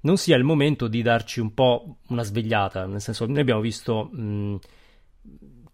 non 0.00 0.16
sia 0.16 0.34
il 0.36 0.42
momento 0.42 0.88
di 0.88 1.02
darci 1.02 1.40
un 1.40 1.52
po' 1.52 1.98
una 2.08 2.22
svegliata 2.22 2.86
nel 2.86 3.02
senso 3.02 3.26
noi 3.26 3.40
abbiamo 3.40 3.60
visto 3.60 4.04
mh, 4.04 4.58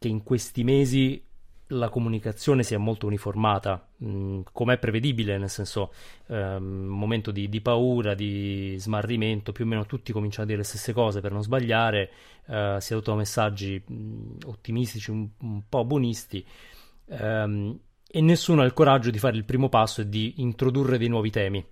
che 0.01 0.09
in 0.09 0.25
questi 0.25 0.65
mesi 0.65 1.25
la 1.73 1.89
comunicazione 1.89 2.63
si 2.63 2.75
è 2.75 2.77
molto 2.77 3.07
uniformata, 3.07 3.89
come 3.99 4.75
è 4.75 4.79
prevedibile, 4.79 5.39
nel 5.39 5.51
senso, 5.51 5.93
ehm, 6.29 6.65
momento 6.65 7.31
di, 7.31 7.49
di, 7.49 7.61
paura, 7.61 8.15
di 8.15 8.77
smarrimento, 8.79 9.53
più 9.53 9.65
o 9.65 9.69
meno 9.69 9.87
tutti 9.87 10.13
cominciano 10.13 10.45
a 10.45 10.47
dire 10.47 10.59
le 10.59 10.65
stesse 10.65 10.93
cose 10.93 11.21
per 11.21 11.33
non 11.33 11.43
sbagliare, 11.43 12.11
eh, 12.47 12.77
si 12.81 12.93
adottano 12.93 13.19
messaggi 13.19 13.83
mh, 13.85 14.37
ottimistici, 14.47 15.11
un, 15.11 15.29
un, 15.41 15.63
po' 15.69 15.85
buonisti, 15.85 16.45
ehm, 17.07 17.79
e 18.09 18.21
nessuno 18.21 18.63
ha 18.63 18.65
il 18.65 18.75
coraggio 18.75 19.11
di 19.11 19.19
fare 19.19 19.37
il 19.37 19.45
primo 19.45 19.69
passo 19.69 20.03
e 20.03 20.09
di 20.09 20.35
introdurre 20.39 20.99
dei 20.99 21.09
nuovi 21.09 21.31
temi, 21.31 21.65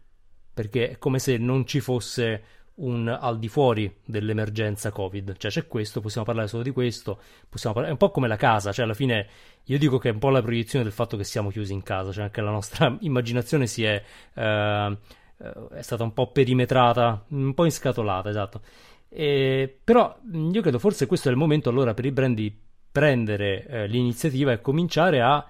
perché 0.53 0.91
è 0.91 0.99
come 0.99 1.19
se 1.19 1.37
non 1.37 1.67
ci 1.67 1.81
fosse 1.81 2.43
un 2.81 3.09
al 3.09 3.39
di 3.39 3.49
fuori 3.49 3.93
dell'emergenza 4.05 4.91
Covid, 4.91 5.37
cioè 5.37 5.51
c'è 5.51 5.67
questo, 5.67 6.01
possiamo 6.01 6.27
parlare 6.27 6.49
solo 6.49 6.63
di 6.63 6.71
questo, 6.71 7.21
parlare... 7.49 7.89
è 7.89 7.91
un 7.91 7.97
po' 7.97 8.11
come 8.11 8.29
la 8.29 8.37
casa, 8.37 8.73
cioè 8.73 8.85
alla 8.85 8.95
fine 8.95 9.29
io 9.65 9.79
dico 9.79 9.99
che 9.99 10.09
è 10.09 10.13
un 10.13 10.19
po' 10.19 10.31
la 10.31 10.43
proiezione 10.43 10.85
del 10.85 10.93
fatto 10.93 11.17
che 11.17 11.25
siamo 11.25 11.51
chiusi 11.51 11.73
in 11.73 11.83
casa, 11.83 12.13
cioè 12.13 12.25
anche 12.25 12.41
la 12.41 12.51
nostra 12.51 12.97
immaginazione 13.01 13.67
si 13.67 13.85
è, 13.85 14.03
eh, 14.35 14.99
eh, 15.39 15.53
è 15.73 15.83
stata 15.83 16.03
un 16.03 16.13
po' 16.13 16.31
perimetrata, 16.31 17.25
un 17.29 17.55
po' 17.55 17.65
inscatolata, 17.65 18.29
esatto. 18.29 18.63
E, 19.09 19.79
però 19.83 20.19
io 20.33 20.63
credo 20.63 20.79
forse 20.79 21.07
questo 21.07 21.29
è 21.29 21.33
il 21.33 21.37
momento 21.37 21.69
allora 21.69 21.95
per 21.95 22.05
i 22.05 22.13
brand 22.13 22.37
di 22.37 22.57
prendere 22.93 23.67
eh, 23.67 23.87
l'iniziativa 23.87 24.53
e 24.53 24.61
cominciare 24.61 25.21
a 25.21 25.45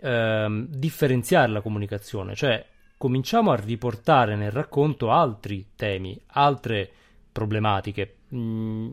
ehm, 0.00 0.66
differenziare 0.68 1.50
la 1.50 1.60
comunicazione, 1.60 2.34
cioè 2.34 2.64
cominciamo 2.98 3.52
a 3.52 3.56
riportare 3.56 4.34
nel 4.34 4.50
racconto 4.50 5.10
altri 5.10 5.70
temi, 5.76 6.20
altre 6.32 6.90
problematiche. 7.32 8.16
Mm, 8.34 8.92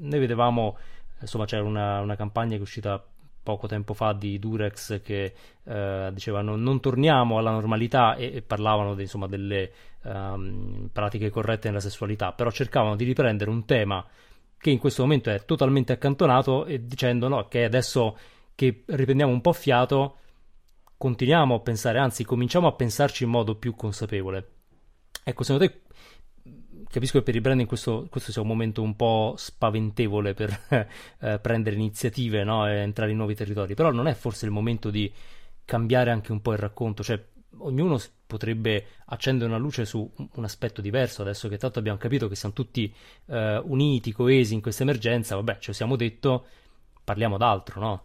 noi 0.00 0.18
vedevamo, 0.18 0.78
insomma, 1.20 1.44
c'era 1.44 1.62
una, 1.62 2.00
una, 2.00 2.16
campagna 2.16 2.52
che 2.52 2.58
è 2.58 2.62
uscita 2.62 3.04
poco 3.42 3.66
tempo 3.66 3.92
fa 3.92 4.12
di 4.12 4.38
Durex 4.38 5.02
che 5.02 5.34
eh, 5.64 6.10
dicevano 6.12 6.54
non 6.56 6.80
torniamo 6.80 7.38
alla 7.38 7.50
normalità 7.50 8.14
e, 8.14 8.36
e 8.36 8.42
parlavano 8.42 8.94
di, 8.94 9.02
insomma, 9.02 9.26
delle 9.26 9.70
um, 10.02 10.88
pratiche 10.90 11.30
corrette 11.30 11.68
nella 11.68 11.80
sessualità, 11.80 12.32
però 12.32 12.50
cercavano 12.50 12.96
di 12.96 13.04
riprendere 13.04 13.50
un 13.50 13.64
tema 13.64 14.04
che 14.56 14.70
in 14.70 14.78
questo 14.78 15.02
momento 15.02 15.28
è 15.28 15.44
totalmente 15.44 15.92
accantonato 15.92 16.64
e 16.64 16.86
dicendo 16.86 17.28
no, 17.28 17.48
che 17.48 17.64
adesso 17.64 18.16
che 18.54 18.84
riprendiamo 18.86 19.32
un 19.32 19.40
po' 19.40 19.52
fiato 19.52 20.18
continuiamo 21.02 21.56
a 21.56 21.58
pensare, 21.58 21.98
anzi 21.98 22.22
cominciamo 22.22 22.68
a 22.68 22.74
pensarci 22.74 23.24
in 23.24 23.30
modo 23.30 23.56
più 23.56 23.74
consapevole. 23.74 24.50
Ecco, 25.24 25.42
secondo 25.42 25.66
te 25.66 25.80
capisco 26.88 27.18
che 27.18 27.24
per 27.24 27.34
i 27.34 27.40
brand 27.40 27.66
questo, 27.66 28.06
questo, 28.08 28.30
sia 28.30 28.40
un 28.40 28.46
momento 28.46 28.82
un 28.82 28.94
po' 28.94 29.34
spaventevole 29.36 30.32
per 30.32 30.56
eh, 31.18 31.40
prendere 31.40 31.74
iniziative 31.74 32.44
no? 32.44 32.68
e 32.68 32.74
entrare 32.74 33.10
in 33.10 33.16
nuovi 33.16 33.34
territori, 33.34 33.74
però 33.74 33.90
non 33.90 34.06
è 34.06 34.14
forse 34.14 34.44
il 34.44 34.52
momento 34.52 34.90
di 34.90 35.12
cambiare 35.64 36.12
anche 36.12 36.30
un 36.30 36.40
po' 36.40 36.52
il 36.52 36.58
racconto, 36.58 37.02
cioè 37.02 37.20
ognuno 37.58 38.00
potrebbe 38.24 38.86
accendere 39.06 39.50
una 39.50 39.58
luce 39.58 39.84
su 39.84 40.08
un 40.14 40.44
aspetto 40.44 40.80
diverso, 40.80 41.22
adesso 41.22 41.48
che 41.48 41.58
tanto 41.58 41.80
abbiamo 41.80 41.98
capito 41.98 42.28
che 42.28 42.36
siamo 42.36 42.54
tutti 42.54 42.94
eh, 43.26 43.60
uniti, 43.64 44.12
coesi 44.12 44.54
in 44.54 44.60
questa 44.60 44.84
emergenza, 44.84 45.34
vabbè, 45.34 45.58
ci 45.58 45.72
siamo 45.72 45.96
detto, 45.96 46.46
parliamo 47.02 47.38
d'altro, 47.38 47.80
no? 47.80 48.04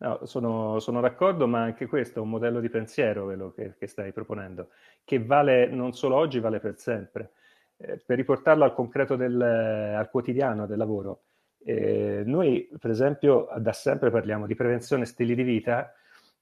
No, 0.00 0.24
sono, 0.26 0.78
sono, 0.78 1.00
d'accordo, 1.00 1.48
ma 1.48 1.62
anche 1.62 1.86
questo 1.86 2.20
è 2.20 2.22
un 2.22 2.28
modello 2.28 2.60
di 2.60 2.68
pensiero 2.68 3.24
quello 3.24 3.52
che, 3.52 3.74
che 3.76 3.88
stai 3.88 4.12
proponendo, 4.12 4.68
che 5.04 5.24
vale 5.24 5.66
non 5.66 5.92
solo 5.92 6.14
oggi, 6.14 6.38
vale 6.38 6.60
per 6.60 6.78
sempre. 6.78 7.32
Eh, 7.76 8.00
per 8.04 8.16
riportarlo 8.16 8.62
al 8.64 8.74
concreto 8.74 9.16
del, 9.16 9.40
al 9.40 10.08
quotidiano 10.10 10.66
del 10.66 10.78
lavoro, 10.78 11.22
eh, 11.64 12.22
noi 12.24 12.68
per 12.78 12.90
esempio 12.90 13.48
da 13.58 13.72
sempre 13.72 14.10
parliamo 14.10 14.46
di 14.46 14.54
prevenzione 14.54 15.04
stili 15.04 15.34
di 15.34 15.42
vita, 15.42 15.92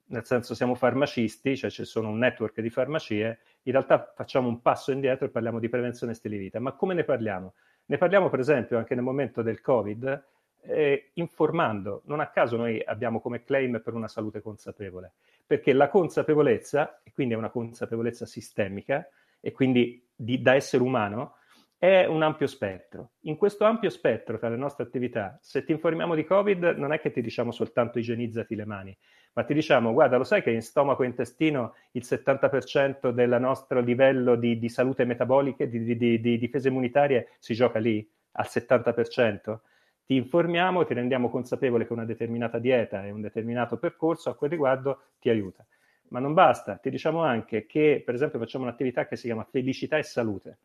nel 0.09 0.25
senso 0.25 0.55
siamo 0.55 0.75
farmacisti, 0.75 1.57
cioè 1.57 1.71
ci 1.71 1.85
sono 1.85 2.11
un 2.11 2.19
network 2.19 2.61
di 2.61 2.71
farmacie, 2.71 3.39
in 3.63 3.73
realtà 3.73 4.13
facciamo 4.15 4.49
un 4.49 4.61
passo 4.61 4.93
indietro 4.93 5.27
e 5.27 5.31
parliamo 5.31 5.59
di 5.59 5.69
prevenzione 5.69 6.15
stili 6.15 6.37
di 6.37 6.45
vita. 6.45 6.61
Ma 6.61 6.73
come 6.73 6.95
ne 6.95 7.05
parliamo? 7.05 7.55
Ne 7.87 7.99
parliamo 7.99 8.29
per 8.29 8.41
esempio 8.41 8.79
anche 8.79 8.95
nel 8.95 9.03
momento 9.03 9.43
del 9.43 9.61
Covid, 9.61 10.25
eh, 10.67 11.11
informando. 11.15 12.03
Non 12.07 12.21
a 12.21 12.29
caso 12.29 12.57
noi 12.57 12.83
abbiamo 12.85 13.21
come 13.21 13.43
claim 13.45 13.81
per 13.83 13.95
una 13.95 14.09
salute 14.09 14.41
consapevole, 14.41 15.13
perché 15.47 15.73
la 15.73 15.89
consapevolezza, 15.89 17.01
e 17.03 17.13
quindi 17.13 17.35
è 17.35 17.37
una 17.37 17.51
consapevolezza 17.51 18.27
sistemica, 18.27 19.09
e 19.41 19.53
quindi 19.53 20.05
di, 20.15 20.41
da 20.41 20.55
essere 20.55 20.83
umano, 20.83 21.37
è 21.79 22.07
un 22.07 22.23
ampio 22.23 22.47
spettro. 22.47 23.11
In 23.23 23.37
questo 23.37 23.65
ampio 23.65 23.91
spettro 23.91 24.39
tra 24.39 24.49
le 24.49 24.57
nostre 24.57 24.85
attività, 24.85 25.39
se 25.43 25.63
ti 25.65 25.73
informiamo 25.73 26.15
di 26.15 26.25
Covid, 26.25 26.75
non 26.77 26.93
è 26.93 27.01
che 27.01 27.11
ti 27.11 27.21
diciamo 27.21 27.53
soltanto 27.53 27.99
igienizzati 27.99 28.55
le 28.55 28.65
mani, 28.65 28.97
ma 29.35 29.45
ti 29.45 29.53
diciamo, 29.53 29.93
guarda, 29.93 30.17
lo 30.17 30.25
sai 30.25 30.43
che 30.43 30.51
in 30.51 30.63
stomaco 30.63 31.03
e 31.03 31.07
intestino 31.07 31.75
il 31.93 32.03
70% 32.05 33.11
del 33.11 33.37
nostro 33.39 33.81
livello 33.81 34.35
di, 34.35 34.59
di 34.59 34.69
salute 34.71 35.05
metabolica, 35.05 35.67
di, 35.67 35.97
di, 35.97 36.21
di 36.21 36.39
difese 36.39 36.69
immunitarie 36.69 37.29
si 37.39 37.53
gioca 37.53 37.79
lì, 37.79 38.09
al 38.33 38.47
70%? 38.49 39.59
Ti 40.07 40.15
informiamo 40.15 40.83
e 40.83 40.87
ti 40.87 40.95
rendiamo 40.95 41.29
consapevole 41.29 41.85
che 41.85 41.93
una 41.93 42.05
determinata 42.05 42.61
dieta 42.61 43.05
e 43.05 43.11
un 43.11 43.21
determinato 43.21 43.77
percorso 43.77 44.31
a 44.31 44.37
quel 44.37 44.51
riguardo 44.51 45.01
ti 45.19 45.29
aiuta. 45.29 45.67
Ma 46.11 46.21
non 46.21 46.33
basta, 46.33 46.77
ti 46.77 46.91
diciamo 46.91 47.23
anche 47.23 47.67
che, 47.67 48.01
per 48.05 48.15
esempio, 48.15 48.39
facciamo 48.39 48.65
un'attività 48.65 49.09
che 49.09 49.17
si 49.17 49.27
chiama 49.27 49.43
felicità 49.43 49.99
e 49.99 50.05
salute. 50.05 50.59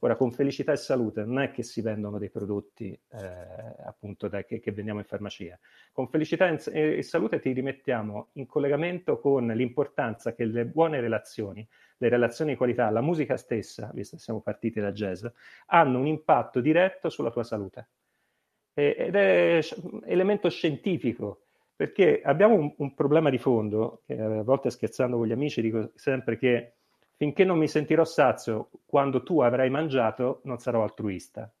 Ora, 0.00 0.16
con 0.16 0.32
felicità 0.32 0.72
e 0.72 0.76
salute 0.76 1.24
non 1.24 1.40
è 1.40 1.52
che 1.52 1.62
si 1.62 1.80
vendono 1.80 2.18
dei 2.18 2.30
prodotti 2.30 2.90
eh, 2.90 3.18
appunto 3.84 4.26
da, 4.26 4.42
che, 4.42 4.58
che, 4.58 4.72
vendiamo 4.72 4.98
in 4.98 5.06
farmacia. 5.06 5.56
Con 5.92 6.08
felicità 6.08 6.48
e 6.48 7.02
salute 7.02 7.38
ti 7.38 7.52
rimettiamo 7.52 8.30
in 8.32 8.46
collegamento 8.46 9.20
con 9.20 9.46
l'importanza 9.46 10.34
che 10.34 10.44
le 10.44 10.66
buone 10.66 11.00
relazioni, 11.00 11.66
le 11.98 12.08
relazioni 12.08 12.52
di 12.52 12.56
qualità, 12.56 12.90
la 12.90 13.00
musica 13.00 13.36
stessa, 13.36 13.90
visto 13.92 14.16
che 14.16 14.22
siamo 14.22 14.40
partiti 14.40 14.80
da 14.80 14.90
jazz, 14.90 15.24
hanno 15.66 15.98
un 16.00 16.06
impatto 16.08 16.60
diretto 16.60 17.08
sulla 17.08 17.30
tua 17.30 17.44
salute 17.44 17.88
ed 18.78 19.14
è 19.14 19.60
elemento 20.04 20.48
scientifico, 20.48 21.42
perché 21.74 22.20
abbiamo 22.22 22.54
un, 22.54 22.72
un, 22.76 22.94
problema 22.94 23.30
di 23.30 23.38
fondo, 23.38 24.02
a 24.06 24.42
volte 24.42 24.70
scherzando 24.70 25.16
con 25.16 25.26
gli 25.26 25.32
amici 25.32 25.60
dico 25.60 25.90
sempre 25.94 26.38
che 26.38 26.72
finché 27.16 27.44
non 27.44 27.58
mi 27.58 27.68
sentirò 27.68 28.04
sazio 28.04 28.70
quando 28.86 29.22
tu 29.22 29.40
avrai 29.40 29.70
mangiato, 29.70 30.40
non 30.44 30.58
sarò 30.58 30.82
altruista. 30.82 31.52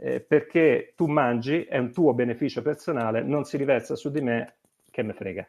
Eh, 0.00 0.20
perché 0.20 0.92
tu 0.94 1.06
mangi, 1.06 1.64
è 1.64 1.78
un 1.78 1.92
tuo 1.92 2.14
beneficio 2.14 2.62
personale, 2.62 3.22
non 3.22 3.44
si 3.44 3.56
riversa 3.56 3.96
su 3.96 4.10
di 4.10 4.20
me, 4.20 4.58
che 4.90 5.02
me 5.02 5.12
frega 5.12 5.48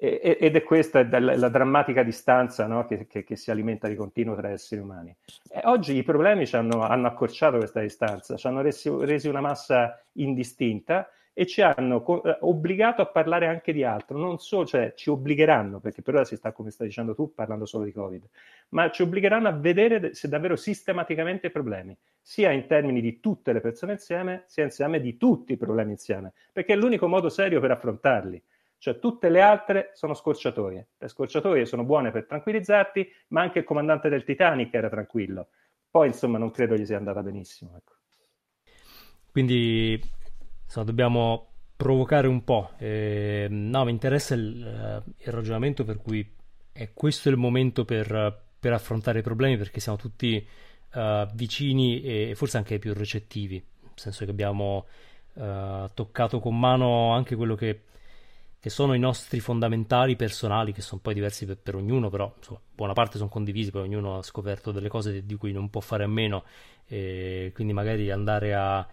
ed 0.00 0.54
è 0.54 0.62
questa 0.62 1.04
la, 1.18 1.48
drammatica 1.48 2.04
distanza 2.04 2.68
no? 2.68 2.84
che, 2.84 3.08
che, 3.08 3.24
che, 3.24 3.34
si 3.34 3.50
alimenta 3.50 3.88
di 3.88 3.96
continuo 3.96 4.36
tra 4.36 4.48
esseri 4.48 4.80
umani. 4.80 5.14
E 5.50 5.62
oggi 5.64 5.96
i 5.96 6.04
problemi 6.04 6.46
ci 6.46 6.54
hanno, 6.54 6.82
hanno, 6.82 7.08
accorciato 7.08 7.56
questa 7.56 7.80
distanza, 7.80 8.36
ci 8.36 8.46
hanno 8.46 8.60
resi, 8.60 8.88
resi, 9.00 9.26
una 9.26 9.40
massa 9.40 10.00
indistinta 10.12 11.10
e 11.32 11.46
ci 11.46 11.62
hanno 11.62 12.02
co- 12.02 12.22
eh, 12.22 12.36
obbligato 12.42 13.02
a 13.02 13.06
parlare 13.06 13.48
anche 13.48 13.72
di 13.72 13.82
altro, 13.82 14.18
non 14.18 14.38
solo, 14.38 14.66
cioè 14.66 14.92
ci 14.94 15.10
obbligheranno, 15.10 15.80
perché 15.80 16.00
per 16.00 16.14
ora 16.14 16.24
si 16.24 16.36
sta, 16.36 16.52
come 16.52 16.70
stai 16.70 16.86
dicendo 16.86 17.16
tu, 17.16 17.34
parlando 17.34 17.66
solo 17.66 17.84
di 17.84 17.92
Covid, 17.92 18.24
ma 18.70 18.90
ci 18.90 19.02
obbligheranno 19.02 19.48
a 19.48 19.52
vedere 19.52 20.14
se 20.14 20.28
davvero 20.28 20.54
sistematicamente 20.54 21.48
i 21.48 21.50
problemi, 21.50 21.96
sia 22.20 22.52
in 22.52 22.66
termini 22.66 23.00
di 23.00 23.18
tutte 23.18 23.52
le 23.52 23.60
persone 23.60 23.92
insieme, 23.92 24.44
sia 24.46 24.62
insieme 24.62 25.00
di 25.00 25.16
tutti 25.16 25.54
i 25.54 25.56
problemi 25.56 25.92
insieme, 25.92 26.34
perché 26.52 26.74
è 26.74 26.76
l'unico 26.76 27.08
modo 27.08 27.28
serio 27.28 27.58
per 27.58 27.72
affrontarli. 27.72 28.40
Cioè 28.78 28.98
tutte 29.00 29.28
le 29.28 29.40
altre 29.40 29.90
sono 29.94 30.14
scorciatoie. 30.14 30.88
Le 30.98 31.08
scorciatoie 31.08 31.66
sono 31.66 31.84
buone 31.84 32.12
per 32.12 32.26
tranquillizzarti, 32.26 33.08
ma 33.28 33.42
anche 33.42 33.58
il 33.60 33.64
comandante 33.64 34.08
del 34.08 34.24
Titanic 34.24 34.72
era 34.72 34.88
tranquillo. 34.88 35.48
Poi 35.90 36.06
insomma 36.08 36.38
non 36.38 36.50
credo 36.50 36.76
gli 36.76 36.86
sia 36.86 36.96
andata 36.96 37.22
benissimo. 37.22 37.76
Ecco. 37.76 37.94
Quindi 39.32 40.00
insomma, 40.64 40.86
dobbiamo 40.86 41.48
provocare 41.76 42.28
un 42.28 42.44
po'. 42.44 42.70
Eh, 42.78 43.48
no, 43.50 43.84
mi 43.84 43.90
interessa 43.90 44.34
il, 44.34 44.64
eh, 44.64 45.24
il, 45.24 45.32
ragionamento 45.32 45.84
per 45.84 45.98
cui 45.98 46.28
è 46.72 46.92
questo 46.92 47.28
il 47.30 47.36
momento 47.36 47.84
per, 47.84 48.42
per 48.58 48.72
affrontare 48.72 49.20
i 49.20 49.22
problemi 49.22 49.56
perché 49.56 49.80
siamo 49.80 49.98
tutti 49.98 50.46
uh, 50.94 51.26
vicini 51.34 52.02
e 52.02 52.32
forse 52.36 52.56
anche 52.56 52.78
più 52.78 52.94
recettivi, 52.94 53.64
nel 53.80 53.92
senso 53.94 54.24
che 54.24 54.30
abbiamo 54.30 54.86
uh, 55.34 55.88
toccato 55.94 56.38
con 56.38 56.58
mano 56.58 57.12
anche 57.12 57.34
quello 57.34 57.54
che 57.54 57.80
che 58.60 58.70
sono 58.70 58.94
i 58.94 58.98
nostri 58.98 59.40
fondamentali 59.40 60.16
personali, 60.16 60.72
che 60.72 60.82
sono 60.82 61.00
poi 61.00 61.14
diversi 61.14 61.46
per, 61.46 61.58
per 61.58 61.76
ognuno, 61.76 62.10
però 62.10 62.32
insomma, 62.36 62.60
buona 62.74 62.92
parte 62.92 63.16
sono 63.16 63.28
condivisi, 63.28 63.70
poi 63.70 63.82
ognuno 63.82 64.18
ha 64.18 64.22
scoperto 64.22 64.72
delle 64.72 64.88
cose 64.88 65.24
di 65.24 65.34
cui 65.36 65.52
non 65.52 65.70
può 65.70 65.80
fare 65.80 66.04
a 66.04 66.08
meno, 66.08 66.44
e 66.86 67.52
quindi 67.54 67.72
magari 67.72 68.10
andare 68.10 68.54
a, 68.54 68.86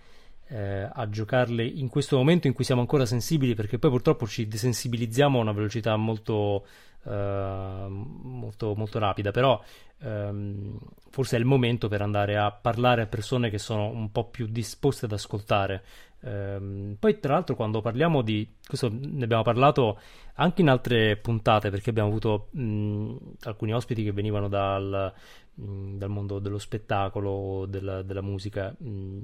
eh, 0.48 0.90
a 0.92 1.10
giocarle 1.10 1.66
in 1.66 1.88
questo 1.90 2.18
momento 2.18 2.46
in 2.46 2.54
cui 2.54 2.64
siamo 2.64 2.82
ancora 2.82 3.06
sensibili, 3.06 3.56
perché 3.56 3.80
poi 3.80 3.90
purtroppo 3.90 4.28
ci 4.28 4.48
desensibilizziamo 4.48 5.40
a 5.40 5.42
una 5.42 5.52
velocità 5.52 5.96
molto, 5.96 6.68
eh, 7.04 7.88
molto, 7.90 8.76
molto 8.76 9.00
rapida, 9.00 9.32
però 9.32 9.60
ehm, 10.02 10.78
forse 11.10 11.38
è 11.38 11.40
il 11.40 11.46
momento 11.46 11.88
per 11.88 12.02
andare 12.02 12.38
a 12.38 12.52
parlare 12.52 13.02
a 13.02 13.08
persone 13.08 13.50
che 13.50 13.58
sono 13.58 13.88
un 13.88 14.12
po' 14.12 14.26
più 14.26 14.46
disposte 14.46 15.06
ad 15.06 15.12
ascoltare 15.12 15.84
Ehm, 16.22 16.96
poi, 17.00 17.20
tra 17.20 17.34
l'altro, 17.34 17.56
quando 17.56 17.82
parliamo 17.82 18.22
di 18.22 18.48
questo, 18.66 18.90
ne 18.92 19.24
abbiamo 19.24 19.44
parlato 19.44 20.00
anche 20.36 20.62
in 20.62 20.70
altre 20.70 21.18
puntate 21.18 21.70
perché 21.70 21.90
abbiamo 21.90 22.10
avuto 22.10 22.48
mh, 22.52 23.16
alcuni 23.44 23.74
ospiti 23.74 24.04
che 24.04 24.12
venivano 24.12 24.48
dal, 24.48 25.14
mh, 25.54 25.98
dal 25.98 26.10
mondo 26.10 26.40
dello 26.40 26.58
spettacolo, 26.60 27.66
della, 27.68 28.02
della 28.02 28.22
musica. 28.22 28.76
Mh, 28.78 29.20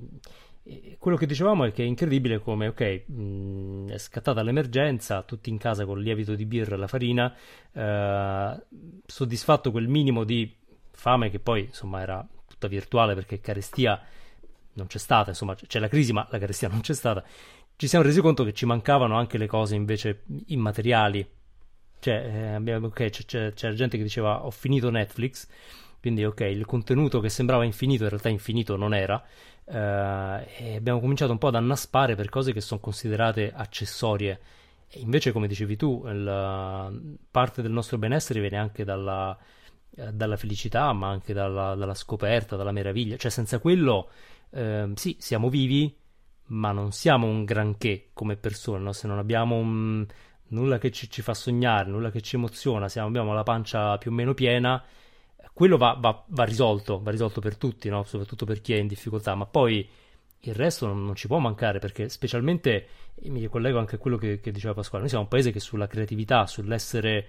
quello 0.99 1.17
che 1.17 1.25
dicevamo 1.25 1.63
è 1.65 1.71
che 1.71 1.83
è 1.83 1.85
incredibile 1.87 2.39
come, 2.39 2.67
ok, 2.67 3.91
è 3.91 3.97
scattata 3.97 4.43
l'emergenza, 4.43 5.23
tutti 5.23 5.49
in 5.49 5.57
casa 5.57 5.85
con 5.85 5.97
il 5.97 6.03
lievito 6.03 6.35
di 6.35 6.45
birra 6.45 6.75
e 6.75 6.77
la 6.77 6.87
farina, 6.87 7.35
eh, 7.71 8.63
soddisfatto 9.05 9.71
quel 9.71 9.87
minimo 9.87 10.23
di 10.23 10.53
fame 10.91 11.31
che 11.31 11.39
poi 11.39 11.63
insomma 11.63 12.01
era 12.01 12.25
tutta 12.47 12.67
virtuale 12.67 13.15
perché 13.15 13.39
carestia 13.39 13.99
non 14.73 14.87
c'è 14.87 14.97
stata, 14.97 15.29
insomma 15.29 15.55
c'è 15.55 15.79
la 15.79 15.87
crisi 15.87 16.13
ma 16.13 16.25
la 16.29 16.39
carestia 16.39 16.67
non 16.67 16.81
c'è 16.81 16.93
stata, 16.93 17.23
ci 17.75 17.87
siamo 17.87 18.05
resi 18.05 18.21
conto 18.21 18.43
che 18.43 18.53
ci 18.53 18.65
mancavano 18.65 19.17
anche 19.17 19.37
le 19.37 19.47
cose 19.47 19.75
invece 19.75 20.23
immateriali. 20.47 21.27
Cioè, 21.99 22.57
eh, 22.59 22.75
okay, 22.75 23.09
c'è, 23.09 23.53
c'era 23.53 23.73
gente 23.73 23.97
che 23.97 24.03
diceva 24.03 24.45
ho 24.45 24.51
finito 24.51 24.89
Netflix, 24.89 25.47
quindi 25.99 26.25
ok, 26.25 26.41
il 26.41 26.65
contenuto 26.65 27.19
che 27.19 27.29
sembrava 27.29 27.63
infinito 27.63 28.03
in 28.03 28.09
realtà 28.09 28.29
infinito 28.29 28.75
non 28.75 28.93
era, 28.93 29.23
eh, 29.65 30.47
e 30.57 30.75
abbiamo 30.75 30.99
cominciato 30.99 31.31
un 31.31 31.37
po' 31.37 31.47
ad 31.47 31.55
annaspare 31.55 32.15
per 32.15 32.29
cose 32.29 32.53
che 32.53 32.61
sono 32.61 32.79
considerate 32.79 33.51
accessorie. 33.53 34.39
E 34.87 34.99
invece, 34.99 35.31
come 35.31 35.47
dicevi 35.47 35.77
tu, 35.77 36.03
la 36.05 36.91
parte 37.29 37.61
del 37.61 37.71
nostro 37.71 37.97
benessere 37.97 38.41
viene 38.41 38.57
anche 38.57 38.83
dalla, 38.83 39.37
eh, 39.95 40.11
dalla 40.11 40.35
felicità, 40.35 40.91
ma 40.91 41.09
anche 41.09 41.33
dalla, 41.33 41.75
dalla, 41.75 41.93
scoperta, 41.93 42.57
dalla 42.57 42.71
meraviglia. 42.73 43.15
Cioè, 43.15 43.31
senza 43.31 43.59
quello, 43.59 44.09
eh, 44.51 44.91
sì, 44.95 45.15
siamo 45.19 45.49
vivi, 45.49 45.95
ma 46.47 46.71
non 46.71 46.91
siamo 46.91 47.27
un 47.27 47.43
granché 47.45 48.09
come 48.13 48.35
persone, 48.35 48.83
no? 48.83 48.93
Se 48.93 49.07
non 49.07 49.17
abbiamo 49.17 49.55
un, 49.55 50.05
nulla 50.47 50.77
che 50.77 50.91
ci, 50.91 51.09
ci, 51.09 51.21
fa 51.21 51.33
sognare, 51.33 51.89
nulla 51.89 52.11
che 52.11 52.21
ci 52.21 52.35
emoziona, 52.35 52.89
siamo, 52.89 53.07
abbiamo 53.07 53.33
la 53.33 53.43
pancia 53.43 53.97
più 53.97 54.11
o 54.11 54.13
meno 54.13 54.33
piena, 54.33 54.83
quello 55.53 55.77
va, 55.77 55.97
va, 55.99 56.23
va 56.27 56.43
risolto, 56.43 57.01
va 57.01 57.11
risolto 57.11 57.41
per 57.41 57.57
tutti, 57.57 57.89
no? 57.89 58.03
Soprattutto 58.03 58.45
per 58.45 58.61
chi 58.61 58.73
è 58.73 58.77
in 58.77 58.87
difficoltà, 58.87 59.35
ma 59.35 59.45
poi 59.45 59.87
il 60.41 60.55
resto 60.55 60.87
non, 60.87 61.05
non, 61.05 61.15
ci 61.15 61.27
può 61.27 61.39
mancare 61.39 61.79
perché 61.79 62.09
specialmente 62.09 62.87
mi 63.23 63.41
ricollego 63.41 63.77
anche 63.77 63.95
a 63.95 63.97
quello 63.99 64.17
che, 64.17 64.39
che, 64.39 64.51
diceva 64.51 64.73
Pasquale 64.73 65.01
noi 65.01 65.09
siamo 65.09 65.25
un 65.25 65.29
paese 65.29 65.51
che 65.51 65.59
sulla 65.59 65.85
creatività 65.85 66.47
sull'essere 66.47 67.27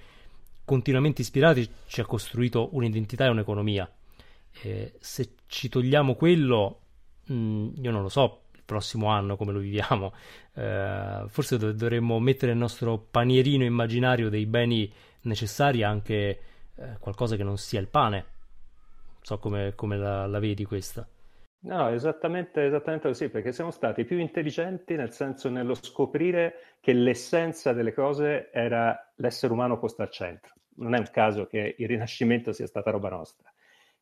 continuamente 0.65 1.21
ispirati 1.21 1.69
ci 1.87 2.01
ha 2.01 2.07
costruito 2.07 2.71
un'identità 2.73 3.27
e 3.27 3.29
un'economia 3.29 3.91
eh, 4.63 4.95
se 4.99 5.35
ci 5.47 5.69
togliamo 5.69 6.15
quello 6.15 6.82
mh, 7.25 7.35
mm, 7.35 7.69
io 7.83 7.91
non 7.91 8.03
lo 8.03 8.09
so 8.09 8.43
il 8.55 8.63
prossimo 8.65 9.09
anno 9.09 9.37
come 9.37 9.53
lo 9.53 9.59
viviamo 9.59 10.13
eh, 10.55 11.25
forse 11.27 11.59
dov- 11.59 11.75
dovremmo 11.75 12.19
mettere 12.21 12.53
nel 12.53 12.61
nostro 12.61 12.99
panierino 12.99 13.65
immaginario 13.65 14.29
dei 14.29 14.47
beni 14.47 14.93
necessari 15.23 15.83
anche 15.83 16.41
eh, 16.75 16.97
qualcosa 16.99 17.37
che 17.37 17.45
non 17.45 17.59
sia 17.59 17.81
il 17.81 17.89
pane 17.89 18.25
so 19.21 19.39
come, 19.39 19.75
come 19.75 19.97
la, 19.97 20.27
la 20.27 20.39
vedi 20.39 20.65
questa 20.65 21.07
No, 21.65 21.91
esattamente, 21.91 22.67
esattamente 22.67 23.07
così, 23.07 23.29
perché 23.29 23.53
siamo 23.53 23.71
stati 23.71 24.05
più 24.05 24.19
intelligenti 24.19 24.97
nel 24.97 25.13
senso 25.13 25.49
nello 25.49 25.75
scoprire 25.75 26.77
che 26.81 26.93
l'essenza 26.93 27.73
delle 27.73 27.93
cose 27.93 28.51
era 28.51 29.13
l'essere 29.17 29.53
umano 29.53 29.79
posto 29.79 30.03
al 30.03 30.11
centro. 30.11 30.55
Non 30.77 30.95
è 30.95 30.99
un 30.99 31.09
caso 31.13 31.47
che 31.47 31.77
il 31.79 31.87
Rinascimento 31.87 32.53
sia 32.53 32.67
stata 32.67 32.91
roba 32.91 33.11
nostra. 33.11 33.53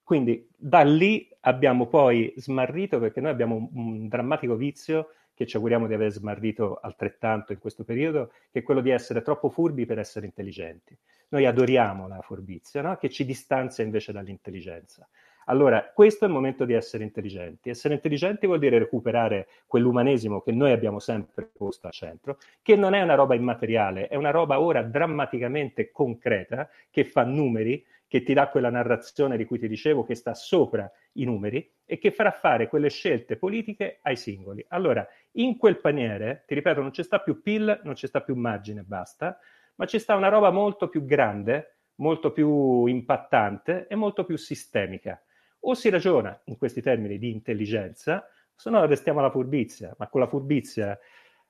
Quindi 0.02 0.48
da 0.56 0.82
lì 0.82 1.28
abbiamo 1.40 1.86
poi 1.86 2.32
smarrito, 2.36 2.98
perché 2.98 3.20
noi 3.20 3.30
abbiamo 3.30 3.70
un, 3.72 4.08
drammatico 4.08 4.56
vizio 4.56 5.10
che 5.34 5.46
ci 5.46 5.56
auguriamo 5.56 5.86
di 5.86 5.94
aver 5.94 6.10
smarrito 6.10 6.78
altrettanto 6.80 7.52
in 7.52 7.58
questo 7.58 7.84
periodo, 7.84 8.32
che 8.50 8.58
è 8.58 8.62
quello 8.62 8.80
di 8.80 8.90
essere 8.90 9.22
troppo 9.22 9.48
furbi 9.48 9.86
per 9.86 9.98
essere 9.98 10.26
intelligenti. 10.26 10.96
Noi 11.28 11.46
adoriamo 11.46 12.08
la 12.08 12.20
furbizia, 12.20 12.82
no? 12.82 12.96
che 12.96 13.08
ci 13.08 13.24
distanzia 13.24 13.84
invece 13.84 14.12
dall'intelligenza. 14.12 15.08
Allora, 15.46 15.90
questo 15.92 16.24
è 16.24 16.28
il 16.28 16.34
momento 16.34 16.64
di 16.64 16.74
essere 16.74 17.02
intelligenti. 17.04 17.70
Essere 17.70 17.94
intelligenti 17.94 18.46
vuol 18.46 18.58
dire 18.58 18.78
recuperare 18.78 19.48
quell'umanesimo 19.66 20.40
che 20.40 20.52
noi 20.52 20.72
abbiamo 20.72 20.98
sempre 20.98 21.50
posto 21.52 21.86
al 21.86 21.92
centro, 21.92 22.38
che 22.62 22.76
non 22.76 22.94
è 22.94 23.02
una 23.02 23.14
roba 23.14 23.34
immateriale, 23.34 24.08
è 24.08 24.16
una 24.16 24.30
roba 24.30 24.60
ora 24.60 24.82
drammaticamente 24.82 25.90
concreta, 25.90 26.68
che 26.90 27.04
fa 27.04 27.24
numeri, 27.24 27.84
che 28.06 28.22
ti 28.22 28.32
dà 28.32 28.48
quella 28.48 28.70
narrazione 28.70 29.36
di 29.36 29.44
cui 29.44 29.58
ti 29.58 29.68
dicevo, 29.68 30.04
che 30.04 30.14
sta 30.14 30.34
sopra 30.34 30.90
i 31.12 31.24
numeri 31.24 31.68
e 31.84 31.98
che 31.98 32.10
farà 32.10 32.30
fare 32.32 32.68
quelle 32.68 32.88
scelte 32.90 33.36
politiche 33.36 33.98
ai 34.02 34.16
singoli. 34.16 34.64
Allora, 34.68 35.06
in 35.32 35.56
quel 35.56 35.78
paniere, 35.80 36.44
ti 36.46 36.54
ripeto, 36.54 36.80
non 36.80 36.90
c'è 36.90 37.02
sta 37.02 37.20
più 37.20 37.40
PIL, 37.40 37.80
non 37.84 37.94
c'è 37.94 38.06
sta 38.06 38.20
più 38.20 38.34
margine, 38.34 38.82
basta, 38.82 39.38
ma 39.76 39.86
ci 39.86 39.98
sta 39.98 40.14
una 40.14 40.28
roba 40.28 40.50
molto 40.50 40.88
più 40.88 41.04
grande, 41.04 41.76
molto 41.96 42.32
più 42.32 42.86
impattante 42.86 43.86
e 43.88 43.94
molto 43.94 44.24
più 44.24 44.36
sistemica. 44.36 45.20
O 45.60 45.74
si 45.74 45.90
ragiona 45.90 46.40
in 46.44 46.56
questi 46.56 46.80
termini 46.80 47.18
di 47.18 47.30
intelligenza, 47.30 48.26
se 48.54 48.70
no 48.70 48.84
restiamo 48.86 49.20
alla 49.20 49.30
furbizia, 49.30 49.94
ma 49.98 50.08
con 50.08 50.20
la 50.20 50.26
furbizia 50.26 50.98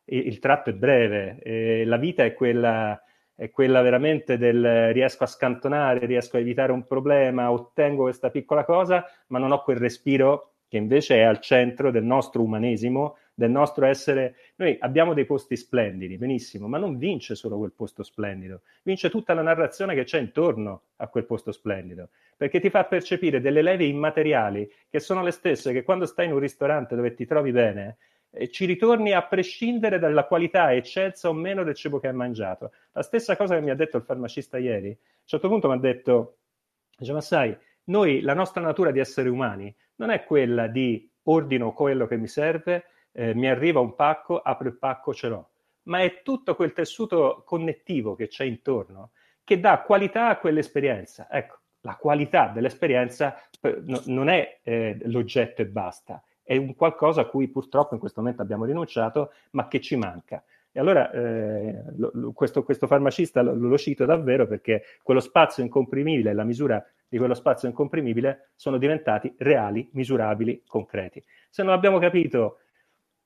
il, 0.04 0.26
il 0.26 0.38
tratto 0.38 0.70
è 0.70 0.74
breve, 0.74 1.84
la 1.84 1.96
vita 1.96 2.24
è 2.24 2.34
quella, 2.34 3.00
è 3.34 3.50
quella 3.50 3.82
veramente 3.82 4.36
del 4.36 4.92
riesco 4.92 5.24
a 5.24 5.28
scantonare, 5.28 6.06
riesco 6.06 6.36
a 6.36 6.40
evitare 6.40 6.72
un 6.72 6.86
problema, 6.86 7.50
ottengo 7.50 8.02
questa 8.02 8.30
piccola 8.30 8.64
cosa, 8.64 9.04
ma 9.28 9.38
non 9.38 9.52
ho 9.52 9.62
quel 9.62 9.78
respiro 9.78 10.54
che 10.68 10.76
invece 10.76 11.16
è 11.16 11.22
al 11.22 11.40
centro 11.40 11.90
del 11.90 12.04
nostro 12.04 12.42
umanesimo, 12.42 13.16
del 13.40 13.50
nostro 13.50 13.86
essere. 13.86 14.34
Noi 14.56 14.76
abbiamo 14.80 15.14
dei 15.14 15.24
posti 15.24 15.56
splendidi, 15.56 16.18
benissimo, 16.18 16.68
ma 16.68 16.76
non 16.76 16.98
vince 16.98 17.34
solo 17.34 17.56
quel 17.56 17.72
posto 17.72 18.02
splendido, 18.02 18.60
vince 18.82 19.08
tutta 19.08 19.32
la 19.32 19.40
narrazione 19.40 19.94
che 19.94 20.04
c'è 20.04 20.18
intorno 20.18 20.82
a 20.96 21.08
quel 21.08 21.24
posto 21.24 21.50
splendido, 21.50 22.10
perché 22.36 22.60
ti 22.60 22.68
fa 22.68 22.84
percepire 22.84 23.40
delle 23.40 23.62
leve 23.62 23.84
immateriali 23.84 24.70
che 24.90 25.00
sono 25.00 25.22
le 25.22 25.30
stesse 25.30 25.72
che 25.72 25.84
quando 25.84 26.04
stai 26.04 26.26
in 26.26 26.32
un 26.32 26.38
ristorante 26.38 26.94
dove 26.94 27.14
ti 27.14 27.24
trovi 27.24 27.50
bene, 27.50 27.96
eh, 28.30 28.50
ci 28.50 28.66
ritorni 28.66 29.12
a 29.12 29.22
prescindere 29.22 29.98
dalla 29.98 30.26
qualità 30.26 30.74
eccelsa 30.74 31.30
o 31.30 31.32
meno 31.32 31.64
del 31.64 31.74
cibo 31.74 31.98
che 31.98 32.08
hai 32.08 32.14
mangiato. 32.14 32.72
La 32.92 33.02
stessa 33.02 33.36
cosa 33.36 33.54
che 33.54 33.62
mi 33.62 33.70
ha 33.70 33.74
detto 33.74 33.96
il 33.96 34.02
farmacista 34.02 34.58
ieri. 34.58 34.88
A 34.88 34.90
un 34.90 35.24
certo 35.24 35.48
punto 35.48 35.66
mi 35.66 35.76
ha 35.76 35.78
detto, 35.78 36.36
dice, 36.94 37.12
ma 37.14 37.22
sai, 37.22 37.56
noi, 37.84 38.20
la 38.20 38.34
nostra 38.34 38.60
natura 38.60 38.90
di 38.90 38.98
esseri 38.98 39.30
umani 39.30 39.74
non 39.96 40.10
è 40.10 40.24
quella 40.24 40.66
di 40.66 41.10
ordino 41.22 41.72
quello 41.72 42.06
che 42.06 42.18
mi 42.18 42.28
serve, 42.28 42.84
eh, 43.12 43.34
mi 43.34 43.48
arriva 43.48 43.80
un 43.80 43.94
pacco, 43.94 44.40
apro 44.40 44.68
il 44.68 44.76
pacco, 44.76 45.14
ce 45.14 45.28
l'ho. 45.28 45.48
Ma 45.84 46.02
è 46.02 46.22
tutto 46.22 46.54
quel 46.54 46.72
tessuto 46.72 47.42
connettivo 47.44 48.14
che 48.14 48.28
c'è 48.28 48.44
intorno 48.44 49.10
che 49.44 49.58
dà 49.58 49.80
qualità 49.80 50.28
a 50.28 50.38
quell'esperienza. 50.38 51.26
Ecco, 51.28 51.58
la 51.80 51.96
qualità 51.96 52.48
dell'esperienza 52.48 53.36
eh, 53.60 53.82
no, 53.84 54.00
non 54.06 54.28
è 54.28 54.60
eh, 54.62 54.98
l'oggetto 55.04 55.62
e 55.62 55.66
basta, 55.66 56.22
è 56.42 56.56
un 56.56 56.74
qualcosa 56.74 57.22
a 57.22 57.24
cui 57.24 57.48
purtroppo 57.48 57.94
in 57.94 58.00
questo 58.00 58.20
momento 58.20 58.42
abbiamo 58.42 58.64
rinunciato, 58.64 59.32
ma 59.52 59.66
che 59.66 59.80
ci 59.80 59.96
manca. 59.96 60.42
E 60.72 60.78
allora 60.78 61.10
eh, 61.10 61.82
lo, 61.96 62.10
lo, 62.14 62.32
questo, 62.32 62.62
questo, 62.62 62.86
farmacista 62.86 63.42
lo, 63.42 63.54
lo, 63.54 63.76
cito 63.76 64.04
davvero 64.04 64.46
perché 64.46 64.82
quello 65.02 65.18
spazio 65.18 65.64
incomprimibile, 65.64 66.32
la 66.32 66.44
misura 66.44 66.84
di 67.08 67.18
quello 67.18 67.34
spazio 67.34 67.66
incomprimibile 67.66 68.50
sono 68.54 68.78
diventati 68.78 69.34
reali, 69.38 69.88
misurabili, 69.94 70.62
concreti. 70.64 71.20
Se 71.48 71.64
non 71.64 71.72
abbiamo 71.72 71.98
capito 71.98 72.58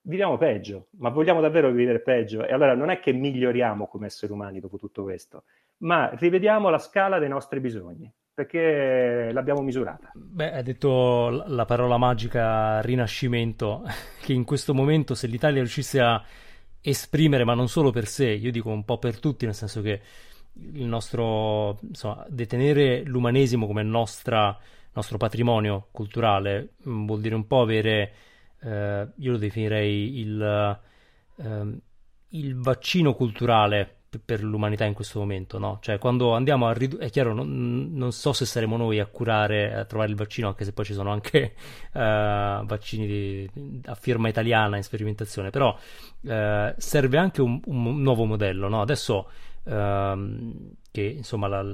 viviamo 0.05 0.37
peggio, 0.37 0.89
ma 0.99 1.11
vogliamo 1.11 1.41
davvero 1.41 1.71
vivere 1.71 2.01
peggio? 2.01 2.47
E 2.47 2.53
allora 2.53 2.75
non 2.75 2.91
è 2.91 3.01
che 3.01 3.13
miglioriamo 3.13 3.87
come 3.87 4.07
esseri 4.07 4.33
umani 4.33 4.61
dopo 4.61 4.79
tutto 4.79 5.03
questo, 5.03 5.45
ma 5.79 6.11
rivediamo 6.15 6.69
la 6.69 6.79
scala 6.79 7.19
dei 7.19 7.29
nostri 7.29 7.61
bisogni, 7.61 8.11
perché 8.33 9.31
l'abbiamo 9.33 9.63
misurata. 9.63 10.11
Beh, 10.15 10.53
hai 10.53 10.63
detto 10.63 11.45
la 11.47 11.65
parola 11.65 11.97
magica 11.97 12.81
rinascimento, 12.81 13.83
che 14.21 14.33
in 14.33 14.45
questo 14.45 14.75
momento 14.75 15.15
se 15.15 15.27
l'Italia 15.27 15.61
riuscisse 15.61 16.01
a 16.01 16.23
esprimere, 16.81 17.45
ma 17.45 17.55
non 17.55 17.69
solo 17.69 17.91
per 17.91 18.07
sé, 18.07 18.29
io 18.29 18.51
dico 18.51 18.69
un 18.69 18.85
po' 18.85 18.99
per 18.99 19.19
tutti, 19.19 19.47
nel 19.47 19.55
senso 19.55 19.81
che 19.81 20.01
il 20.57 20.85
nostro, 20.85 21.79
insomma, 21.83 22.25
detenere 22.29 23.03
l'umanesimo 23.05 23.67
come 23.67 23.83
nostra, 23.83 24.57
nostro 24.93 25.17
patrimonio 25.17 25.89
culturale 25.91 26.75
mm, 26.87 27.07
vuol 27.07 27.21
dire 27.21 27.35
un 27.35 27.47
po' 27.47 27.63
avere 27.63 28.13
eh, 28.65 29.09
io 29.17 29.33
lo 29.33 29.39
definirei 29.39 30.19
il, 30.19 30.81
eh, 31.37 31.79
il 32.29 32.57
vaccino 32.57 33.15
culturale 33.15 33.99
per 34.25 34.43
l'umanità 34.43 34.85
in 34.85 34.95
questo 34.95 35.19
momento, 35.19 35.59
no? 35.59 35.79
Cioè, 35.81 35.99
quando 35.99 36.35
andiamo 36.35 36.67
a 36.67 36.73
ridurre, 36.73 37.07
è 37.07 37.11
chiaro, 37.11 37.35
non, 37.35 37.91
non, 37.93 38.13
so 38.13 38.33
se 38.33 38.47
saremo 38.47 38.77
noi 38.77 39.01
a 39.01 39.07
curare, 39.07 39.75
a 39.75 39.85
trovare 39.85 40.11
il 40.11 40.17
vaccino, 40.17 40.49
anche 40.49 40.65
se 40.65 40.73
poi 40.73 40.85
ci 40.85 40.93
sono 40.93 41.11
anche 41.11 41.55
uh, 41.93 41.99
vaccini 42.65 43.07
di, 43.07 43.81
a 43.87 43.95
firma 43.95 44.29
italiana 44.29 44.77
in 44.77 44.83
sperimentazione, 44.83 45.51
però 45.51 45.77
uh, 46.21 46.75
serve 46.77 47.19
anche 47.19 47.43
un, 47.43 47.61
un, 47.65 48.03
nuovo 48.03 48.25
modello, 48.25 48.69
no? 48.69 48.81
Adesso 48.83 49.31
uh, 49.65 49.73
che 50.91 51.03
insomma 51.03 51.49
la, 51.49 51.65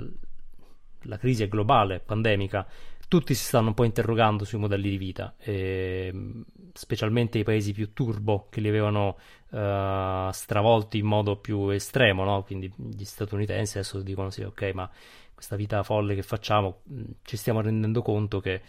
la 1.02 1.18
crisi 1.18 1.42
è 1.42 1.48
globale, 1.48 2.00
pandemica, 2.00 2.66
tutti 3.10 3.34
si 3.34 3.42
stanno 3.42 3.68
un 3.68 3.74
po' 3.74 3.82
interrogando 3.82 4.44
sui 4.44 4.60
modelli 4.60 4.88
di 4.88 4.96
vita, 4.96 5.34
e, 5.36 6.14
specialmente 6.72 7.38
i 7.38 7.42
paesi 7.42 7.72
più 7.72 7.92
turbo 7.92 8.46
che 8.48 8.60
li 8.60 8.68
avevano 8.68 9.16
uh, 9.50 10.30
stravolti 10.30 10.98
in 10.98 11.06
modo 11.06 11.34
più 11.34 11.70
estremo, 11.70 12.22
no? 12.22 12.44
quindi 12.44 12.72
gli 12.76 13.02
statunitensi 13.02 13.78
adesso 13.78 14.00
dicono 14.00 14.30
sì, 14.30 14.42
ok, 14.42 14.70
ma 14.74 14.88
questa 15.34 15.56
vita 15.56 15.82
folle 15.82 16.14
che 16.14 16.22
facciamo 16.22 16.82
ci 17.22 17.36
stiamo 17.36 17.60
rendendo 17.60 18.00
conto 18.00 18.38
che 18.38 18.62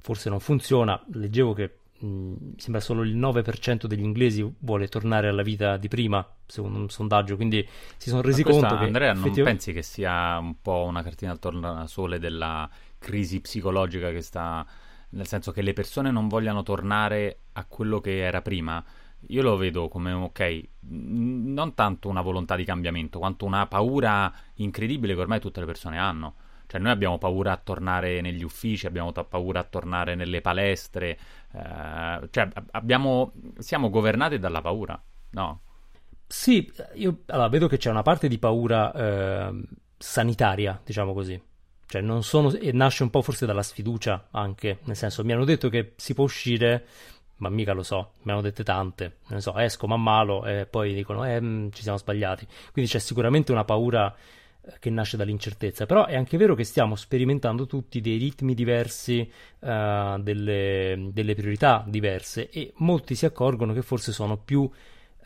forse 0.00 0.30
non 0.30 0.40
funziona. 0.40 1.00
Leggevo 1.12 1.52
che 1.52 1.76
mh, 2.00 2.56
sembra 2.56 2.80
solo 2.80 3.02
il 3.02 3.16
9% 3.16 3.86
degli 3.86 4.02
inglesi 4.02 4.52
vuole 4.58 4.88
tornare 4.88 5.28
alla 5.28 5.42
vita 5.42 5.76
di 5.76 5.86
prima, 5.86 6.28
secondo 6.44 6.80
un 6.80 6.88
sondaggio, 6.88 7.36
quindi 7.36 7.64
si 7.98 8.08
sono 8.08 8.20
resi 8.20 8.42
questa, 8.42 8.66
conto 8.66 8.78
che... 8.78 8.86
Andrea, 8.86 9.12
non 9.12 9.32
pensi 9.32 9.72
che 9.72 9.82
sia 9.82 10.38
un 10.38 10.60
po' 10.60 10.82
una 10.88 11.04
cartina 11.04 11.30
al 11.30 11.38
tornasole 11.38 12.18
della 12.18 12.68
crisi 13.06 13.40
psicologica 13.40 14.10
che 14.10 14.20
sta 14.20 14.66
nel 15.10 15.28
senso 15.28 15.52
che 15.52 15.62
le 15.62 15.72
persone 15.72 16.10
non 16.10 16.26
vogliano 16.26 16.64
tornare 16.64 17.38
a 17.52 17.64
quello 17.64 18.00
che 18.00 18.18
era 18.18 18.42
prima. 18.42 18.84
Io 19.28 19.42
lo 19.42 19.56
vedo 19.56 19.88
come 19.88 20.12
ok, 20.12 20.62
non 20.80 21.74
tanto 21.74 22.08
una 22.08 22.20
volontà 22.20 22.56
di 22.56 22.64
cambiamento, 22.64 23.20
quanto 23.20 23.44
una 23.44 23.66
paura 23.66 24.32
incredibile 24.54 25.14
che 25.14 25.20
ormai 25.20 25.40
tutte 25.40 25.60
le 25.60 25.66
persone 25.66 25.98
hanno. 25.98 26.34
Cioè, 26.66 26.80
noi 26.80 26.90
abbiamo 26.90 27.16
paura 27.16 27.52
a 27.52 27.56
tornare 27.56 28.20
negli 28.20 28.42
uffici, 28.42 28.86
abbiamo 28.86 29.12
paura 29.12 29.60
a 29.60 29.64
tornare 29.64 30.16
nelle 30.16 30.40
palestre, 30.40 31.16
eh, 31.52 32.28
cioè 32.30 32.48
abbiamo, 32.72 33.32
siamo 33.58 33.88
governati 33.88 34.40
dalla 34.40 34.60
paura, 34.60 35.00
no? 35.30 35.60
Sì, 36.26 36.70
io 36.94 37.20
allora, 37.26 37.48
vedo 37.48 37.68
che 37.68 37.76
c'è 37.76 37.88
una 37.88 38.02
parte 38.02 38.26
di 38.26 38.38
paura 38.38 38.92
eh, 38.92 39.62
sanitaria, 39.96 40.80
diciamo 40.84 41.12
così, 41.12 41.40
Cioè, 41.88 42.00
non 42.00 42.22
sono, 42.24 42.52
e 42.52 42.72
nasce 42.72 43.04
un 43.04 43.10
po' 43.10 43.22
forse 43.22 43.46
dalla 43.46 43.62
sfiducia 43.62 44.28
anche, 44.32 44.78
nel 44.84 44.96
senso, 44.96 45.24
mi 45.24 45.32
hanno 45.32 45.44
detto 45.44 45.68
che 45.68 45.92
si 45.96 46.14
può 46.14 46.24
uscire, 46.24 46.84
ma 47.36 47.48
mica 47.48 47.72
lo 47.72 47.82
so, 47.82 48.12
mi 48.22 48.32
hanno 48.32 48.40
dette 48.40 48.64
tante, 48.64 49.18
ne 49.28 49.40
so, 49.40 49.56
esco 49.56 49.86
ma 49.86 49.96
malo 49.96 50.44
e 50.46 50.66
poi 50.66 50.94
dicono, 50.94 51.24
eh, 51.24 51.40
mm, 51.40 51.68
ci 51.70 51.82
siamo 51.82 51.98
sbagliati. 51.98 52.46
Quindi 52.72 52.90
c'è 52.90 52.98
sicuramente 52.98 53.52
una 53.52 53.64
paura 53.64 54.12
eh, 54.62 54.74
che 54.80 54.90
nasce 54.90 55.16
dall'incertezza, 55.16 55.86
però 55.86 56.06
è 56.06 56.16
anche 56.16 56.36
vero 56.36 56.56
che 56.56 56.64
stiamo 56.64 56.96
sperimentando 56.96 57.66
tutti 57.66 58.00
dei 58.00 58.18
ritmi 58.18 58.54
diversi, 58.54 59.30
uh, 59.60 60.20
delle, 60.20 61.10
delle 61.12 61.34
priorità 61.34 61.84
diverse 61.86 62.50
e 62.50 62.72
molti 62.78 63.14
si 63.14 63.26
accorgono 63.26 63.72
che 63.72 63.82
forse 63.82 64.10
sono 64.10 64.36
più 64.38 64.68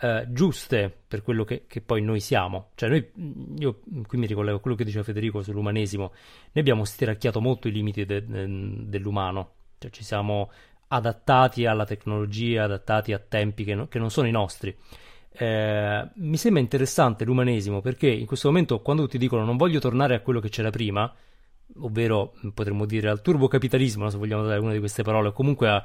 eh, 0.01 0.27
giuste 0.31 0.95
per 1.07 1.23
quello 1.23 1.45
che, 1.45 1.65
che, 1.67 1.81
poi 1.83 2.01
noi 2.01 2.21
siamo. 2.21 2.71
Cioè, 2.75 2.89
noi, 2.89 3.11
io 3.59 3.81
qui 4.07 4.19
mi 4.19 4.27
ricollego 4.27 4.57
a 4.57 4.61
quello 4.61 4.77
che 4.77 4.85
diceva 4.85 5.05
Federico 5.05 5.43
sull'umanesimo. 5.43 6.05
Noi 6.05 6.15
abbiamo 6.53 6.85
stiracchiato 6.85 7.41
molto 7.41 7.69
i 7.69 7.73
limiti 7.73 8.07
de, 8.07 8.25
de, 8.25 8.47
dell'umano, 8.87 9.51
cioè 9.79 9.91
ci 9.91 10.03
siamo 10.03 10.51
adattati 10.89 11.67
alla 11.67 11.85
tecnologia, 11.85 12.65
adattati 12.65 13.13
a 13.13 13.19
tempi 13.19 13.63
che, 13.65 13.75
no, 13.75 13.89
che 13.89 13.99
non 13.99 14.11
sono 14.11 14.27
i 14.27 14.31
nostri. 14.31 14.75
Eh, 15.33 16.09
mi 16.15 16.37
sembra 16.37 16.61
interessante 16.61 17.25
l'umanesimo 17.25 17.81
perché 17.81 18.09
in 18.09 18.27
questo 18.27 18.49
momento, 18.49 18.81
quando 18.81 19.07
ti 19.07 19.19
dicono 19.19 19.45
non 19.45 19.57
voglio 19.57 19.79
tornare 19.79 20.15
a 20.15 20.21
quello 20.21 20.41
che 20.41 20.49
c'era 20.49 20.71
prima, 20.71 21.13
ovvero 21.81 22.33
potremmo 22.55 22.87
dire 22.87 23.09
al 23.11 23.21
turbocapitalismo, 23.21 24.09
se 24.09 24.17
vogliamo 24.17 24.45
dare 24.45 24.61
una 24.61 24.73
di 24.73 24.79
queste 24.79 25.03
parole, 25.03 25.29
o 25.29 25.33
comunque 25.33 25.69
a 25.69 25.85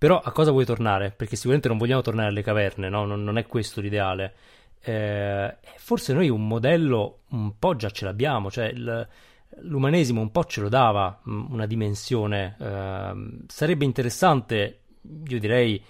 però 0.00 0.18
a 0.18 0.32
cosa 0.32 0.50
vuoi 0.50 0.64
tornare? 0.64 1.10
Perché 1.10 1.36
sicuramente 1.36 1.68
non 1.68 1.76
vogliamo 1.76 2.00
tornare 2.00 2.28
alle 2.28 2.40
caverne, 2.40 2.88
no? 2.88 3.04
non, 3.04 3.22
non, 3.22 3.36
è 3.36 3.44
questo 3.44 3.82
l'ideale. 3.82 4.32
Eh, 4.80 5.58
forse 5.76 6.14
noi 6.14 6.30
un 6.30 6.46
modello 6.46 7.24
un 7.32 7.58
po' 7.58 7.76
già 7.76 7.90
ce 7.90 8.06
l'abbiamo, 8.06 8.50
cioè 8.50 8.68
il, 8.68 9.06
l'umanesimo 9.58 10.22
un 10.22 10.30
po' 10.30 10.44
ce 10.44 10.62
lo 10.62 10.70
dava 10.70 11.20
mm, 11.28 11.52
una 11.52 11.66
dimensione. 11.66 12.56
Eh, 12.58 13.12
sarebbe 13.46 13.84
interessante, 13.84 14.84
io 15.02 15.38
direi, 15.38 15.84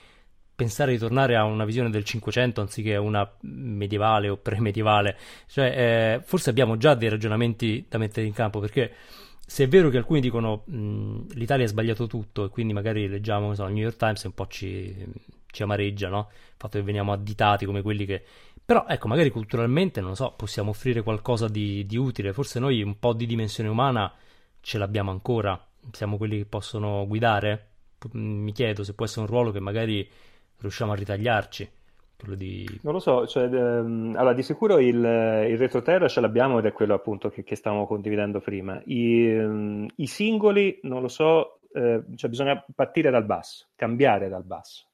pensare 0.57 0.91
di 0.91 0.99
tornare 0.99 1.37
a 1.37 1.45
una 1.45 1.65
visione 1.65 1.89
del 1.89 2.03
Cinquecento 2.03 2.61
anziché 2.61 2.97
a 2.97 3.01
una 3.01 3.33
medievale 3.43 4.29
o 4.29 4.39
premedievale. 4.39 5.17
Cioè, 5.47 6.17
eh, 6.17 6.21
forse 6.25 6.51
abbiamo 6.51 6.77
già 6.77 6.95
dei 6.97 7.11
ragionamenti 7.11 7.87
da 7.89 7.99
mettere 7.99 8.27
in 8.27 8.33
campo 8.33 8.59
perché 8.59 8.93
se 9.51 9.65
è 9.65 9.69
vero 9.69 9.89
che 9.89 9.97
alcuni 9.97 10.21
dicono 10.21 10.63
mh, 10.65 11.33
l'Italia 11.33 11.65
ha 11.65 11.69
sbagliato 11.69 12.07
tutto 12.07 12.45
e 12.45 12.51
quindi 12.51 12.73
magari 12.73 13.09
leggiamo 13.09 13.53
so, 13.53 13.67
il 13.67 13.73
New 13.73 13.83
York 13.83 13.97
Times 13.97 14.23
e 14.23 14.29
un 14.29 14.33
po' 14.33 14.47
ci, 14.47 14.95
ci 15.47 15.65
amareggia, 15.65 16.09
no? 16.09 16.29
Il 16.31 16.55
fatto 16.57 16.79
che 16.79 16.85
veniamo 16.85 17.11
additati 17.11 17.67
come 17.67 17.83
quelli 17.83 18.07
che... 18.07 18.23
Però 18.65 18.87
ecco, 18.87 19.09
magari 19.09 19.31
culturalmente, 19.31 20.01
non 20.01 20.15
so, 20.15 20.35
possiamo 20.37 20.71
offrire 20.71 21.03
qualcosa 21.03 21.49
di, 21.49 21.85
di 21.85 21.97
utile. 21.97 22.33
Forse 22.33 22.61
noi 22.61 22.81
un 22.81 23.01
po' 23.01 23.13
di 23.13 23.27
dimensione 23.27 23.69
umana 23.69 24.15
ce 24.61 24.79
l'abbiamo 24.79 25.11
ancora. 25.11 25.61
Siamo 25.91 26.17
quelli 26.17 26.39
che 26.39 26.45
possono 26.45 27.05
guidare. 27.09 27.71
Mi 28.13 28.53
chiedo 28.53 28.85
se 28.85 28.95
può 28.95 29.05
essere 29.05 29.23
un 29.23 29.27
ruolo 29.27 29.51
che 29.51 29.59
magari 29.59 30.09
riusciamo 30.59 30.93
a 30.93 30.95
ritagliarci 30.95 31.69
di... 32.37 32.67
Non 32.83 32.93
lo 32.93 32.99
so, 32.99 33.27
cioè, 33.27 33.45
ehm, 33.45 34.15
allora 34.17 34.35
di 34.35 34.43
sicuro 34.43 34.79
il, 34.79 34.97
il 34.97 35.59
retroterra 35.59 36.09
ce 36.09 36.21
l'abbiamo 36.21 36.59
ed 36.59 36.67
è 36.67 36.73
quello 36.73 36.95
appunto 36.95 37.29
che, 37.31 37.43
che 37.43 37.57
stavamo 37.57 37.87
condividendo 37.87 38.41
prima. 38.41 38.81
I, 38.87 39.27
ehm, 39.27 39.87
I, 39.97 40.07
singoli, 40.07 40.79
non 40.83 41.03
lo 41.03 41.09
so, 41.09 41.61
eh, 41.73 42.03
cioè 42.15 42.31
bisogna 42.31 42.65
partire 42.75 43.11
dal 43.11 43.25
basso, 43.25 43.69
cambiare 43.75 44.29
dal 44.29 44.45
basso. 44.45 44.87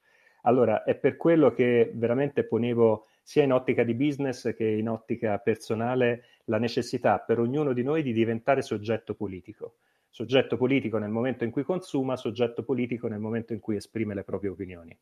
Allora, 0.43 0.85
è 0.85 0.95
per 0.95 1.17
quello 1.17 1.53
che 1.53 1.91
veramente 1.95 2.45
ponevo 2.45 3.07
sia 3.23 3.43
in 3.43 3.53
ottica 3.53 3.83
di 3.83 3.95
business 3.95 4.55
che 4.55 4.65
in 4.65 4.89
ottica 4.89 5.39
personale 5.39 6.25
la 6.45 6.59
necessità 6.59 7.19
per 7.19 7.41
ognuno 7.41 7.73
di 7.73 7.83
noi 7.83 8.03
di 8.03 8.13
diventare 8.13 8.63
soggetto 8.63 9.15
politico. 9.15 9.75
Soggetto 10.09 10.57
politico 10.57 10.99
nel 10.99 11.11
momento 11.11 11.45
in 11.45 11.51
cui 11.51 11.65
consuma, 11.65 12.17
soggetto 12.17 12.63
politico 12.63 13.09
nel 13.09 13.19
momento 13.19 13.53
in 13.53 13.61
cui 13.61 13.77
esprime 13.77 14.15
le 14.15 14.23
proprie 14.23 14.51
opinioni 14.51 14.97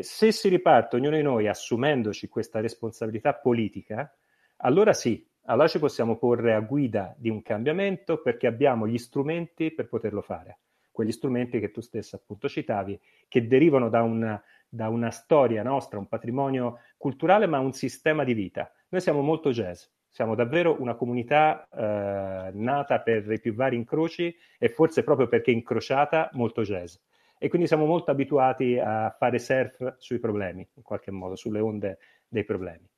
se 0.00 0.32
si 0.32 0.48
riparte 0.48 0.96
ognuno 0.96 1.16
di 1.16 1.22
noi 1.22 1.48
assumendoci 1.48 2.28
questa 2.28 2.60
responsabilità 2.60 3.34
politica, 3.34 4.10
allora 4.58 4.92
sì, 4.94 5.26
allora 5.46 5.68
ci 5.68 5.78
possiamo 5.78 6.16
porre 6.16 6.54
a 6.54 6.60
guida 6.60 7.14
di 7.18 7.28
un 7.28 7.42
cambiamento 7.42 8.22
perché 8.22 8.46
abbiamo 8.46 8.86
gli 8.86 8.96
strumenti 8.96 9.70
per 9.72 9.88
poterlo 9.88 10.22
fare. 10.22 10.60
Quegli 10.90 11.12
strumenti 11.12 11.58
che 11.60 11.70
tu 11.70 11.80
stesso 11.80 12.16
appunto 12.16 12.48
citavi, 12.48 12.98
che 13.28 13.46
derivano 13.46 13.88
da 13.88 14.02
una, 14.02 14.42
da 14.68 14.88
una 14.88 15.10
storia 15.10 15.62
nostra, 15.62 15.98
un 15.98 16.06
patrimonio 16.06 16.78
culturale, 16.96 17.46
ma 17.46 17.58
un 17.58 17.72
sistema 17.72 18.24
di 18.24 18.34
vita. 18.34 18.70
Noi 18.88 19.00
siamo 19.00 19.20
molto 19.20 19.50
jazz, 19.50 19.84
siamo 20.08 20.34
davvero 20.34 20.80
una 20.80 20.94
comunità 20.94 21.66
eh, 21.70 22.50
nata 22.52 23.00
per 23.00 23.30
i 23.30 23.40
più 23.40 23.54
vari 23.54 23.76
incroci 23.76 24.34
e 24.58 24.68
forse 24.68 25.02
proprio 25.02 25.28
perché 25.28 25.50
incrociata 25.50 26.30
molto 26.32 26.62
jazz 26.62 26.94
e 27.42 27.48
quindi 27.48 27.66
siamo 27.66 27.86
molto 27.86 28.12
abituati 28.12 28.78
a 28.78 29.12
fare 29.18 29.40
surf 29.40 29.96
sui 29.98 30.20
problemi, 30.20 30.64
in 30.74 30.82
qualche 30.84 31.10
modo, 31.10 31.34
sulle 31.34 31.58
onde 31.58 31.98
dei 32.28 32.44
problemi 32.44 32.88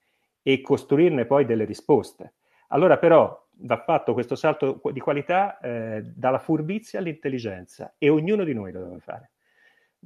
e 0.42 0.60
costruirne 0.60 1.24
poi 1.24 1.46
delle 1.46 1.64
risposte. 1.64 2.34
Allora 2.68 2.98
però 2.98 3.42
va 3.60 3.78
fatto 3.78 4.12
questo 4.12 4.34
salto 4.34 4.82
di 4.92 5.00
qualità 5.00 5.58
eh, 5.60 6.02
dalla 6.14 6.38
furbizia 6.38 6.98
all'intelligenza 6.98 7.94
e 7.96 8.10
ognuno 8.10 8.44
di 8.44 8.52
noi 8.52 8.70
lo 8.70 8.84
deve 8.84 9.00
fare. 9.00 9.30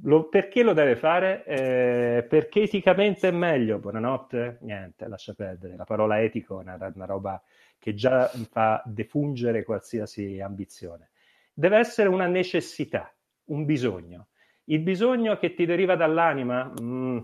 Lo, 0.03 0.29
perché 0.29 0.63
lo 0.63 0.71
deve 0.71 0.95
fare? 0.95 1.43
Eh, 1.43 2.23
perché 2.23 2.61
eticamente 2.61 3.27
è 3.27 3.31
meglio. 3.31 3.79
Buonanotte, 3.79 4.59
niente, 4.61 5.05
lascia 5.09 5.33
perdere. 5.33 5.75
La 5.75 5.83
parola 5.83 6.21
etico 6.21 6.61
è 6.61 6.63
una, 6.63 6.93
una 6.95 7.05
roba 7.05 7.43
che 7.77 7.93
già 7.93 8.31
fa 8.49 8.81
defungere 8.85 9.65
qualsiasi 9.65 10.39
ambizione. 10.39 11.09
Deve 11.53 11.75
essere 11.77 12.07
una 12.07 12.27
necessità 12.27 13.13
un 13.49 13.65
bisogno. 13.65 14.28
Il 14.71 14.81
bisogno 14.81 15.35
che 15.37 15.55
ti 15.55 15.65
deriva 15.65 15.95
dall'anima, 15.95 16.71
mm, 16.79 17.17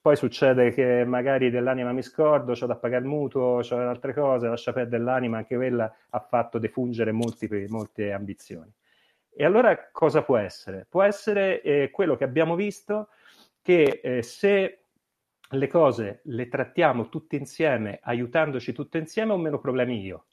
poi 0.00 0.16
succede 0.16 0.70
che 0.70 1.04
magari 1.04 1.50
dell'anima 1.50 1.92
mi 1.92 2.02
scordo, 2.02 2.52
ho 2.52 2.66
da 2.66 2.76
pagare 2.76 3.02
il 3.02 3.10
mutuo, 3.10 3.60
ho 3.60 3.76
altre 3.76 4.14
cose, 4.14 4.48
lascia 4.48 4.72
perdere 4.72 5.02
l'anima, 5.02 5.36
anche 5.36 5.56
quella 5.56 5.94
ha 6.08 6.20
fatto 6.20 6.58
defungere 6.58 7.12
molti, 7.12 7.48
molte 7.68 8.12
ambizioni. 8.12 8.72
E 9.30 9.44
allora 9.44 9.90
cosa 9.92 10.22
può 10.22 10.38
essere? 10.38 10.86
Può 10.88 11.02
essere 11.02 11.60
eh, 11.60 11.90
quello 11.90 12.16
che 12.16 12.24
abbiamo 12.24 12.54
visto, 12.54 13.08
che 13.60 14.00
eh, 14.02 14.22
se 14.22 14.84
le 15.50 15.68
cose 15.68 16.20
le 16.24 16.48
trattiamo 16.48 17.10
tutte 17.10 17.36
insieme, 17.36 17.98
aiutandoci 18.02 18.72
tutte 18.72 18.96
insieme, 18.96 19.32
ho 19.32 19.38
meno 19.38 19.58
problemi 19.58 20.00
io 20.00 20.26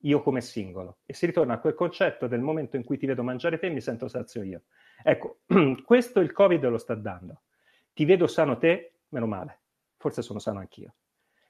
io 0.00 0.22
come 0.22 0.40
singolo. 0.40 0.98
E 1.04 1.14
si 1.14 1.26
ritorna 1.26 1.54
a 1.54 1.58
quel 1.58 1.74
concetto 1.74 2.26
del 2.26 2.40
momento 2.40 2.76
in 2.76 2.84
cui 2.84 2.96
ti 2.96 3.06
vedo 3.06 3.22
mangiare 3.22 3.58
te, 3.58 3.68
mi 3.70 3.80
sento 3.80 4.08
sazio 4.08 4.42
io. 4.42 4.62
Ecco, 5.02 5.40
questo 5.84 6.20
il 6.20 6.32
Covid 6.32 6.64
lo 6.68 6.78
sta 6.78 6.94
dando. 6.94 7.42
Ti 7.92 8.04
vedo 8.04 8.26
sano 8.26 8.58
te, 8.58 8.98
meno 9.08 9.26
male. 9.26 9.60
Forse 9.96 10.22
sono 10.22 10.38
sano 10.38 10.58
anch'io. 10.58 10.94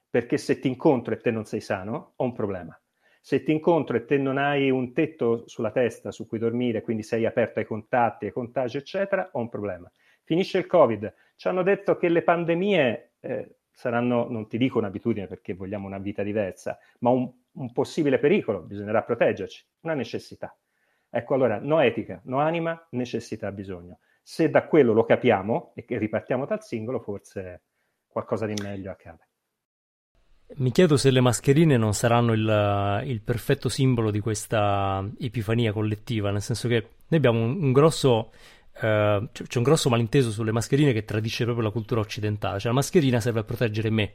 Perché 0.09 0.39
se 0.39 0.59
ti 0.59 0.69
incontro 0.69 1.15
e 1.15 1.19
te 1.19 1.31
non 1.31 1.45
sei 1.45 1.61
sano, 1.61 2.13
ho 2.17 2.25
un 2.25 2.33
problema. 2.33 2.79
Se 3.21 3.43
ti 3.43 3.51
incontro 3.51 3.97
e 3.97 4.05
te 4.05 4.19
non 4.19 4.39
hai 4.39 4.71
un 4.71 4.93
tetto 4.93 5.49
sulla 5.49 5.73
testa 5.73 6.13
su 6.13 6.27
cui 6.27 6.39
dormire, 6.39 6.81
quindi 6.83 7.03
sei 7.03 7.27
aperto 7.27 7.59
ai 7.59 7.65
contatti, 7.65 8.27
ai 8.27 8.33
contagi, 8.33 8.77
eccetera, 8.77 9.31
ho 9.33 9.41
un 9.41 9.49
problema. 9.49 9.91
Finisce 10.23 10.59
il 10.59 10.67
Covid. 10.67 11.13
Ci 11.35 11.49
hanno 11.49 11.63
detto 11.63 11.97
che 11.97 12.09
le 12.09 12.23
pandemie 12.23 13.15
eh, 13.21 13.57
saranno, 13.73 14.29
non 14.31 14.47
ti 14.47 14.59
dico 14.59 14.79
un'abitudine 14.79 15.27
perché 15.27 15.55
vogliamo 15.55 15.87
una 15.87 15.99
vita 15.99 16.23
diversa, 16.23 16.79
ma 17.01 17.11
un 17.11 17.33
un 17.57 17.73
possibile 17.73 18.19
pericolo, 18.19 18.61
bisognerà 18.63 19.03
proteggerci, 19.03 19.67
una 19.81 19.95
necessità. 19.95 20.57
Ecco 21.11 21.35
allora, 21.35 21.59
no 21.61 21.81
etica, 21.81 22.21
no 22.25 22.39
anima, 22.41 22.87
necessità, 22.91 23.51
bisogno. 23.53 23.99
Se 24.23 24.51
da 24.51 24.67
quello 24.67 24.93
lo 24.93 25.05
capiamo 25.05 25.73
e 25.75 25.85
che 25.85 25.99
ripartiamo 25.99 26.47
dal 26.47 26.63
singolo, 26.63 27.01
forse 27.01 27.63
qualcosa 28.07 28.47
di 28.47 28.55
meglio 28.63 28.91
accade. 28.91 29.29
Mi 30.57 30.71
chiedo 30.71 30.97
se 30.97 31.11
le 31.11 31.21
mascherine 31.21 31.77
non 31.77 31.93
saranno 31.93 32.33
il, 32.33 33.03
il, 33.05 33.21
perfetto 33.21 33.69
simbolo 33.69 34.11
di 34.13 34.21
questa 34.21 35.05
epifania 35.19 35.73
collettiva, 35.73 36.31
nel 36.31 36.41
senso 36.41 36.69
che 36.69 36.89
noi 37.09 37.19
abbiamo 37.19 37.43
un, 37.43 37.63
un 37.63 37.73
grosso, 37.73 38.31
eh, 38.81 39.29
c'è 39.33 39.59
un 39.59 39.65
grosso 39.65 39.91
malinteso 39.91 40.31
sulle 40.31 40.53
mascherine 40.53 40.93
che 40.93 41.05
tradisce 41.05 41.45
proprio 41.45 41.65
la 41.65 41.73
cultura 41.73 42.01
occidentale, 42.01 42.61
cioè 42.61 42.69
la 42.69 42.77
mascherina 42.77 43.19
serve 43.19 43.41
a 43.41 43.45
proteggere 43.45 43.91
me, 43.91 44.15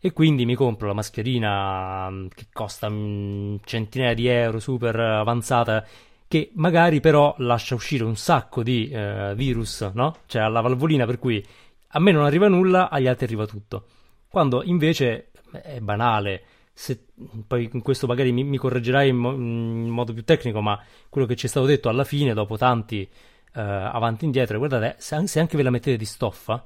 e 0.00 0.12
quindi 0.12 0.46
mi 0.46 0.54
compro 0.54 0.86
la 0.86 0.94
mascherina 0.94 2.08
mm, 2.10 2.26
che 2.34 2.46
costa 2.50 2.88
mm, 2.88 3.56
centinaia 3.62 4.14
di 4.14 4.28
euro, 4.28 4.58
super 4.58 4.98
avanzata, 4.98 5.86
che 6.30 6.52
magari 6.54 7.00
però 7.00 7.34
lascia 7.38 7.74
uscire 7.74 8.04
un 8.04 8.14
sacco 8.14 8.62
di 8.62 8.88
eh, 8.88 9.32
virus, 9.34 9.90
no? 9.94 10.18
Cioè 10.26 10.42
alla 10.42 10.60
valvolina 10.60 11.04
per 11.04 11.18
cui 11.18 11.44
a 11.88 11.98
me 11.98 12.12
non 12.12 12.24
arriva 12.24 12.46
nulla, 12.46 12.88
agli 12.88 13.08
altri 13.08 13.24
arriva 13.24 13.46
tutto. 13.46 13.86
Quando 14.28 14.62
invece 14.62 15.32
è 15.50 15.80
banale, 15.80 16.44
se, 16.72 17.06
poi 17.44 17.68
in 17.72 17.82
questo 17.82 18.06
magari 18.06 18.30
mi, 18.30 18.44
mi 18.44 18.58
correggerai 18.58 19.08
in, 19.08 19.16
mo- 19.16 19.32
in, 19.32 19.88
modo 19.88 20.12
più 20.12 20.22
tecnico, 20.22 20.60
ma 20.60 20.80
quello 21.08 21.26
che 21.26 21.34
ci 21.34 21.46
è 21.46 21.48
stato 21.48 21.66
detto 21.66 21.88
alla 21.88 22.04
fine, 22.04 22.32
dopo 22.32 22.56
tanti 22.56 23.00
eh, 23.02 23.10
avanti 23.60 24.22
e 24.22 24.26
indietro, 24.26 24.58
guardate, 24.58 24.94
se, 25.00 25.26
se 25.26 25.40
anche 25.40 25.56
ve 25.56 25.64
la 25.64 25.70
mettete 25.70 25.96
di 25.96 26.04
stoffa, 26.04 26.64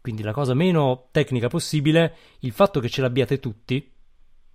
quindi 0.00 0.22
la 0.22 0.32
cosa 0.32 0.54
meno 0.54 1.08
tecnica 1.10 1.48
possibile, 1.48 2.14
il 2.38 2.52
fatto 2.52 2.80
che 2.80 2.88
ce 2.88 3.02
l'abbiate 3.02 3.40
tutti, 3.40 3.92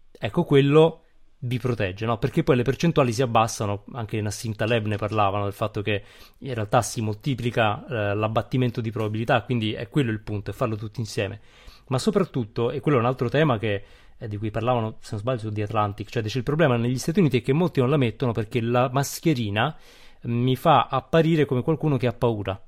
ecco 0.09 0.43
quello 0.45 1.00
vi 1.43 1.57
protegge, 1.57 2.05
no? 2.05 2.17
Perché 2.17 2.43
poi 2.43 2.55
le 2.55 2.63
percentuali 2.63 3.13
si 3.13 3.21
abbassano, 3.21 3.85
anche 3.93 4.17
in 4.17 4.23
Nassim 4.23 4.53
Taleb 4.53 4.85
ne 4.85 4.97
parlavano 4.97 5.45
del 5.45 5.53
fatto 5.53 5.81
che 5.81 6.03
in 6.39 6.53
realtà 6.53 6.81
si 6.81 7.01
moltiplica 7.01 7.85
eh, 7.85 8.15
l'abbattimento 8.15 8.81
di 8.81 8.91
probabilità, 8.91 9.41
quindi 9.43 9.73
è 9.73 9.87
quello 9.89 10.11
il 10.11 10.19
punto, 10.19 10.51
è 10.51 10.53
farlo 10.53 10.75
tutti 10.75 10.99
insieme. 10.99 11.39
Ma 11.87 11.97
soprattutto, 11.97 12.71
e 12.71 12.79
quello 12.79 12.97
è 12.97 12.99
un 12.99 13.07
altro 13.07 13.27
tema 13.29 13.57
che, 13.57 13.83
eh, 14.17 14.27
di 14.27 14.37
cui 14.37 14.51
parlavano, 14.51 14.97
se 14.99 15.09
non 15.11 15.19
sbaglio, 15.19 15.39
su 15.39 15.51
The 15.51 15.63
Atlantic, 15.63 16.09
cioè 16.09 16.23
il 16.23 16.43
problema 16.43 16.77
negli 16.77 16.99
Stati 16.99 17.19
Uniti 17.19 17.39
è 17.39 17.41
che 17.41 17.53
molti 17.53 17.79
non 17.79 17.89
la 17.89 17.97
mettono 17.97 18.33
perché 18.33 18.61
la 18.61 18.89
mascherina 18.91 19.75
mi 20.23 20.55
fa 20.55 20.87
apparire 20.89 21.45
come 21.45 21.63
qualcuno 21.63 21.97
che 21.97 22.05
ha 22.05 22.13
paura. 22.13 22.61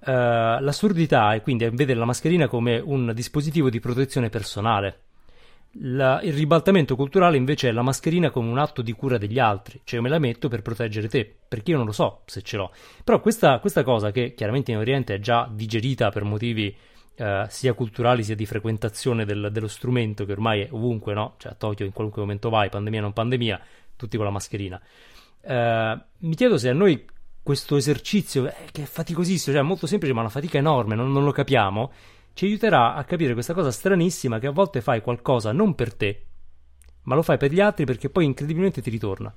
Uh, 0.00 0.10
l'assurdità 0.60 1.34
è 1.34 1.42
quindi 1.42 1.68
vedere 1.70 1.98
la 1.98 2.04
mascherina 2.04 2.46
come 2.46 2.78
un 2.78 3.10
dispositivo 3.12 3.68
di 3.68 3.80
protezione 3.80 4.30
personale 4.30 5.07
la, 5.80 6.20
il 6.22 6.32
ribaltamento 6.32 6.96
culturale 6.96 7.36
invece 7.36 7.68
è 7.68 7.72
la 7.72 7.82
mascherina 7.82 8.30
come 8.30 8.50
un 8.50 8.58
atto 8.58 8.82
di 8.82 8.92
cura 8.92 9.18
degli 9.18 9.38
altri, 9.38 9.80
cioè 9.84 9.96
io 9.96 10.02
me 10.02 10.08
la 10.08 10.18
metto 10.18 10.48
per 10.48 10.62
proteggere 10.62 11.08
te, 11.08 11.32
perché 11.48 11.70
io 11.70 11.76
non 11.76 11.86
lo 11.86 11.92
so 11.92 12.22
se 12.26 12.42
ce 12.42 12.56
l'ho. 12.56 12.72
Però 13.04 13.20
questa, 13.20 13.58
questa 13.60 13.82
cosa 13.82 14.10
che 14.10 14.34
chiaramente 14.34 14.72
in 14.72 14.78
Oriente 14.78 15.14
è 15.14 15.20
già 15.20 15.48
digerita 15.50 16.10
per 16.10 16.24
motivi 16.24 16.74
eh, 17.14 17.46
sia 17.48 17.72
culturali 17.74 18.22
sia 18.22 18.34
di 18.34 18.46
frequentazione 18.46 19.24
del, 19.24 19.48
dello 19.52 19.68
strumento 19.68 20.24
che 20.24 20.32
ormai 20.32 20.62
è 20.62 20.68
ovunque, 20.70 21.14
no? 21.14 21.34
Cioè 21.38 21.52
a 21.52 21.54
Tokyo 21.54 21.84
in 21.84 21.92
qualunque 21.92 22.22
momento 22.22 22.48
vai, 22.48 22.68
pandemia 22.68 23.00
o 23.00 23.02
non 23.02 23.12
pandemia, 23.12 23.60
tutti 23.96 24.16
con 24.16 24.26
la 24.26 24.32
mascherina. 24.32 24.80
Eh, 25.40 25.98
mi 26.18 26.34
chiedo 26.34 26.58
se 26.58 26.68
a 26.68 26.74
noi 26.74 27.04
questo 27.42 27.76
esercizio, 27.76 28.46
eh, 28.46 28.54
che 28.72 28.82
è 28.82 28.86
faticosissimo, 28.86 29.56
cioè 29.56 29.64
molto 29.64 29.86
semplice 29.86 30.12
ma 30.12 30.20
una 30.20 30.28
fatica 30.28 30.58
enorme, 30.58 30.94
non, 30.94 31.10
non 31.12 31.24
lo 31.24 31.32
capiamo, 31.32 31.92
ci 32.38 32.44
aiuterà 32.44 32.94
a 32.94 33.02
capire 33.02 33.32
questa 33.32 33.52
cosa 33.52 33.72
stranissima 33.72 34.38
che 34.38 34.46
a 34.46 34.52
volte 34.52 34.80
fai 34.80 35.02
qualcosa 35.02 35.50
non 35.50 35.74
per 35.74 35.92
te, 35.92 36.26
ma 37.02 37.16
lo 37.16 37.22
fai 37.22 37.36
per 37.36 37.50
gli 37.50 37.58
altri 37.58 37.84
perché 37.84 38.10
poi 38.10 38.26
incredibilmente 38.26 38.80
ti 38.80 38.90
ritorna. 38.90 39.34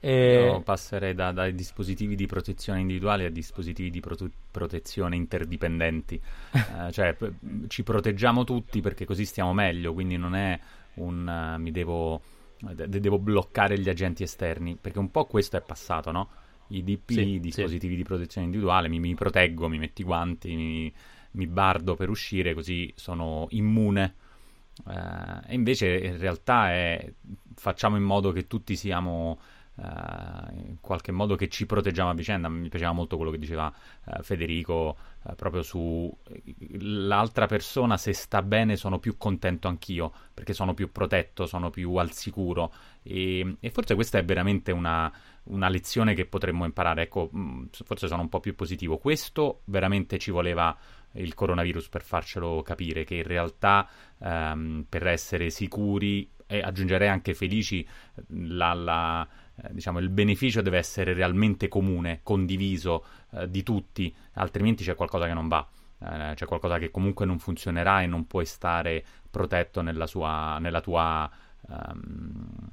E... 0.00 0.50
Io 0.50 0.60
passerei 0.62 1.14
da, 1.14 1.30
dai 1.30 1.54
dispositivi 1.54 2.16
di 2.16 2.26
protezione 2.26 2.80
individuali 2.80 3.24
a 3.26 3.30
dispositivi 3.30 3.90
di 3.90 4.00
prote- 4.00 4.28
protezione 4.50 5.14
interdipendenti. 5.14 6.20
uh, 6.50 6.90
cioè, 6.90 7.14
p- 7.14 7.68
ci 7.68 7.84
proteggiamo 7.84 8.42
tutti 8.42 8.80
perché 8.80 9.04
così 9.04 9.24
stiamo 9.24 9.52
meglio, 9.52 9.92
quindi 9.92 10.16
non 10.16 10.34
è 10.34 10.58
un 10.94 11.54
uh, 11.54 11.60
mi 11.60 11.70
devo, 11.70 12.22
de- 12.58 12.88
devo 12.88 13.20
bloccare 13.20 13.78
gli 13.78 13.88
agenti 13.88 14.24
esterni, 14.24 14.76
perché 14.80 14.98
un 14.98 15.12
po' 15.12 15.26
questo 15.26 15.58
è 15.58 15.60
passato, 15.60 16.10
no? 16.10 16.28
I 16.70 16.82
DP, 16.82 17.12
sì, 17.12 17.38
dispositivi 17.38 17.92
sì. 17.92 17.98
di 17.98 18.02
protezione 18.02 18.46
individuale, 18.46 18.88
mi, 18.88 18.98
mi, 18.98 19.14
proteggo, 19.14 19.68
mi 19.68 19.78
metto 19.78 20.00
i 20.00 20.04
guanti, 20.04 20.56
mi, 20.56 20.92
mi 21.32 21.46
bardo 21.46 21.94
per 21.94 22.08
uscire 22.08 22.54
così 22.54 22.92
sono 22.96 23.46
immune. 23.50 24.14
Uh, 24.84 25.46
e 25.46 25.54
invece 25.54 25.98
in 25.98 26.18
realtà 26.18 26.70
è, 26.70 27.12
facciamo 27.54 27.96
in 27.96 28.02
modo 28.02 28.32
che 28.32 28.46
tutti 28.46 28.74
siamo 28.74 29.38
uh, 29.74 29.82
in 30.54 30.76
qualche 30.80 31.12
modo 31.12 31.36
che 31.36 31.48
ci 31.48 31.66
proteggiamo 31.66 32.10
a 32.10 32.14
vicenda. 32.14 32.48
Mi 32.48 32.68
piaceva 32.68 32.92
molto 32.92 33.16
quello 33.16 33.30
che 33.30 33.38
diceva 33.38 33.72
uh, 34.04 34.22
Federico 34.22 34.96
proprio 35.36 35.62
su 35.62 36.12
l'altra 36.80 37.46
persona, 37.46 37.96
se 37.96 38.12
sta 38.12 38.42
bene 38.42 38.74
sono 38.74 38.98
più 38.98 39.16
contento 39.16 39.68
anch'io 39.68 40.12
perché 40.34 40.52
sono 40.52 40.74
più 40.74 40.90
protetto, 40.90 41.46
sono 41.46 41.70
più 41.70 41.94
al 41.94 42.10
sicuro 42.10 42.72
e, 43.04 43.56
e 43.60 43.70
forse 43.70 43.94
questa 43.94 44.18
è 44.18 44.24
veramente 44.24 44.72
una, 44.72 45.12
una 45.44 45.68
lezione 45.68 46.14
che 46.14 46.26
potremmo 46.26 46.64
imparare. 46.64 47.02
Ecco, 47.02 47.30
mm, 47.34 47.66
forse 47.84 48.08
sono 48.08 48.22
un 48.22 48.28
po' 48.28 48.40
più 48.40 48.56
positivo. 48.56 48.98
Questo 48.98 49.60
veramente 49.66 50.18
ci 50.18 50.32
voleva 50.32 50.76
il 51.14 51.34
coronavirus 51.34 51.88
per 51.88 52.02
farcelo 52.02 52.62
capire 52.62 53.04
che 53.04 53.16
in 53.16 53.24
realtà 53.24 53.88
ehm, 54.18 54.86
per 54.88 55.06
essere 55.06 55.50
sicuri 55.50 56.30
e 56.46 56.60
aggiungerei 56.60 57.08
anche 57.08 57.34
felici 57.34 57.86
la, 58.28 58.74
la, 58.74 59.28
eh, 59.56 59.68
diciamo, 59.72 59.98
il 59.98 60.10
beneficio 60.10 60.60
deve 60.60 60.78
essere 60.78 61.14
realmente 61.14 61.68
comune, 61.68 62.20
condiviso 62.22 63.04
eh, 63.32 63.50
di 63.50 63.62
tutti, 63.62 64.14
altrimenti 64.34 64.84
c'è 64.84 64.94
qualcosa 64.94 65.26
che 65.26 65.34
non 65.34 65.48
va. 65.48 65.66
Eh, 65.98 66.32
c'è 66.34 66.46
qualcosa 66.46 66.78
che 66.78 66.90
comunque 66.90 67.24
non 67.24 67.38
funzionerà 67.38 68.02
e 68.02 68.06
non 68.06 68.26
puoi 68.26 68.44
stare 68.44 69.04
protetto 69.30 69.80
nella, 69.80 70.06
sua, 70.06 70.58
nella 70.58 70.80
tua 70.80 71.30
um, 71.68 72.68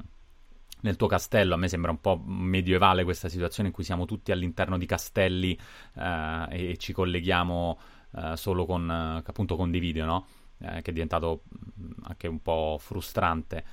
nel 0.81 0.95
tuo 0.95 1.07
castello. 1.07 1.53
A 1.53 1.57
me 1.57 1.67
sembra 1.67 1.91
un 1.91 1.99
po' 1.99 2.21
medievale 2.25 3.03
questa 3.03 3.29
situazione 3.29 3.69
in 3.69 3.73
cui 3.73 3.83
siamo 3.83 4.05
tutti 4.05 4.31
all'interno 4.31 4.77
di 4.77 4.85
castelli 4.85 5.57
uh, 5.95 6.47
e 6.49 6.77
ci 6.77 6.93
colleghiamo 6.93 7.79
uh, 8.11 8.35
solo 8.35 8.65
con, 8.65 8.83
uh, 8.83 9.23
appunto 9.25 9.55
con 9.55 9.71
dei 9.71 9.79
video, 9.79 10.05
no? 10.05 10.27
che 10.59 10.81
è 10.81 10.91
diventato 10.91 11.43
mm, 11.55 11.91
anche 12.03 12.27
un 12.27 12.41
po' 12.41 12.75
frustrante. 12.81 13.63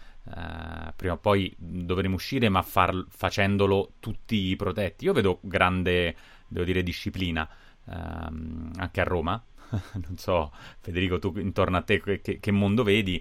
prima 0.95 1.15
o 1.15 1.19
poi 1.19 1.53
dovremo 1.59 2.15
uscire, 2.15 2.49
ma 2.49 2.63
far, 2.63 3.07
facendolo 3.09 3.95
tutti 3.99 4.55
protetti. 4.55 5.05
Io 5.05 5.13
vedo 5.13 5.41
grande, 5.43 6.15
devo 6.47 6.65
dire, 6.65 6.85
disciplina 6.85 7.49
ehm, 7.89 8.71
anche 8.77 9.01
a 9.01 9.05
Roma. 9.05 9.43
non 10.07 10.17
so, 10.17 10.53
Federico, 10.79 11.19
tu 11.19 11.33
intorno 11.39 11.77
a 11.77 11.83
te 11.83 12.01
che, 12.01 12.39
che 12.39 12.51
mondo 12.53 12.85
vedi, 12.85 13.21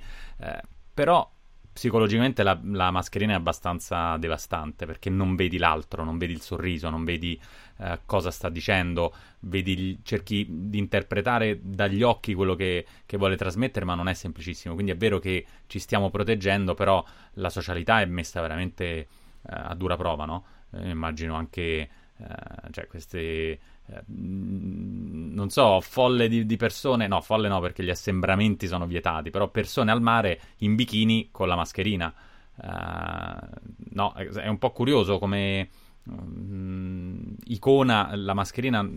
però 0.93 1.28
psicologicamente 1.76 2.41
la, 2.41 2.57
la, 2.63 2.89
mascherina 2.89 3.34
è 3.34 3.36
abbastanza 3.36 4.15
devastante 4.15 4.86
perché 4.86 5.09
non 5.09 5.36
vedi 5.36 5.57
l'altro, 5.57 6.05
non 6.05 6.17
vedi 6.17 6.32
il 6.32 6.39
sorriso, 6.39 6.89
non 6.89 7.03
vedi 7.03 7.38
eh, 7.80 7.99
cosa 8.05 8.32
sta 8.32 8.47
dicendo, 8.47 9.13
vedi, 9.41 9.99
cerchi 10.01 10.47
di 10.49 10.78
interpretare 10.78 11.59
dagli 11.61 12.01
occhi 12.01 12.34
quello 12.34 12.55
che, 12.55 12.86
che, 13.05 13.17
vuole 13.17 13.36
trasmettere, 13.36 13.84
ma 13.84 13.93
non 13.93 14.07
è 14.07 14.13
semplicissimo. 14.13 14.73
Quindi 14.73 14.93
è 14.93 14.95
vero 14.95 15.19
che 15.19 15.45
ci 15.67 15.80
stiamo 15.80 16.09
proteggendo, 16.09 16.76
però 16.76 17.03
la 17.34 17.49
socialità 17.49 17.99
è 17.99 18.05
messa 18.05 18.39
veramente 18.39 18.86
eh, 18.86 19.07
a 19.43 19.76
dura 19.76 19.97
prova, 19.97 20.23
no? 20.23 20.45
Eh, 20.71 20.91
immagino 20.91 21.36
anche 21.36 21.89
eh, 22.17 22.26
cioè 22.71 22.88
queste 22.88 23.59
non 24.08 25.50
so, 25.50 25.80
folle 25.80 26.28
di, 26.28 26.46
di, 26.46 26.58
persone, 26.58 27.08
no, 27.08 27.22
folle 27.22 27.48
no 27.48 27.60
perché 27.60 27.84
gli 27.84 27.90
assembramenti 27.90 28.68
sono 28.68 28.88
vietati, 28.88 29.30
però 29.30 29.50
persone 29.50 29.92
al 29.92 30.02
mare 30.02 30.40
in 30.60 30.76
bikini 30.76 31.30
con 31.32 31.48
la 31.48 31.56
mascherina. 31.56 32.14
Uh, 32.58 33.48
no, 33.92 34.14
è 34.14 34.48
un 34.48 34.58
po' 34.58 34.72
curioso 34.72 35.20
come 35.20 35.70
um, 36.04 37.36
icona 37.48 38.16
la 38.16 38.34
mascherina 38.34 38.88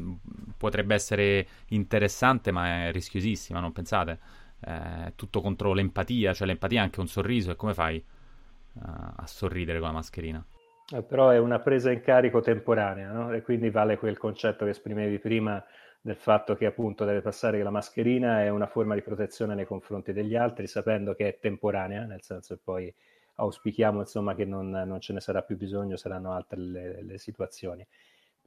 potrebbe 0.56 0.94
essere 0.94 1.46
interessante, 1.68 2.50
ma 2.50 2.86
è 2.86 2.92
rischiosissima, 2.92 3.60
non 3.60 3.72
pensate? 3.72 4.18
È 4.60 5.12
tutto 5.16 5.40
contro 5.40 5.72
l'empatia, 5.72 6.32
cioè 6.32 6.46
l'empatia 6.46 6.80
è 6.80 6.84
anche 6.84 7.00
un 7.00 7.08
sorriso, 7.08 7.50
e 7.50 7.56
come 7.56 7.74
fai 7.74 8.02
uh, 8.72 8.80
a 8.80 9.26
sorridere 9.26 9.78
con 9.78 9.88
la 9.88 9.94
mascherina? 9.94 10.44
Eh, 10.90 11.02
però 11.02 11.28
è 11.30 11.38
una 11.38 11.58
presa 11.60 11.90
in 11.90 12.00
carico 12.00 12.40
temporanea, 12.40 13.12
no? 13.12 13.32
E 13.32 13.42
quindi 13.42 13.68
vale 13.68 13.98
quel 13.98 14.16
concetto 14.16 14.64
che 14.64 14.70
esprimevi 14.70 15.18
prima 15.18 15.62
del 16.00 16.16
fatto 16.16 16.54
che 16.54 16.64
appunto 16.64 17.04
deve 17.04 17.20
passare 17.20 17.62
la 17.62 17.70
mascherina 17.70 18.42
è 18.42 18.48
una 18.48 18.66
forma 18.66 18.94
di 18.94 19.02
protezione 19.02 19.54
nei 19.54 19.66
confronti 19.66 20.12
degli 20.12 20.34
altri, 20.34 20.66
sapendo 20.66 21.14
che 21.14 21.28
è 21.28 21.38
temporanea, 21.38 22.04
nel 22.04 22.22
senso 22.22 22.54
che 22.54 22.60
poi 22.64 22.94
auspichiamo 23.34 24.00
insomma 24.00 24.34
che 24.34 24.44
non, 24.46 24.70
non 24.70 25.00
ce 25.00 25.12
ne 25.12 25.20
sarà 25.20 25.42
più 25.42 25.56
bisogno, 25.58 25.96
saranno 25.96 26.32
altre 26.32 26.58
le, 26.58 27.02
le 27.02 27.18
situazioni. 27.18 27.86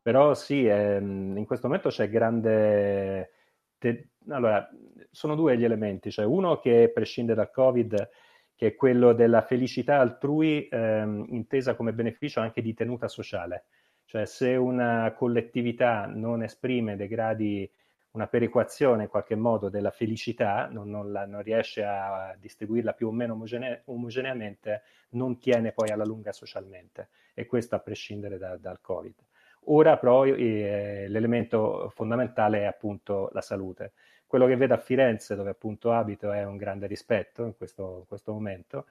Però 0.02 0.34
sì, 0.34 0.66
ehm, 0.66 1.38
in 1.38 1.46
questo 1.46 1.68
momento 1.68 1.90
c'è 1.90 2.10
grande... 2.10 3.32
Te... 3.78 4.10
Allora, 4.30 4.68
sono 5.12 5.36
due 5.36 5.58
gli 5.58 5.64
elementi, 5.64 6.10
cioè 6.12 6.26
uno 6.26 6.60
che 6.60 6.90
prescinde 6.94 7.36
dal 7.36 7.52
Covid 7.52 8.10
che 8.62 8.68
è 8.68 8.76
quello 8.76 9.14
della 9.14 9.42
felicità 9.42 9.98
altrui 9.98 10.68
ehm, 10.70 11.26
intesa 11.30 11.74
come 11.74 11.94
beneficio 11.94 12.42
anche 12.42 12.62
di 12.62 12.76
tenuta 12.76 13.08
sociale. 13.08 13.64
Cioè 14.06 14.28
se 14.28 14.56
una 14.56 15.12
collettività 15.18 16.06
non 16.06 16.44
esprime 16.44 16.96
dei 16.96 17.08
gradi, 17.08 17.68
una 18.12 18.28
perequazione 18.28 19.06
in 19.06 19.10
qualche 19.10 19.34
modo 19.34 19.70
della 19.70 19.90
felicità, 19.90 20.68
non, 20.70 20.92
non, 20.92 21.12
la, 21.12 21.26
non 21.26 21.42
riesce 21.42 21.84
a 21.84 22.36
distribuirla 22.40 22.94
più 22.94 23.08
o 23.08 23.12
meno 23.12 23.34
omogene, 23.34 23.82
omogeneamente, 23.86 24.84
non 25.14 25.40
tiene 25.40 25.72
poi 25.72 25.90
alla 25.90 26.06
lunga 26.06 26.32
socialmente. 26.32 27.10
E 27.34 27.48
questo 27.48 27.74
a 27.74 27.80
prescindere 27.80 28.38
da, 28.38 28.58
dal 28.58 28.80
Covid. 28.80 29.16
Ora 29.66 29.98
però 29.98 30.24
eh, 30.24 31.08
l'elemento 31.08 31.92
fondamentale 31.96 32.60
è 32.60 32.66
appunto 32.66 33.32
la 33.34 33.42
salute 33.42 33.94
quello 34.32 34.48
che 34.48 34.56
vedo 34.56 34.76
a 34.76 34.78
Firenze, 34.78 35.36
dove 35.36 35.50
appunto 35.50 35.92
abito, 35.92 36.32
è 36.32 36.46
un 36.46 36.56
grande 36.56 36.88
rispetto 36.88 37.44
in 37.44 37.54
questo, 37.58 37.98
in 38.00 38.06
questo 38.08 38.32
momento. 38.32 38.86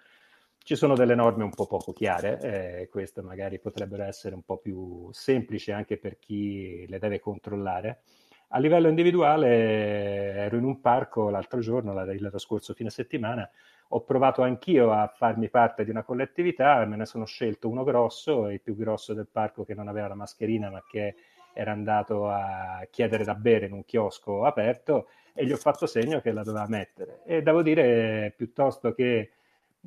Ci 0.59 0.77
sono 0.77 0.95
delle 0.95 1.15
norme 1.15 1.45
un 1.45 1.51
po' 1.51 1.67
poco 1.67 1.95
chiare, 1.95 2.39
eh, 2.83 2.89
queste 2.91 3.23
magari 3.23 3.59
potrebbero 3.59 4.03
essere 4.03 4.35
un 4.35 4.43
po' 4.43 4.59
più 4.59 5.09
semplici 5.13 5.73
anche 5.73 5.97
per 5.97 6.19
chi 6.19 6.85
le 6.87 6.99
deve 6.99 7.21
controllare. 7.21 8.03
A 8.49 8.59
livello 8.59 8.89
individuale 8.89 10.35
ero 10.35 10.59
in 10.59 10.65
un 10.65 10.83
parco 10.83 11.31
l'altro 11.31 11.61
giorno, 11.61 11.99
il 12.13 12.33
scorso 12.37 12.75
fine 12.75 12.91
settimana, 12.91 13.49
ho 13.89 14.05
provato 14.05 14.43
anch'io 14.43 14.93
a 14.93 15.07
farmi 15.09 15.49
parte 15.49 15.85
di 15.85 15.91
una 15.91 16.03
collettività, 16.03 16.85
me 16.85 16.97
ne 16.97 17.07
sono 17.07 17.25
scelto 17.25 17.67
uno 17.71 17.83
grosso, 17.83 18.51
il 18.51 18.61
più 18.61 18.77
grosso 18.77 19.15
del 19.15 19.29
parco 19.33 19.65
che 19.65 19.73
non 19.73 19.89
aveva 19.89 20.09
la 20.09 20.15
mascherina 20.15 20.69
ma 20.69 20.85
che 20.87 21.15
era 21.61 21.73
andato 21.73 22.29
a 22.29 22.87
chiedere 22.91 23.23
da 23.23 23.35
bere 23.35 23.67
in 23.67 23.73
un 23.73 23.85
chiosco 23.85 24.47
aperto 24.47 25.09
e 25.35 25.45
gli 25.45 25.53
ho 25.53 25.57
fatto 25.57 25.87
segno 25.87 26.21
che 26.21 26.33
la 26.33 26.43
doveva 26.43 26.67
mettere. 26.69 27.21
E 27.25 27.43
devo 27.43 27.63
dire, 27.63 28.33
piuttosto 28.35 28.95
che 28.95 29.33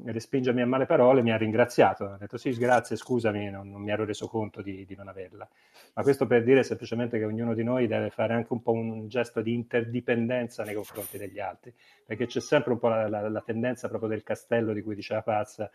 respingermi 0.05 0.61
a 0.61 0.67
male 0.67 0.85
parole, 0.85 1.23
mi 1.23 1.31
ha 1.31 1.37
ringraziato, 1.37 2.05
ha 2.05 2.17
detto 2.17 2.37
sì, 2.37 2.51
grazie, 2.51 2.95
scusami, 2.95 3.49
non, 3.49 3.69
non 3.69 3.81
mi 3.81 3.91
ero 3.91 4.05
reso 4.05 4.27
conto 4.27 4.61
di, 4.61 4.85
di, 4.85 4.95
non 4.95 5.07
averla. 5.07 5.47
Ma 5.95 6.03
questo 6.03 6.27
per 6.27 6.43
dire 6.43 6.63
semplicemente 6.63 7.17
che 7.17 7.25
ognuno 7.25 7.55
di 7.55 7.63
noi 7.63 7.87
deve 7.87 8.11
fare 8.11 8.33
anche 8.33 8.53
un 8.53 8.61
po' 8.61 8.71
un 8.71 9.07
gesto 9.07 9.41
di 9.41 9.53
interdipendenza 9.53 10.63
nei 10.63 10.75
confronti 10.75 11.17
degli 11.17 11.39
altri, 11.39 11.73
perché 12.05 12.27
c'è 12.27 12.39
sempre 12.39 12.73
un 12.73 12.79
po' 12.79 12.89
la, 12.89 13.07
la, 13.07 13.29
la 13.29 13.41
tendenza 13.41 13.87
proprio 13.87 14.09
del 14.09 14.21
castello 14.21 14.73
di 14.73 14.81
cui 14.83 14.93
diceva 14.93 15.23
Pazza, 15.23 15.69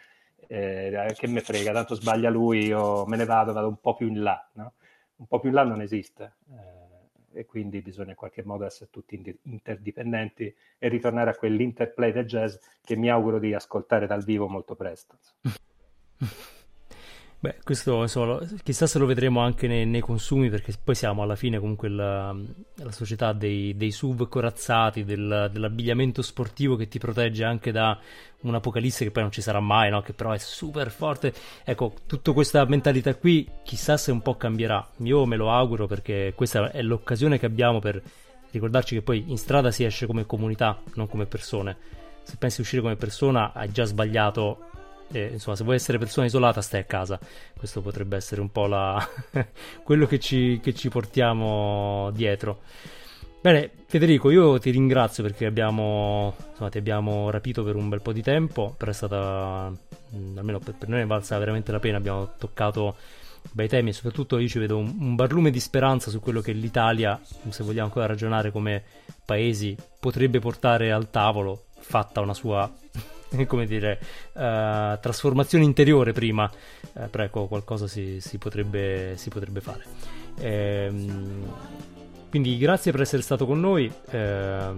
eh, 0.46 1.14
che 1.16 1.26
me 1.26 1.40
frega, 1.40 1.72
tanto 1.72 1.94
sbaglia 1.94 2.30
lui, 2.30 2.66
io 2.66 3.04
me 3.06 3.16
ne 3.16 3.24
vado, 3.24 3.52
vado 3.52 3.68
un 3.68 3.80
po' 3.80 3.94
più 3.94 4.06
in 4.06 4.22
là, 4.22 4.48
no? 4.54 4.74
Un 5.18 5.26
po' 5.26 5.40
più 5.40 5.48
in 5.48 5.54
là 5.54 5.64
non 5.64 5.80
esiste. 5.80 6.36
Eh, 6.50 7.40
e 7.40 7.46
quindi 7.46 7.80
bisogna 7.82 8.10
in 8.10 8.16
qualche 8.16 8.42
modo 8.42 8.64
essere 8.64 8.90
tutti 8.90 9.38
interdipendenti 9.42 10.54
e 10.78 10.88
ritornare 10.88 11.30
a 11.30 11.36
quell'interplay 11.36 12.10
del 12.10 12.26
jazz 12.26 12.56
che 12.82 12.96
mi 12.96 13.10
auguro 13.10 13.38
di 13.38 13.54
ascoltare 13.54 14.06
dal 14.06 14.24
vivo 14.24 14.48
molto 14.48 14.74
presto. 14.74 15.18
Beh, 17.40 17.58
questo 17.62 18.02
insomma, 18.02 18.40
chissà 18.64 18.88
se 18.88 18.98
lo 18.98 19.06
vedremo 19.06 19.38
anche 19.38 19.68
nei, 19.68 19.86
nei, 19.86 20.00
consumi, 20.00 20.50
perché 20.50 20.74
poi 20.82 20.96
siamo 20.96 21.22
alla 21.22 21.36
fine 21.36 21.60
comunque 21.60 21.88
la, 21.88 22.34
la 22.74 22.90
società 22.90 23.32
dei, 23.32 23.76
dei 23.76 23.92
SUV 23.92 24.28
corazzati, 24.28 25.04
del, 25.04 25.48
dell'abbigliamento 25.52 26.20
sportivo 26.20 26.74
che 26.74 26.88
ti 26.88 26.98
protegge 26.98 27.44
anche 27.44 27.70
da 27.70 27.96
un'apocalisse 28.40 29.04
che 29.04 29.12
poi 29.12 29.22
non 29.22 29.30
ci 29.30 29.40
sarà 29.40 29.60
mai, 29.60 29.88
no? 29.88 30.02
che 30.02 30.14
però 30.14 30.32
è 30.32 30.38
super 30.38 30.90
forte. 30.90 31.32
Ecco, 31.62 31.94
tutta 32.06 32.32
questa 32.32 32.64
mentalità 32.64 33.14
qui 33.14 33.48
chissà 33.62 33.96
se 33.96 34.10
un 34.10 34.20
po' 34.20 34.36
cambierà. 34.36 34.84
Io 35.02 35.24
me 35.24 35.36
lo 35.36 35.52
auguro 35.52 35.86
perché 35.86 36.32
questa 36.34 36.72
è 36.72 36.82
l'occasione 36.82 37.38
che 37.38 37.46
abbiamo 37.46 37.78
per 37.78 38.02
ricordarci 38.50 38.96
che 38.96 39.02
poi 39.02 39.24
in 39.28 39.38
strada 39.38 39.70
si 39.70 39.84
esce 39.84 40.06
come 40.06 40.26
comunità, 40.26 40.82
non 40.94 41.06
come 41.06 41.26
persone. 41.26 41.76
Se 42.24 42.34
pensi 42.36 42.62
uscire 42.62 42.82
come 42.82 42.96
persona 42.96 43.52
hai 43.52 43.70
già 43.70 43.84
sbagliato 43.84 44.70
e, 45.10 45.30
insomma, 45.32 45.56
se 45.56 45.64
vuoi 45.64 45.76
essere 45.76 45.98
persona 45.98 46.26
isolata, 46.26 46.60
stai 46.60 46.80
a 46.80 46.84
casa. 46.84 47.18
Questo 47.56 47.80
potrebbe 47.80 48.16
essere 48.16 48.40
un 48.40 48.50
po' 48.50 48.66
la... 48.66 49.06
quello 49.82 50.06
che 50.06 50.18
ci, 50.18 50.60
che 50.62 50.74
ci 50.74 50.88
portiamo 50.88 52.10
dietro. 52.12 52.60
Bene, 53.40 53.70
Federico, 53.86 54.30
io 54.30 54.58
ti 54.58 54.70
ringrazio 54.70 55.22
perché 55.22 55.46
abbiamo, 55.46 56.34
insomma, 56.50 56.70
ti 56.70 56.78
abbiamo 56.78 57.30
rapito 57.30 57.62
per 57.62 57.76
un 57.76 57.88
bel 57.88 58.02
po' 58.02 58.12
di 58.12 58.20
tempo, 58.20 58.74
però 58.76 58.90
è 58.90 58.94
stata, 58.94 59.72
almeno 60.36 60.58
per, 60.58 60.74
per 60.74 60.88
noi 60.88 61.02
è 61.02 61.06
valsa 61.06 61.38
veramente 61.38 61.70
la 61.70 61.78
pena, 61.78 61.98
abbiamo 61.98 62.32
toccato 62.36 62.96
bei 63.52 63.68
temi 63.68 63.90
e 63.90 63.92
soprattutto 63.92 64.38
io 64.38 64.48
ci 64.48 64.58
vedo 64.58 64.76
un, 64.76 64.94
un, 64.98 65.14
barlume 65.14 65.50
di 65.50 65.60
speranza 65.60 66.10
su 66.10 66.18
quello 66.18 66.40
che 66.40 66.52
l'Italia, 66.52 67.18
se 67.48 67.62
vogliamo 67.62 67.86
ancora 67.86 68.06
ragionare 68.06 68.50
come 68.50 68.82
paesi, 69.24 69.76
potrebbe 70.00 70.40
portare 70.40 70.90
al 70.90 71.08
tavolo, 71.08 71.66
fatta 71.78 72.20
una 72.20 72.34
sua 72.34 72.70
come 73.46 73.66
dire, 73.66 73.98
uh, 74.32 74.98
trasformazione 75.00 75.64
interiore 75.64 76.12
prima, 76.12 76.50
uh, 76.92 77.10
però 77.10 77.24
ecco, 77.24 77.46
qualcosa 77.46 77.86
si, 77.86 78.20
si, 78.20 78.38
potrebbe, 78.38 79.14
si 79.16 79.28
potrebbe, 79.28 79.60
fare. 79.60 79.84
Ehm, 80.40 81.52
quindi 82.28 82.58
grazie 82.58 82.92
per 82.92 83.00
essere 83.00 83.22
stato 83.22 83.46
con 83.46 83.58
noi, 83.58 83.90
eh, 84.10 84.72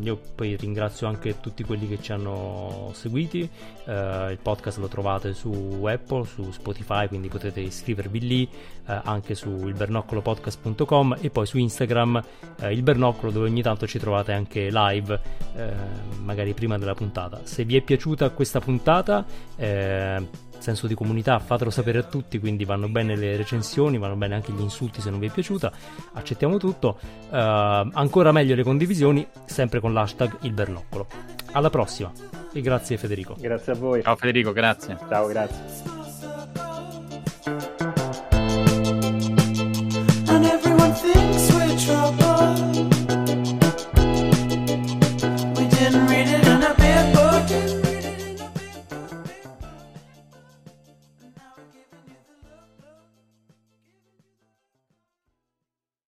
io 0.00 0.20
poi 0.34 0.56
ringrazio 0.56 1.08
anche 1.08 1.40
tutti 1.40 1.64
quelli 1.64 1.88
che 1.88 2.00
ci 2.00 2.12
hanno 2.12 2.90
seguiti, 2.94 3.48
eh, 3.86 4.30
il 4.30 4.38
podcast 4.40 4.78
lo 4.78 4.86
trovate 4.86 5.32
su 5.32 5.84
Apple, 5.84 6.24
su 6.24 6.50
Spotify, 6.52 7.08
quindi 7.08 7.28
potete 7.28 7.60
iscrivervi 7.60 8.20
lì, 8.20 8.48
eh, 8.86 9.00
anche 9.02 9.34
su 9.34 9.48
ilbernoccolopodcast.com 9.66 11.16
e 11.20 11.30
poi 11.30 11.46
su 11.46 11.58
Instagram 11.58 12.22
eh, 12.60 12.72
il 12.72 12.82
Bernoccolo 12.82 13.32
dove 13.32 13.48
ogni 13.48 13.62
tanto 13.62 13.86
ci 13.86 13.98
trovate 13.98 14.32
anche 14.32 14.68
live, 14.70 15.20
eh, 15.56 15.72
magari 16.22 16.54
prima 16.54 16.78
della 16.78 16.94
puntata. 16.94 17.40
Se 17.42 17.64
vi 17.64 17.76
è 17.76 17.80
piaciuta 17.80 18.30
questa 18.30 18.60
puntata 18.60 19.24
eh, 19.56 20.28
senso 20.58 20.86
di 20.86 20.94
comunità, 20.94 21.38
fatelo 21.38 21.70
sapere 21.70 21.98
a 21.98 22.02
tutti, 22.02 22.38
quindi 22.38 22.64
vanno 22.64 22.88
bene 22.88 23.16
le 23.16 23.36
recensioni, 23.36 23.98
vanno 23.98 24.16
bene 24.16 24.34
anche 24.34 24.52
gli 24.52 24.60
insulti 24.60 25.00
se 25.00 25.10
non 25.10 25.18
vi 25.18 25.26
è 25.26 25.30
piaciuta, 25.30 25.72
accettiamo 26.14 26.58
tutto, 26.58 26.98
uh, 27.30 27.36
ancora 27.36 28.32
meglio 28.32 28.54
le 28.54 28.62
condivisioni, 28.62 29.26
sempre 29.44 29.80
con 29.80 29.92
l'hashtag 29.92 30.38
il 30.42 30.52
bernoccolo. 30.52 31.06
Alla 31.52 31.70
prossima 31.70 32.12
e 32.52 32.60
grazie 32.60 32.96
Federico. 32.96 33.36
Grazie 33.38 33.72
a 33.72 33.74
voi. 33.76 34.02
Ciao 34.02 34.16
Federico, 34.16 34.52
grazie. 34.52 34.96
Ciao, 35.08 35.26
grazie. 35.26 35.94
And 40.28 40.44
everyone 40.44 40.92
thinks 40.94 41.52
we're 41.52 41.76
trouble 41.76 42.85